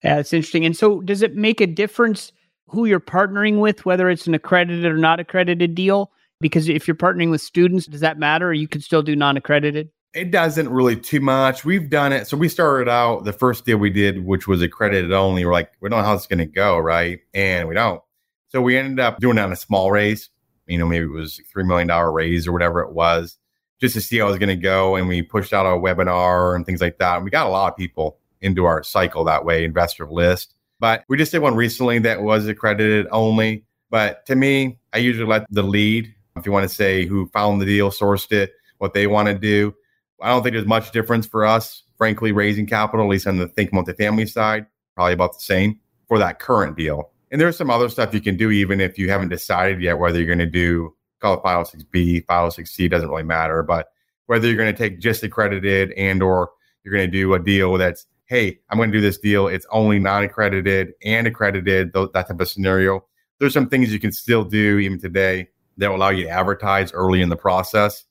Yeah, 0.03 0.19
it's 0.19 0.33
interesting. 0.33 0.65
And 0.65 0.77
so 0.77 1.01
does 1.01 1.23
it 1.23 1.37
make 1.37 1.61
a 1.61 1.67
difference 1.67 2.33
who 2.67 2.87
you're 2.87 2.99
partnering 2.99 3.61
with, 3.61 3.87
whether 3.87 4.11
it's 4.11 4.27
an 4.27 4.35
accredited 4.35 4.85
or 4.85 4.97
not 4.97 5.21
accredited 5.21 5.75
deal? 5.75 6.11
Because 6.45 6.69
if 6.69 6.87
you're 6.87 6.95
partnering 6.95 7.31
with 7.31 7.41
students, 7.41 7.87
does 7.87 8.03
that 8.03 8.19
matter 8.19 8.49
or 8.49 8.53
you 8.53 8.69
could 8.69 8.85
still 8.85 9.01
do 9.01 9.17
non-accredited? 9.17 9.89
It 10.13 10.31
doesn't 10.31 10.69
really 10.69 10.95
too 10.95 11.21
much. 11.21 11.65
We've 11.65 11.89
done 11.89 12.13
it. 12.13 12.27
So 12.27 12.37
we 12.37 12.51
started 12.51 12.87
out 12.87 13.25
the 13.25 13.33
first 13.33 13.65
deal 13.65 13.79
we 13.79 13.89
did, 13.89 14.27
which 14.27 14.47
was 14.47 14.61
accredited 14.61 15.11
only. 15.11 15.47
We're 15.47 15.53
like, 15.53 15.73
we 15.81 15.89
don't 15.89 16.01
know 16.01 16.05
how 16.05 16.13
it's 16.13 16.27
going 16.27 16.41
to 16.41 16.45
go, 16.45 16.77
right? 16.77 17.21
And 17.33 17.67
we 17.67 17.75
don't. 17.75 18.03
So 18.49 18.61
we 18.61 18.77
ended 18.77 19.01
up 19.01 19.21
doing 19.21 19.39
it 19.39 19.41
on 19.41 19.53
a 19.53 19.57
small 19.57 19.91
raise. 19.91 20.29
You 20.67 20.77
know, 20.77 20.87
maybe 20.87 21.07
it 21.07 21.13
was 21.13 21.41
three 21.51 21.65
million 21.65 21.89
dollar 21.89 22.13
raise 22.13 22.47
or 22.47 22.53
whatever 22.53 22.81
it 22.81 22.93
was, 22.93 23.39
just 23.81 23.95
to 23.95 24.03
see 24.03 24.19
how 24.19 24.27
it 24.27 24.33
was 24.33 24.39
going 24.39 24.51
to 24.51 24.63
go. 24.63 24.97
And 24.97 25.09
we 25.09 25.23
pushed 25.23 25.55
out 25.55 25.65
a 25.65 25.81
webinar 25.81 26.55
and 26.55 26.67
things 26.67 26.83
like 26.83 26.99
that. 26.99 27.17
And 27.17 27.25
we 27.25 27.31
got 27.31 27.47
a 27.47 27.49
lot 27.49 27.73
of 27.73 27.79
people 27.79 28.19
into 28.43 28.67
our 28.67 28.83
cycle 28.83 29.25
that 29.25 29.47
way, 29.47 29.65
investor 29.65 30.07
list. 30.07 30.55
But 30.79 31.05
we 31.09 31.17
just 31.17 31.33
did 31.33 31.39
one 31.39 31.57
recently 31.57 32.01
that 32.01 32.21
was 32.21 32.47
accredited 32.47 33.07
only. 33.13 33.65
But 33.89 34.27
to 34.27 34.37
me, 34.37 34.79
I 34.93 34.99
usually 34.99 35.27
let 35.27 35.47
the 35.49 35.63
lead, 35.63 36.15
if 36.37 36.47
you 36.47 36.53
want 36.53 36.69
to 36.69 36.75
say 36.75 37.07
who 37.07 37.29
found 37.29 37.61
the 37.61 37.67
deal, 37.67 37.91
sourced 37.91 38.33
it, 38.33 38.53
what 38.79 38.95
they 38.95 39.07
want 39.07 39.29
to 39.29 39.35
do. 39.35 39.75
I 40.21 40.29
don't 40.29 40.43
think 40.43 40.55
there's 40.55 40.67
much 40.67 40.93
difference 40.93 41.27
for 41.27 41.45
us, 41.45 41.83
frankly, 41.97 42.33
raising 42.33 42.67
capital, 42.67 43.07
at 43.07 43.11
least 43.11 43.27
on 43.27 43.39
the 43.39 43.49
Think 43.49 43.73
Multifamily 43.73 44.29
side, 44.29 44.67
probably 44.95 45.13
about 45.13 45.35
the 45.35 45.43
same 45.43 45.79
for 46.09 46.19
that 46.19 46.39
current 46.39 46.77
deal. 46.77 47.11
And 47.31 47.41
there's 47.41 47.57
some 47.57 47.71
other 47.71 47.89
stuff 47.89 48.15
you 48.15 48.21
can 48.21 48.37
do, 48.37 48.51
even 48.51 48.81
if 48.81 48.99
you 48.99 49.11
haven't 49.11 49.29
decided 49.29 49.81
yet 49.83 49.99
whether 49.99 50.19
you're 50.19 50.27
going 50.27 50.39
to 50.39 50.47
do 50.47 50.95
call 51.21 51.35
it 51.35 51.43
506B, 51.43 52.27
506C, 52.27 52.91
doesn't 52.91 53.09
really 53.09 53.23
matter, 53.23 53.63
but 53.63 53.89
whether 54.27 54.47
you're 54.47 54.57
going 54.57 54.73
to 54.73 54.79
take 54.79 55.01
just 55.01 55.23
accredited 55.23 55.93
and 55.93 56.23
or 56.23 56.51
you're 56.83 56.95
going 56.95 57.11
to 57.11 57.17
do 57.17 57.33
a 57.33 57.39
deal 57.39 57.79
that's, 57.79 58.07
hey, 58.27 58.59
I'm 58.69 58.77
going 58.77 58.93
to 58.93 58.99
do 58.99 59.01
this 59.01 59.19
deal. 59.19 59.49
It's 59.49 59.67
only 59.71 59.99
non-accredited 59.99 60.93
and 61.03 61.27
accredited, 61.27 61.93
that 61.95 62.13
type 62.13 62.41
of 62.41 62.49
scenario. 62.49 63.05
There's 63.39 63.55
some 63.55 63.69
things 63.69 63.93
you 63.93 63.99
can 63.99 64.13
still 64.13 64.45
do 64.45 64.79
even 64.79 65.01
today 65.01 65.49
that 65.77 65.89
will 65.89 65.97
allow 65.97 66.11
you 66.11 66.25
to 66.25 66.31
advertise 66.31 66.93
early 66.93 67.23
in 67.23 67.29
the 67.29 67.37
process 67.37 68.05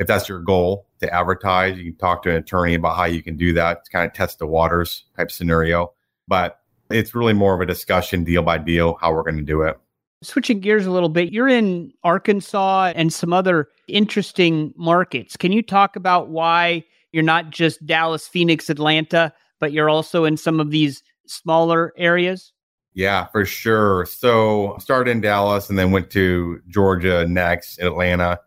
if 0.00 0.06
that's 0.06 0.28
your 0.30 0.40
goal 0.40 0.86
to 1.00 1.14
advertise, 1.14 1.76
you 1.76 1.92
can 1.92 1.96
talk 1.96 2.22
to 2.22 2.30
an 2.30 2.36
attorney 2.36 2.74
about 2.74 2.96
how 2.96 3.04
you 3.04 3.22
can 3.22 3.36
do 3.36 3.52
that 3.52 3.84
to 3.84 3.90
kind 3.90 4.06
of 4.06 4.14
test 4.14 4.38
the 4.38 4.46
waters 4.46 5.04
type 5.14 5.30
scenario. 5.30 5.92
But 6.26 6.58
it's 6.90 7.14
really 7.14 7.34
more 7.34 7.54
of 7.54 7.60
a 7.60 7.66
discussion 7.66 8.24
deal 8.24 8.42
by 8.42 8.56
deal 8.56 8.96
how 8.98 9.12
we're 9.12 9.22
going 9.22 9.36
to 9.36 9.42
do 9.42 9.60
it. 9.60 9.78
Switching 10.22 10.60
gears 10.60 10.86
a 10.86 10.90
little 10.90 11.10
bit, 11.10 11.32
you're 11.32 11.48
in 11.48 11.92
Arkansas 12.02 12.92
and 12.96 13.12
some 13.12 13.34
other 13.34 13.68
interesting 13.88 14.72
markets. 14.74 15.36
Can 15.36 15.52
you 15.52 15.62
talk 15.62 15.96
about 15.96 16.28
why 16.28 16.82
you're 17.12 17.22
not 17.22 17.50
just 17.50 17.84
Dallas, 17.84 18.26
Phoenix, 18.26 18.70
Atlanta, 18.70 19.34
but 19.58 19.72
you're 19.72 19.90
also 19.90 20.24
in 20.24 20.38
some 20.38 20.60
of 20.60 20.70
these 20.70 21.02
smaller 21.26 21.92
areas? 21.98 22.54
Yeah, 23.00 23.26
for 23.26 23.46
sure. 23.46 24.04
So 24.06 24.76
started 24.78 25.10
in 25.10 25.20
Dallas 25.20 25.70
and 25.70 25.78
then 25.78 25.90
went 25.90 26.10
to 26.10 26.60
Georgia 26.68 27.26
next, 27.26 27.78
Atlanta 27.78 28.40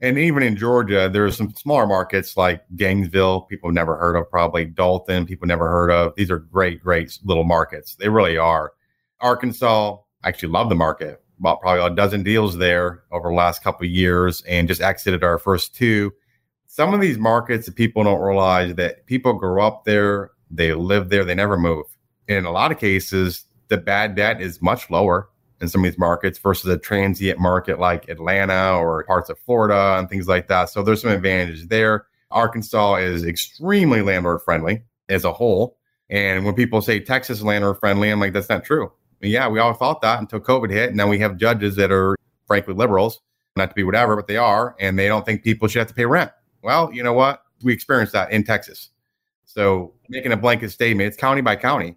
and 0.00 0.16
even 0.16 0.44
in 0.44 0.56
Georgia, 0.56 1.10
there's 1.12 1.36
some 1.36 1.52
smaller 1.54 1.86
markets 1.86 2.36
like 2.36 2.62
Gainesville, 2.76 3.42
people 3.42 3.72
never 3.72 3.96
heard 3.96 4.14
of, 4.14 4.30
probably 4.30 4.64
Dalton, 4.64 5.26
people 5.26 5.48
never 5.48 5.68
heard 5.68 5.90
of. 5.90 6.14
These 6.16 6.30
are 6.30 6.38
great, 6.38 6.80
great 6.80 7.18
little 7.24 7.42
markets. 7.42 7.96
They 7.96 8.08
really 8.08 8.38
are. 8.38 8.72
Arkansas, 9.20 9.96
I 10.22 10.28
actually 10.28 10.50
love 10.50 10.68
the 10.68 10.76
market. 10.76 11.20
Bought 11.40 11.60
probably 11.60 11.84
a 11.84 11.90
dozen 11.90 12.22
deals 12.22 12.58
there 12.58 13.02
over 13.10 13.28
the 13.28 13.34
last 13.34 13.64
couple 13.64 13.86
years 13.86 14.42
and 14.42 14.68
just 14.68 14.80
exited 14.80 15.24
our 15.24 15.38
first 15.38 15.74
two. 15.74 16.12
Some 16.66 16.94
of 16.94 17.00
these 17.00 17.18
markets 17.18 17.68
people 17.70 18.04
don't 18.04 18.20
realize 18.20 18.74
that 18.76 19.04
people 19.06 19.32
grow 19.32 19.66
up 19.66 19.84
there, 19.84 20.30
they 20.48 20.72
live 20.74 21.08
there, 21.08 21.24
they 21.24 21.34
never 21.34 21.56
move. 21.56 21.86
In 22.28 22.44
a 22.44 22.52
lot 22.52 22.70
of 22.70 22.78
cases, 22.78 23.46
the 23.68 23.76
bad 23.76 24.14
debt 24.14 24.40
is 24.40 24.60
much 24.60 24.90
lower 24.90 25.28
in 25.60 25.68
some 25.68 25.84
of 25.84 25.90
these 25.90 25.98
markets 25.98 26.38
versus 26.38 26.70
a 26.70 26.78
transient 26.78 27.38
market 27.38 27.78
like 27.78 28.08
Atlanta 28.08 28.78
or 28.78 29.04
parts 29.04 29.28
of 29.28 29.38
Florida 29.40 29.96
and 29.98 30.08
things 30.08 30.28
like 30.28 30.48
that. 30.48 30.70
So 30.70 30.82
there's 30.82 31.02
some 31.02 31.10
advantages 31.10 31.66
there. 31.66 32.06
Arkansas 32.30 32.96
is 32.96 33.24
extremely 33.24 34.02
landlord 34.02 34.42
friendly 34.42 34.82
as 35.08 35.24
a 35.24 35.32
whole. 35.32 35.76
And 36.10 36.44
when 36.44 36.54
people 36.54 36.80
say 36.80 37.00
Texas 37.00 37.42
landlord 37.42 37.78
friendly, 37.80 38.10
I'm 38.10 38.20
like, 38.20 38.32
that's 38.32 38.48
not 38.48 38.64
true. 38.64 38.92
yeah, 39.20 39.48
we 39.48 39.58
all 39.58 39.74
thought 39.74 40.00
that 40.02 40.20
until 40.20 40.40
COVID 40.40 40.70
hit. 40.70 40.88
And 40.88 40.96
now 40.96 41.08
we 41.08 41.18
have 41.18 41.36
judges 41.36 41.76
that 41.76 41.90
are 41.90 42.16
frankly 42.46 42.74
liberals 42.74 43.20
not 43.56 43.68
to 43.70 43.74
be 43.74 43.82
whatever, 43.82 44.16
but 44.16 44.26
they 44.26 44.36
are, 44.38 44.74
and 44.78 44.98
they 44.98 45.08
don't 45.08 45.26
think 45.26 45.42
people 45.42 45.68
should 45.68 45.80
have 45.80 45.88
to 45.88 45.94
pay 45.94 46.06
rent. 46.06 46.30
Well, 46.62 46.90
you 46.94 47.02
know 47.02 47.12
what? 47.12 47.42
We 47.62 47.72
experienced 47.74 48.12
that 48.14 48.30
in 48.30 48.44
Texas. 48.44 48.90
So 49.44 49.92
making 50.08 50.32
a 50.32 50.36
blanket 50.36 50.70
statement, 50.70 51.08
it's 51.08 51.16
county 51.16 51.42
by 51.42 51.56
county, 51.56 51.96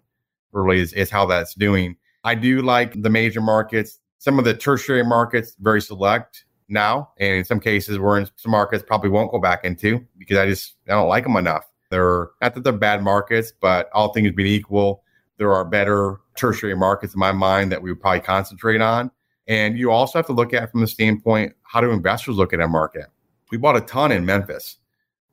really 0.52 0.80
is, 0.80 0.92
is 0.92 1.10
how 1.10 1.26
that's 1.26 1.54
doing. 1.54 1.96
I 2.24 2.34
do 2.34 2.62
like 2.62 3.00
the 3.02 3.10
major 3.10 3.40
markets. 3.40 3.98
Some 4.18 4.38
of 4.38 4.44
the 4.44 4.54
tertiary 4.54 5.04
markets, 5.04 5.56
very 5.60 5.80
select 5.80 6.44
now. 6.68 7.10
And 7.18 7.34
in 7.34 7.44
some 7.44 7.60
cases, 7.60 7.98
we're 7.98 8.18
in 8.18 8.28
some 8.36 8.52
markets 8.52 8.84
probably 8.86 9.10
won't 9.10 9.32
go 9.32 9.40
back 9.40 9.64
into 9.64 10.06
because 10.18 10.38
I 10.38 10.46
just 10.46 10.76
I 10.88 10.92
don't 10.92 11.08
like 11.08 11.24
them 11.24 11.36
enough. 11.36 11.64
They're 11.90 12.30
not 12.40 12.54
that 12.54 12.64
they're 12.64 12.72
bad 12.72 13.02
markets, 13.02 13.52
but 13.60 13.90
all 13.92 14.12
things 14.12 14.32
being 14.32 14.48
equal, 14.48 15.02
there 15.38 15.52
are 15.52 15.64
better 15.64 16.18
tertiary 16.36 16.74
markets 16.74 17.14
in 17.14 17.20
my 17.20 17.32
mind 17.32 17.70
that 17.72 17.82
we 17.82 17.90
would 17.90 18.00
probably 18.00 18.20
concentrate 18.20 18.80
on. 18.80 19.10
And 19.48 19.76
you 19.76 19.90
also 19.90 20.18
have 20.18 20.26
to 20.26 20.32
look 20.32 20.54
at 20.54 20.70
from 20.70 20.80
the 20.80 20.86
standpoint, 20.86 21.54
how 21.64 21.80
do 21.80 21.90
investors 21.90 22.36
look 22.36 22.52
at 22.52 22.60
a 22.60 22.68
market? 22.68 23.06
We 23.50 23.58
bought 23.58 23.76
a 23.76 23.80
ton 23.80 24.12
in 24.12 24.24
Memphis. 24.24 24.78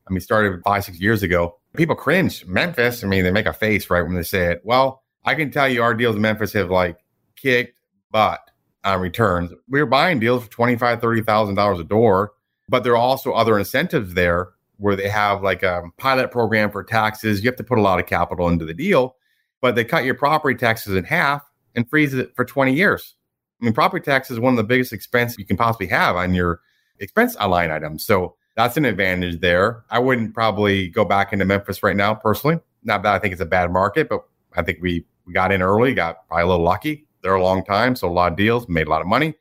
I 0.07 0.11
mean, 0.11 0.19
started 0.19 0.61
five, 0.65 0.83
six 0.83 0.99
years 0.99 1.23
ago. 1.23 1.59
People 1.75 1.95
cringe. 1.95 2.45
Memphis, 2.45 3.03
I 3.03 3.07
mean, 3.07 3.23
they 3.23 3.31
make 3.31 3.45
a 3.45 3.53
face 3.53 3.89
right 3.89 4.01
when 4.01 4.15
they 4.15 4.23
say 4.23 4.51
it. 4.51 4.61
Well, 4.63 5.03
I 5.25 5.35
can 5.35 5.51
tell 5.51 5.67
you 5.67 5.83
our 5.83 5.93
deals 5.93 6.15
in 6.15 6.21
Memphis 6.21 6.53
have 6.53 6.69
like 6.69 6.97
kicked 7.35 7.79
butt 8.11 8.39
on 8.83 9.01
returns. 9.01 9.51
We 9.67 9.79
were 9.79 9.85
buying 9.85 10.19
deals 10.19 10.43
for 10.43 10.49
$25,000, 10.49 11.01
$30,000 11.01 11.79
a 11.79 11.83
door, 11.83 12.31
but 12.67 12.83
there 12.83 12.93
are 12.93 12.97
also 12.97 13.33
other 13.33 13.57
incentives 13.57 14.13
there 14.13 14.49
where 14.77 14.95
they 14.95 15.09
have 15.09 15.43
like 15.43 15.61
a 15.63 15.83
pilot 15.97 16.31
program 16.31 16.71
for 16.71 16.83
taxes. 16.83 17.43
You 17.43 17.49
have 17.49 17.57
to 17.57 17.63
put 17.63 17.77
a 17.77 17.81
lot 17.81 17.99
of 17.99 18.05
capital 18.05 18.47
into 18.47 18.65
the 18.65 18.73
deal, 18.73 19.15
but 19.61 19.75
they 19.75 19.83
cut 19.83 20.05
your 20.05 20.15
property 20.15 20.57
taxes 20.57 20.95
in 20.95 21.03
half 21.03 21.43
and 21.75 21.89
freeze 21.89 22.13
it 22.13 22.31
for 22.35 22.45
20 22.45 22.73
years. 22.73 23.15
I 23.61 23.65
mean, 23.65 23.73
property 23.73 24.03
tax 24.03 24.31
is 24.31 24.39
one 24.39 24.53
of 24.53 24.57
the 24.57 24.63
biggest 24.63 24.93
expenses 24.93 25.37
you 25.37 25.45
can 25.45 25.57
possibly 25.57 25.87
have 25.87 26.15
on 26.15 26.33
your 26.33 26.61
expense 26.99 27.35
line 27.35 27.71
items. 27.71 28.05
So 28.05 28.35
that's 28.55 28.77
an 28.77 28.85
advantage 28.85 29.41
there. 29.41 29.83
I 29.89 29.99
wouldn't 29.99 30.33
probably 30.33 30.87
go 30.87 31.03
back 31.03 31.33
into 31.33 31.45
Memphis 31.45 31.83
right 31.83 31.95
now, 31.95 32.13
personally. 32.13 32.59
Not 32.83 33.03
that 33.03 33.13
I 33.13 33.19
think 33.19 33.33
it's 33.33 33.41
a 33.41 33.45
bad 33.45 33.71
market, 33.71 34.07
but 34.07 34.21
I 34.55 34.63
think 34.63 34.79
we, 34.81 35.05
we 35.29 35.33
got 35.33 35.51
in 35.51 35.61
early, 35.61 35.93
got 35.93 36.27
probably 36.27 36.43
a 36.43 36.47
little 36.47 36.65
lucky. 36.65 37.07
They're 37.21 37.35
a 37.35 37.43
long 37.43 37.63
time, 37.63 37.95
so 37.95 38.07
a 38.07 38.11
lot 38.11 38.31
of 38.31 38.37
deals, 38.37 38.67
made 38.67 38.87
a 38.87 38.89
lot 38.89 39.01
of 39.01 39.07
money. 39.07 39.35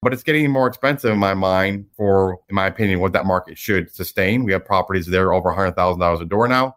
But 0.00 0.14
it's 0.14 0.22
getting 0.22 0.50
more 0.50 0.66
expensive 0.66 1.12
in 1.12 1.18
my 1.18 1.34
mind 1.34 1.86
for, 1.94 2.40
in 2.48 2.54
my 2.54 2.66
opinion, 2.66 3.00
what 3.00 3.12
that 3.12 3.26
market 3.26 3.58
should 3.58 3.94
sustain. 3.94 4.44
We 4.44 4.52
have 4.52 4.64
properties 4.64 5.06
there 5.06 5.34
over 5.34 5.50
$100,000 5.50 6.20
a 6.20 6.24
door 6.24 6.48
now 6.48 6.76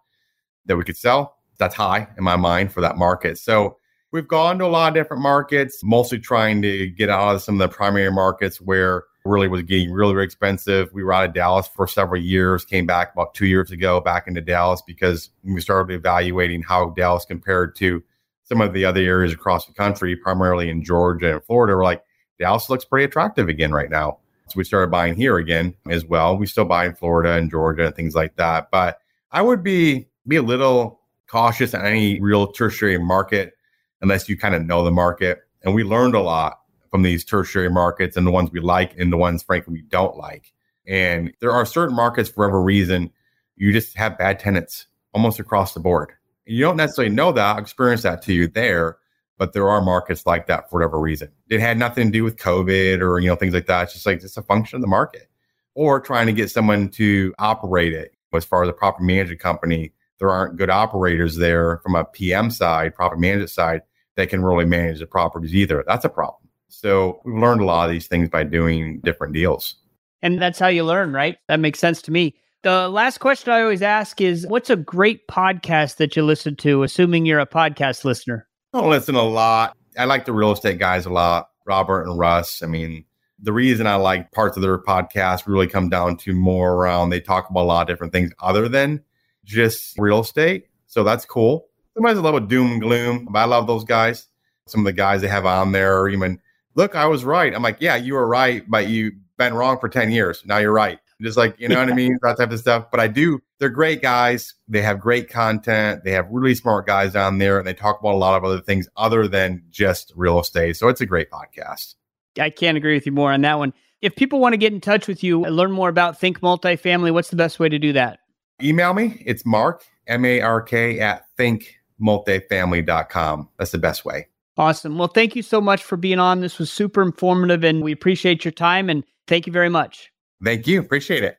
that 0.65 0.75
we 0.75 0.83
could 0.83 0.97
sell. 0.97 1.37
That's 1.57 1.75
high 1.75 2.07
in 2.17 2.25
my 2.25 2.35
mind 2.35 2.73
for 2.73 2.81
that 2.81 2.97
market. 2.97 3.37
So 3.37 3.77
we've 4.11 4.27
gone 4.27 4.59
to 4.59 4.65
a 4.65 4.67
lot 4.67 4.89
of 4.89 4.93
different 4.93 5.23
markets, 5.23 5.81
mostly 5.81 6.19
trying 6.19 6.61
to 6.63 6.89
get 6.89 7.09
out 7.09 7.35
of 7.35 7.41
some 7.41 7.59
of 7.61 7.69
the 7.69 7.73
primary 7.73 8.11
markets 8.11 8.59
where 8.59 9.05
really 9.23 9.47
was 9.47 9.61
getting 9.63 9.91
really, 9.91 10.13
really 10.13 10.25
expensive. 10.25 10.91
We 10.93 11.03
were 11.03 11.13
out 11.13 11.25
of 11.25 11.33
Dallas 11.33 11.67
for 11.67 11.87
several 11.87 12.21
years, 12.21 12.65
came 12.65 12.85
back 12.85 13.13
about 13.13 13.33
two 13.33 13.45
years 13.45 13.71
ago 13.71 13.99
back 14.01 14.27
into 14.27 14.41
Dallas 14.41 14.81
because 14.85 15.29
we 15.43 15.61
started 15.61 15.93
evaluating 15.93 16.63
how 16.63 16.89
Dallas 16.91 17.25
compared 17.25 17.75
to 17.75 18.03
some 18.47 18.61
of 18.61 18.73
the 18.73 18.85
other 18.85 19.01
areas 19.01 19.33
across 19.33 19.65
the 19.65 19.73
country, 19.73 20.15
primarily 20.15 20.69
in 20.69 20.83
Georgia 20.83 21.33
and 21.33 21.43
Florida. 21.43 21.75
We're 21.75 21.83
like, 21.83 22.03
Dallas 22.39 22.69
looks 22.69 22.85
pretty 22.85 23.05
attractive 23.05 23.49
again 23.49 23.71
right 23.71 23.89
now. 23.89 24.19
So 24.47 24.53
we 24.55 24.63
started 24.63 24.89
buying 24.89 25.15
here 25.15 25.37
again 25.37 25.75
as 25.89 26.05
well. 26.05 26.37
We 26.37 26.45
still 26.45 26.65
buy 26.65 26.85
in 26.85 26.95
Florida 26.95 27.33
and 27.33 27.51
Georgia 27.51 27.87
and 27.87 27.95
things 27.95 28.15
like 28.15 28.35
that. 28.37 28.71
But 28.71 28.99
I 29.31 29.41
would 29.41 29.63
be 29.63 30.07
be 30.27 30.37
a 30.37 30.41
little 30.41 31.01
cautious 31.29 31.73
on 31.73 31.85
any 31.85 32.19
real 32.19 32.51
tertiary 32.51 32.97
market 32.97 33.53
unless 34.01 34.29
you 34.29 34.37
kind 34.37 34.55
of 34.55 34.65
know 34.65 34.83
the 34.83 34.91
market. 34.91 35.39
And 35.63 35.73
we 35.75 35.83
learned 35.83 36.15
a 36.15 36.21
lot 36.21 36.61
from 36.91 37.01
these 37.03 37.25
tertiary 37.25 37.69
markets 37.69 38.15
and 38.15 38.25
the 38.25 38.31
ones 38.31 38.51
we 38.51 38.61
like 38.61 38.97
and 38.97 39.11
the 39.11 39.17
ones, 39.17 39.43
frankly, 39.43 39.73
we 39.73 39.81
don't 39.81 40.15
like. 40.15 40.53
And 40.87 41.33
there 41.41 41.51
are 41.51 41.65
certain 41.65 41.95
markets 41.95 42.29
for 42.29 42.45
whatever 42.45 42.61
reason, 42.61 43.11
you 43.57 43.73
just 43.73 43.97
have 43.97 44.17
bad 44.17 44.39
tenants 44.39 44.87
almost 45.13 45.39
across 45.39 45.73
the 45.73 45.79
board. 45.81 46.13
You 46.47 46.61
don't 46.61 46.77
necessarily 46.77 47.13
know 47.13 47.31
that, 47.33 47.59
experience 47.59 48.03
that 48.03 48.21
to 48.23 48.33
you 48.33 48.47
there, 48.47 48.97
but 49.37 49.53
there 49.53 49.69
are 49.69 49.81
markets 49.81 50.25
like 50.25 50.47
that 50.47 50.69
for 50.69 50.77
whatever 50.79 50.99
reason. 50.99 51.29
It 51.49 51.59
had 51.59 51.77
nothing 51.77 52.07
to 52.07 52.11
do 52.11 52.23
with 52.23 52.37
COVID 52.37 53.01
or, 53.01 53.19
you 53.19 53.27
know, 53.27 53.35
things 53.35 53.53
like 53.53 53.67
that. 53.67 53.83
It's 53.83 53.93
just 53.93 54.05
like, 54.05 54.23
it's 54.23 54.37
a 54.37 54.41
function 54.41 54.77
of 54.77 54.81
the 54.81 54.87
market 54.87 55.29
or 55.75 55.99
trying 55.99 56.25
to 56.25 56.33
get 56.33 56.49
someone 56.49 56.89
to 56.89 57.33
operate 57.37 57.93
it. 57.93 58.13
As 58.33 58.45
far 58.45 58.63
as 58.63 58.69
a 58.69 58.73
property 58.73 59.05
management 59.05 59.39
company, 59.39 59.93
there 60.19 60.29
aren't 60.29 60.57
good 60.57 60.69
operators 60.69 61.37
there 61.37 61.77
from 61.77 61.95
a 61.95 62.03
PM 62.03 62.49
side, 62.49 62.95
property 62.95 63.21
management 63.21 63.51
side, 63.51 63.81
that 64.15 64.29
can 64.29 64.43
really 64.43 64.65
manage 64.65 64.99
the 64.99 65.05
properties 65.05 65.55
either. 65.55 65.83
That's 65.87 66.03
a 66.03 66.09
problem. 66.09 66.49
So 66.67 67.21
we've 67.23 67.35
learned 67.35 67.61
a 67.61 67.65
lot 67.65 67.85
of 67.85 67.91
these 67.91 68.07
things 68.07 68.29
by 68.29 68.43
doing 68.43 68.99
different 69.01 69.33
deals. 69.33 69.75
And 70.21 70.41
that's 70.41 70.59
how 70.59 70.67
you 70.67 70.83
learn, 70.83 71.13
right? 71.13 71.37
That 71.47 71.59
makes 71.59 71.79
sense 71.79 72.01
to 72.03 72.11
me. 72.11 72.35
The 72.63 72.89
last 72.89 73.19
question 73.19 73.53
I 73.53 73.61
always 73.61 73.83
ask 73.83 74.19
is 74.19 74.47
what's 74.47 74.71
a 74.71 74.75
great 74.75 75.27
podcast 75.27 75.97
that 75.97 76.15
you 76.15 76.23
listen 76.23 76.55
to, 76.57 76.81
assuming 76.83 77.25
you're 77.25 77.39
a 77.39 77.45
podcast 77.45 78.03
listener? 78.03 78.47
I 78.73 78.85
listen 78.85 79.15
a 79.15 79.21
lot. 79.21 79.77
I 79.97 80.05
like 80.05 80.25
the 80.25 80.33
real 80.33 80.51
estate 80.51 80.79
guys 80.79 81.05
a 81.05 81.11
lot, 81.11 81.49
Robert 81.65 82.03
and 82.03 82.17
Russ. 82.17 82.63
I 82.63 82.65
mean, 82.65 83.05
the 83.39 83.53
reason 83.53 83.85
I 83.85 83.95
like 83.95 84.31
parts 84.31 84.57
of 84.57 84.63
their 84.63 84.79
podcast 84.79 85.45
really 85.45 85.67
come 85.67 85.89
down 85.89 86.17
to 86.17 86.33
more 86.33 86.73
around 86.73 87.09
they 87.11 87.19
talk 87.19 87.49
about 87.49 87.61
a 87.61 87.67
lot 87.67 87.81
of 87.83 87.87
different 87.87 88.11
things 88.11 88.31
other 88.39 88.67
than 88.67 89.03
just 89.43 89.97
real 89.99 90.21
estate. 90.21 90.67
So 90.87 91.03
that's 91.03 91.25
cool. 91.25 91.67
Sometimes 91.93 92.17
a 92.17 92.23
little 92.23 92.39
doom 92.39 92.73
and 92.73 92.81
gloom, 92.81 93.27
but 93.29 93.39
I 93.39 93.45
love 93.45 93.67
those 93.67 93.83
guys. 93.83 94.27
Some 94.65 94.81
of 94.81 94.85
the 94.85 94.93
guys 94.93 95.21
they 95.21 95.27
have 95.27 95.45
on 95.45 95.71
there 95.71 95.99
are 95.99 96.09
even, 96.09 96.39
look, 96.75 96.95
I 96.95 97.05
was 97.05 97.23
right. 97.23 97.53
I'm 97.53 97.63
like, 97.63 97.77
yeah, 97.79 97.95
you 97.95 98.15
were 98.15 98.27
right, 98.27 98.63
but 98.67 98.87
you've 98.87 99.13
been 99.37 99.53
wrong 99.53 99.79
for 99.79 99.89
10 99.89 100.11
years. 100.11 100.43
Now 100.45 100.57
you're 100.57 100.73
right. 100.73 100.99
Just 101.21 101.37
like, 101.37 101.59
you 101.59 101.67
know 101.67 101.79
what 101.79 101.89
I 101.89 101.93
mean? 101.93 102.17
That 102.21 102.37
type 102.37 102.51
of 102.51 102.59
stuff. 102.59 102.91
But 102.91 102.99
I 102.99 103.07
do, 103.07 103.41
they're 103.59 103.69
great 103.69 104.01
guys. 104.01 104.53
They 104.67 104.81
have 104.83 104.99
great 104.99 105.29
content. 105.29 106.03
They 106.03 106.11
have 106.11 106.27
really 106.29 106.53
smart 106.53 106.85
guys 106.85 107.15
on 107.15 107.39
there 107.39 107.57
and 107.57 107.67
they 107.67 107.73
talk 107.73 107.99
about 107.99 108.13
a 108.13 108.17
lot 108.17 108.37
of 108.37 108.43
other 108.43 108.61
things 108.61 108.87
other 108.97 109.27
than 109.27 109.63
just 109.71 110.13
real 110.15 110.39
estate. 110.39 110.77
So 110.77 110.89
it's 110.89 111.01
a 111.01 111.07
great 111.07 111.31
podcast. 111.31 111.95
I 112.39 112.51
can't 112.51 112.77
agree 112.77 112.93
with 112.93 113.07
you 113.07 113.11
more 113.11 113.31
on 113.31 113.41
that 113.41 113.57
one. 113.57 113.73
If 114.01 114.15
people 114.15 114.39
want 114.39 114.53
to 114.53 114.57
get 114.57 114.73
in 114.73 114.81
touch 114.81 115.07
with 115.07 115.23
you 115.23 115.43
and 115.43 115.55
learn 115.55 115.71
more 115.71 115.89
about 115.89 116.19
Think 116.19 116.41
Multifamily, 116.41 117.11
what's 117.11 117.31
the 117.31 117.35
best 117.35 117.59
way 117.59 117.67
to 117.67 117.79
do 117.79 117.93
that? 117.93 118.19
Email 118.61 118.93
me. 118.93 119.23
It's 119.25 119.43
Mark, 119.43 119.83
M 120.05 120.23
A 120.23 120.41
R 120.41 120.61
K, 120.61 120.99
at 120.99 121.23
thinkmultifamily.com. 121.39 123.49
That's 123.57 123.71
the 123.71 123.79
best 123.79 124.05
way. 124.05 124.27
Awesome. 124.55 124.97
Well, 124.97 125.07
thank 125.07 125.35
you 125.35 125.41
so 125.41 125.59
much 125.61 125.83
for 125.83 125.97
being 125.97 126.19
on. 126.19 126.41
This 126.41 126.59
was 126.59 126.71
super 126.71 127.01
informative 127.01 127.63
and 127.63 127.83
we 127.83 127.91
appreciate 127.91 128.45
your 128.45 128.51
time 128.51 128.87
and 128.89 129.03
thank 129.27 129.47
you 129.47 129.53
very 129.53 129.69
much. 129.69 130.11
Thank 130.43 130.67
you. 130.67 130.79
Appreciate 130.79 131.23
it. 131.23 131.37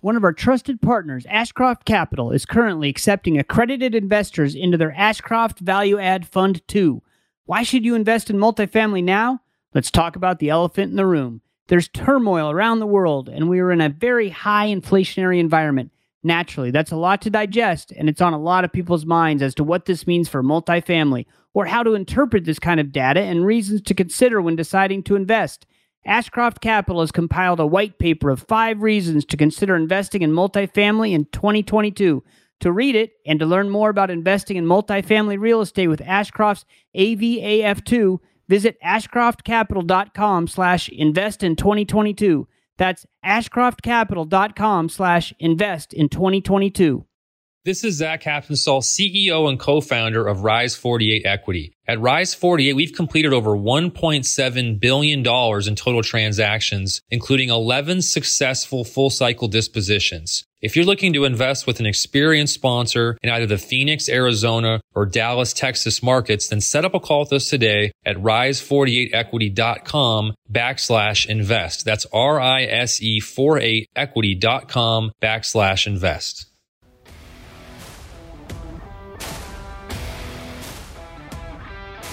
One 0.00 0.16
of 0.16 0.24
our 0.24 0.32
trusted 0.32 0.80
partners, 0.80 1.26
Ashcroft 1.28 1.84
Capital, 1.84 2.30
is 2.30 2.46
currently 2.46 2.88
accepting 2.88 3.38
accredited 3.38 3.94
investors 3.94 4.54
into 4.54 4.76
their 4.76 4.92
Ashcroft 4.92 5.58
Value 5.60 5.98
Add 5.98 6.28
Fund 6.28 6.66
2. 6.68 7.02
Why 7.46 7.62
should 7.62 7.84
you 7.84 7.94
invest 7.94 8.30
in 8.30 8.36
multifamily 8.36 9.02
now? 9.02 9.40
Let's 9.74 9.90
talk 9.90 10.14
about 10.14 10.38
the 10.38 10.50
elephant 10.50 10.90
in 10.90 10.96
the 10.96 11.06
room. 11.06 11.40
There's 11.68 11.88
turmoil 11.88 12.50
around 12.50 12.78
the 12.78 12.86
world, 12.86 13.28
and 13.28 13.48
we 13.48 13.58
are 13.58 13.72
in 13.72 13.80
a 13.80 13.88
very 13.88 14.28
high 14.28 14.68
inflationary 14.68 15.40
environment. 15.40 15.90
Naturally, 16.22 16.70
that's 16.70 16.92
a 16.92 16.96
lot 16.96 17.22
to 17.22 17.30
digest, 17.30 17.92
and 17.96 18.08
it's 18.08 18.20
on 18.20 18.32
a 18.32 18.38
lot 18.38 18.64
of 18.64 18.72
people's 18.72 19.06
minds 19.06 19.42
as 19.42 19.54
to 19.56 19.64
what 19.64 19.86
this 19.86 20.06
means 20.06 20.28
for 20.28 20.42
multifamily 20.42 21.26
or 21.54 21.66
how 21.66 21.82
to 21.82 21.94
interpret 21.94 22.44
this 22.44 22.58
kind 22.58 22.80
of 22.80 22.92
data 22.92 23.20
and 23.20 23.46
reasons 23.46 23.80
to 23.82 23.94
consider 23.94 24.40
when 24.42 24.56
deciding 24.56 25.02
to 25.04 25.16
invest. 25.16 25.66
Ashcroft 26.06 26.60
Capital 26.60 27.00
has 27.00 27.10
compiled 27.10 27.58
a 27.58 27.66
white 27.66 27.98
paper 27.98 28.30
of 28.30 28.46
five 28.46 28.80
reasons 28.80 29.24
to 29.26 29.36
consider 29.36 29.74
investing 29.74 30.22
in 30.22 30.30
multifamily 30.30 31.12
in 31.12 31.24
2022. 31.26 32.22
To 32.60 32.72
read 32.72 32.96
it 32.96 33.12
and 33.26 33.38
to 33.40 33.44
learn 33.44 33.68
more 33.68 33.90
about 33.90 34.10
investing 34.10 34.56
in 34.56 34.64
multifamily 34.64 35.38
real 35.38 35.60
estate 35.60 35.88
with 35.88 36.00
Ashcroft's 36.00 36.64
AVAF2, 36.96 38.18
visit 38.48 38.78
ashcroftcapital.com 38.82 40.46
slash 40.46 40.88
invest 40.88 41.42
in 41.42 41.56
2022. 41.56 42.48
That's 42.78 43.04
ashcroftcapital.com 43.24 44.88
slash 44.88 45.34
invest 45.38 45.92
in 45.92 46.08
2022. 46.08 47.04
This 47.64 47.82
is 47.82 47.96
Zach 47.96 48.22
Haptonstall, 48.22 48.82
CEO 48.82 49.48
and 49.48 49.58
co-founder 49.58 50.26
of 50.26 50.44
Rise 50.44 50.76
48 50.76 51.26
Equity. 51.26 51.75
At 51.88 52.00
Rise 52.00 52.34
48, 52.34 52.72
we've 52.72 52.92
completed 52.92 53.32
over 53.32 53.56
$1.7 53.56 54.80
billion 54.80 55.20
in 55.20 55.74
total 55.76 56.02
transactions, 56.02 57.00
including 57.10 57.48
11 57.48 58.02
successful 58.02 58.84
full 58.84 59.08
cycle 59.08 59.46
dispositions. 59.46 60.44
If 60.60 60.74
you're 60.74 60.84
looking 60.84 61.12
to 61.12 61.24
invest 61.24 61.64
with 61.64 61.78
an 61.78 61.86
experienced 61.86 62.54
sponsor 62.54 63.16
in 63.22 63.30
either 63.30 63.46
the 63.46 63.56
Phoenix, 63.56 64.08
Arizona 64.08 64.80
or 64.96 65.06
Dallas, 65.06 65.52
Texas 65.52 66.02
markets, 66.02 66.48
then 66.48 66.60
set 66.60 66.84
up 66.84 66.94
a 66.94 66.98
call 66.98 67.20
with 67.20 67.34
us 67.34 67.48
today 67.48 67.92
at 68.04 68.16
rise48equity.com 68.16 70.34
backslash 70.50 71.26
invest. 71.26 71.84
That's 71.84 72.06
R-I-S-E 72.12 73.20
48equity.com 73.20 75.12
backslash 75.22 75.86
invest. 75.86 76.46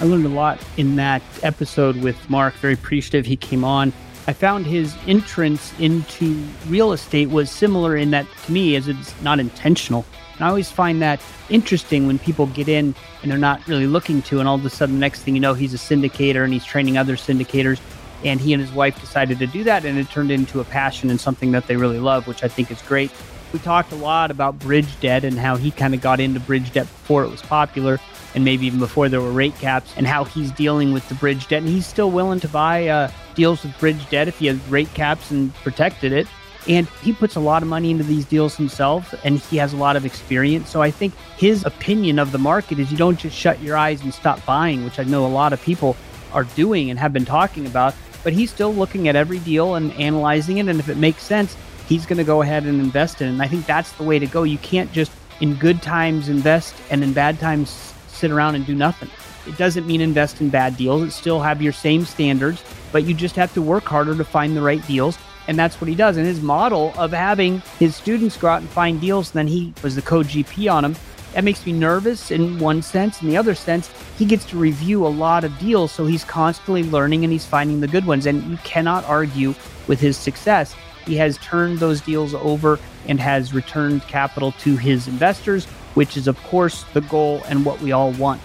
I 0.00 0.06
learned 0.06 0.26
a 0.26 0.30
lot 0.30 0.60
in 0.76 0.96
that 0.96 1.22
episode 1.42 1.96
with 2.02 2.28
Mark. 2.28 2.54
Very 2.54 2.74
appreciative 2.74 3.26
he 3.26 3.36
came 3.36 3.62
on. 3.62 3.92
I 4.26 4.32
found 4.32 4.66
his 4.66 4.96
entrance 5.06 5.72
into 5.78 6.42
real 6.66 6.92
estate 6.92 7.28
was 7.28 7.50
similar 7.50 7.96
in 7.96 8.10
that 8.10 8.26
to 8.46 8.52
me, 8.52 8.74
as 8.74 8.88
it's 8.88 9.20
not 9.22 9.38
intentional. 9.38 10.04
And 10.34 10.42
I 10.42 10.48
always 10.48 10.70
find 10.70 11.00
that 11.02 11.22
interesting 11.48 12.08
when 12.08 12.18
people 12.18 12.46
get 12.46 12.68
in 12.68 12.94
and 13.22 13.30
they're 13.30 13.38
not 13.38 13.66
really 13.68 13.86
looking 13.86 14.20
to, 14.22 14.40
and 14.40 14.48
all 14.48 14.56
of 14.56 14.64
a 14.64 14.70
sudden, 14.70 14.96
the 14.96 15.00
next 15.00 15.22
thing 15.22 15.34
you 15.34 15.40
know, 15.40 15.54
he's 15.54 15.74
a 15.74 15.78
syndicator 15.78 16.42
and 16.42 16.52
he's 16.52 16.64
training 16.64 16.98
other 16.98 17.16
syndicators. 17.16 17.80
And 18.24 18.40
he 18.40 18.52
and 18.52 18.60
his 18.60 18.72
wife 18.72 18.98
decided 19.00 19.38
to 19.38 19.46
do 19.46 19.64
that, 19.64 19.84
and 19.84 19.98
it 19.98 20.10
turned 20.10 20.30
into 20.30 20.60
a 20.60 20.64
passion 20.64 21.10
and 21.10 21.20
something 21.20 21.52
that 21.52 21.66
they 21.66 21.76
really 21.76 22.00
love, 22.00 22.26
which 22.26 22.42
I 22.42 22.48
think 22.48 22.70
is 22.70 22.80
great. 22.82 23.12
We 23.52 23.58
talked 23.58 23.92
a 23.92 23.96
lot 23.96 24.30
about 24.30 24.58
bridge 24.58 24.98
debt 25.00 25.24
and 25.24 25.38
how 25.38 25.56
he 25.56 25.70
kind 25.70 25.94
of 25.94 26.00
got 26.00 26.18
into 26.18 26.40
bridge 26.40 26.72
debt 26.72 26.86
before 26.86 27.22
it 27.22 27.30
was 27.30 27.42
popular 27.42 28.00
and 28.34 28.44
maybe 28.44 28.66
even 28.66 28.78
before 28.78 29.08
there 29.08 29.20
were 29.20 29.32
rate 29.32 29.56
caps 29.56 29.92
and 29.96 30.06
how 30.06 30.24
he's 30.24 30.50
dealing 30.52 30.92
with 30.92 31.08
the 31.08 31.14
bridge 31.14 31.46
debt. 31.48 31.62
And 31.62 31.68
he's 31.68 31.86
still 31.86 32.10
willing 32.10 32.40
to 32.40 32.48
buy 32.48 32.88
uh, 32.88 33.10
deals 33.34 33.62
with 33.62 33.78
bridge 33.78 34.08
debt 34.10 34.28
if 34.28 34.38
he 34.38 34.46
has 34.46 34.58
rate 34.68 34.92
caps 34.94 35.30
and 35.30 35.54
protected 35.56 36.12
it. 36.12 36.26
And 36.66 36.88
he 37.02 37.12
puts 37.12 37.36
a 37.36 37.40
lot 37.40 37.62
of 37.62 37.68
money 37.68 37.90
into 37.90 38.04
these 38.04 38.24
deals 38.24 38.56
himself 38.56 39.14
and 39.24 39.38
he 39.38 39.58
has 39.58 39.72
a 39.72 39.76
lot 39.76 39.96
of 39.96 40.06
experience. 40.06 40.70
So 40.70 40.80
I 40.80 40.90
think 40.90 41.14
his 41.36 41.64
opinion 41.64 42.18
of 42.18 42.32
the 42.32 42.38
market 42.38 42.78
is 42.78 42.90
you 42.90 42.96
don't 42.96 43.18
just 43.18 43.36
shut 43.36 43.60
your 43.60 43.76
eyes 43.76 44.02
and 44.02 44.12
stop 44.14 44.44
buying, 44.46 44.84
which 44.84 44.98
I 44.98 45.04
know 45.04 45.26
a 45.26 45.28
lot 45.28 45.52
of 45.52 45.62
people 45.62 45.96
are 46.32 46.44
doing 46.44 46.90
and 46.90 46.98
have 46.98 47.12
been 47.12 47.26
talking 47.26 47.66
about. 47.66 47.94
But 48.24 48.32
he's 48.32 48.50
still 48.50 48.74
looking 48.74 49.08
at 49.08 49.16
every 49.16 49.38
deal 49.40 49.74
and 49.74 49.92
analyzing 49.92 50.56
it. 50.56 50.66
And 50.66 50.80
if 50.80 50.88
it 50.88 50.96
makes 50.96 51.22
sense, 51.22 51.54
he's 51.86 52.06
going 52.06 52.16
to 52.16 52.24
go 52.24 52.40
ahead 52.40 52.64
and 52.64 52.80
invest 52.80 53.20
in 53.20 53.28
it. 53.28 53.32
And 53.32 53.42
I 53.42 53.46
think 53.46 53.66
that's 53.66 53.92
the 53.92 54.02
way 54.02 54.18
to 54.18 54.26
go. 54.26 54.42
You 54.42 54.58
can't 54.58 54.90
just 54.90 55.12
in 55.40 55.54
good 55.56 55.82
times 55.82 56.28
invest 56.28 56.74
and 56.90 57.04
in 57.04 57.12
bad 57.12 57.38
times 57.38 57.93
sit 58.24 58.30
around 58.30 58.54
and 58.54 58.64
do 58.64 58.74
nothing. 58.74 59.10
It 59.46 59.58
doesn't 59.58 59.86
mean 59.86 60.00
invest 60.00 60.40
in 60.40 60.48
bad 60.48 60.78
deals. 60.78 61.02
It 61.02 61.10
still 61.10 61.42
have 61.42 61.60
your 61.60 61.74
same 61.74 62.06
standards, 62.06 62.64
but 62.90 63.04
you 63.04 63.12
just 63.12 63.36
have 63.36 63.52
to 63.52 63.60
work 63.60 63.84
harder 63.84 64.16
to 64.16 64.24
find 64.24 64.56
the 64.56 64.62
right 64.62 64.84
deals. 64.86 65.18
And 65.46 65.58
that's 65.58 65.78
what 65.78 65.88
he 65.88 65.94
does. 65.94 66.16
And 66.16 66.26
his 66.26 66.40
model 66.40 66.94
of 66.96 67.12
having 67.12 67.60
his 67.78 67.94
students 67.94 68.38
go 68.38 68.48
out 68.48 68.62
and 68.62 68.70
find 68.70 68.98
deals, 68.98 69.34
and 69.34 69.40
then 69.40 69.46
he 69.46 69.74
was 69.82 69.94
the 69.94 70.00
co 70.00 70.20
GP 70.20 70.72
on 70.72 70.84
them. 70.84 70.96
That 71.34 71.44
makes 71.44 71.66
me 71.66 71.72
nervous 71.72 72.30
in 72.30 72.58
one 72.58 72.80
sense. 72.80 73.20
In 73.20 73.28
the 73.28 73.36
other 73.36 73.54
sense, 73.54 73.90
he 74.16 74.24
gets 74.24 74.46
to 74.46 74.56
review 74.56 75.06
a 75.06 75.08
lot 75.08 75.44
of 75.44 75.58
deals. 75.58 75.92
So 75.92 76.06
he's 76.06 76.24
constantly 76.24 76.82
learning 76.82 77.24
and 77.24 77.32
he's 77.32 77.44
finding 77.44 77.80
the 77.80 77.88
good 77.88 78.06
ones. 78.06 78.24
And 78.24 78.42
you 78.44 78.56
cannot 78.58 79.04
argue 79.04 79.54
with 79.86 80.00
his 80.00 80.16
success. 80.16 80.74
He 81.04 81.16
has 81.16 81.36
turned 81.38 81.78
those 81.78 82.00
deals 82.00 82.32
over 82.32 82.78
and 83.06 83.20
has 83.20 83.52
returned 83.52 84.00
capital 84.02 84.52
to 84.52 84.76
his 84.78 85.08
investors, 85.08 85.66
which 85.94 86.16
is, 86.16 86.28
of 86.28 86.40
course, 86.44 86.84
the 86.92 87.00
goal 87.02 87.42
and 87.48 87.64
what 87.64 87.80
we 87.80 87.92
all 87.92 88.12
want. 88.12 88.40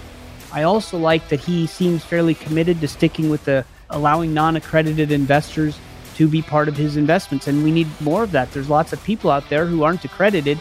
I 0.51 0.63
also 0.63 0.97
like 0.97 1.29
that 1.29 1.39
he 1.39 1.67
seems 1.67 2.03
fairly 2.03 2.33
committed 2.33 2.81
to 2.81 2.87
sticking 2.87 3.29
with 3.29 3.45
the 3.45 3.65
allowing 3.89 4.33
non 4.33 4.55
accredited 4.55 5.11
investors 5.11 5.77
to 6.15 6.27
be 6.27 6.41
part 6.41 6.67
of 6.67 6.75
his 6.75 6.97
investments. 6.97 7.47
And 7.47 7.63
we 7.63 7.71
need 7.71 7.87
more 8.01 8.23
of 8.23 8.31
that. 8.31 8.51
There's 8.51 8.69
lots 8.69 8.93
of 8.93 9.03
people 9.03 9.31
out 9.31 9.47
there 9.49 9.65
who 9.65 9.83
aren't 9.83 10.03
accredited 10.03 10.59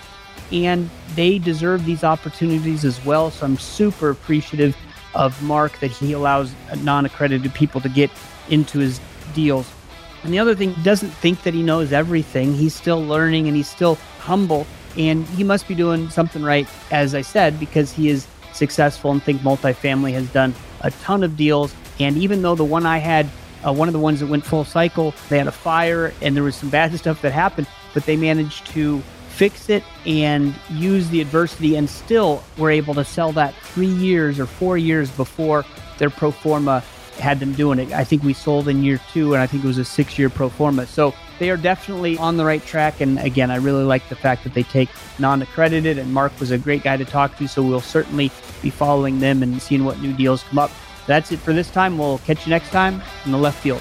and 0.53 0.89
they 1.15 1.39
deserve 1.39 1.85
these 1.85 2.05
opportunities 2.05 2.85
as 2.85 3.05
well. 3.05 3.31
So 3.31 3.47
I'm 3.47 3.59
super 3.59 4.11
appreciative 4.11 4.77
of 5.15 5.41
Mark 5.43 5.79
that 5.81 5.91
he 5.91 6.13
allows 6.13 6.53
non 6.83 7.07
accredited 7.07 7.53
people 7.55 7.81
to 7.81 7.89
get 7.89 8.11
into 8.49 8.79
his 8.79 9.01
deals. 9.35 9.71
And 10.23 10.33
the 10.33 10.39
other 10.39 10.55
thing, 10.55 10.75
doesn't 10.83 11.11
think 11.11 11.43
that 11.43 11.55
he 11.55 11.63
knows 11.63 11.93
everything. 11.93 12.55
He's 12.55 12.75
still 12.75 13.03
learning 13.05 13.47
and 13.47 13.57
he's 13.57 13.69
still 13.69 13.97
humble. 14.19 14.67
And 14.97 15.27
he 15.27 15.45
must 15.45 15.69
be 15.69 15.75
doing 15.75 16.11
something 16.11 16.43
right, 16.43 16.69
as 16.91 17.15
I 17.15 17.21
said, 17.21 17.61
because 17.61 17.93
he 17.93 18.09
is 18.09 18.27
successful 18.53 19.11
and 19.11 19.23
think 19.23 19.41
multifamily 19.43 20.13
has 20.13 20.29
done 20.31 20.55
a 20.81 20.91
ton 20.91 21.23
of 21.23 21.37
deals. 21.37 21.75
And 22.01 22.17
even 22.17 22.43
though 22.43 22.55
the 22.55 22.65
one 22.65 22.87
I 22.87 22.99
had, 22.99 23.29
uh, 23.67 23.73
one 23.73 23.89
of 23.89 23.93
the 23.93 24.01
ones 24.01 24.21
that 24.21 24.27
went 24.27 24.45
full 24.45 24.65
cycle, 24.65 25.15
they 25.29 25.39
had 25.39 25.47
a 25.47 25.53
fire 25.53 26.13
and 26.23 26.35
there 26.35 26.43
was 26.43 26.57
some 26.57 26.71
bad 26.71 26.95
stuff 26.99 27.23
that 27.23 27.33
happened, 27.33 27.67
but 27.95 28.05
they 28.07 28.17
managed 28.17 28.67
to 28.69 29.03
fix 29.29 29.71
it 29.71 29.85
and 30.05 30.53
use 30.71 31.09
the 31.11 31.21
adversity 31.21 31.77
and 31.77 31.89
still 31.89 32.43
were 32.57 32.71
able 32.71 32.95
to 32.95 33.05
sell 33.05 33.31
that 33.33 33.55
three 33.55 33.87
years 33.87 34.41
or 34.41 34.47
four 34.47 34.77
years 34.77 35.11
before 35.13 35.65
their 35.99 36.11
pro 36.11 36.33
forma 36.33 36.83
had 37.21 37.39
them 37.39 37.53
doing 37.53 37.79
it. 37.79 37.93
I 37.93 38.05
think 38.05 38.23
we 38.23 38.33
sold 38.33 38.69
in 38.69 38.83
year 38.83 39.01
two, 39.13 39.35
and 39.35 39.43
I 39.43 39.47
think 39.47 39.63
it 39.65 39.67
was 39.67 39.79
a 39.79 39.85
six 39.85 40.19
year 40.19 40.29
pro 40.31 40.49
forma. 40.49 40.87
So 40.87 41.15
they 41.39 41.51
are 41.51 41.57
definitely 41.57 42.17
on 42.19 42.37
the 42.37 42.45
right 42.45 42.65
track. 42.65 43.01
And 43.01 43.19
again, 43.19 43.51
I 43.51 43.57
really 43.57 43.85
like 43.85 44.09
the 44.09 44.17
fact 44.17 44.45
that 44.45 44.55
they 44.55 44.63
take 44.63 44.89
non 45.19 45.43
accredited, 45.43 45.99
and 45.99 46.13
Mark 46.13 46.39
was 46.41 46.51
a 46.51 46.59
great 46.59 46.83
guy 46.83 46.97
to 46.97 47.05
talk 47.05 47.37
to. 47.39 47.49
So 47.49 47.63
we'll 47.63 47.81
certainly 47.81 48.31
be 48.63 48.71
following 48.71 49.21
them 49.21 49.43
and 49.43 49.61
seeing 49.61 49.85
what 49.85 50.01
new 50.01 50.13
deals 50.13 50.43
come 50.45 50.59
up. 50.59 50.71
That's 51.07 51.33
it 51.33 51.39
for 51.39 51.53
this 51.53 51.71
time. 51.71 51.99
We'll 51.99 52.19
catch 52.19 52.47
you 52.47 52.51
next 52.51 52.71
time 52.71 53.03
in 53.25 53.33
the 53.33 53.39
left 53.39 53.63
field. 53.63 53.81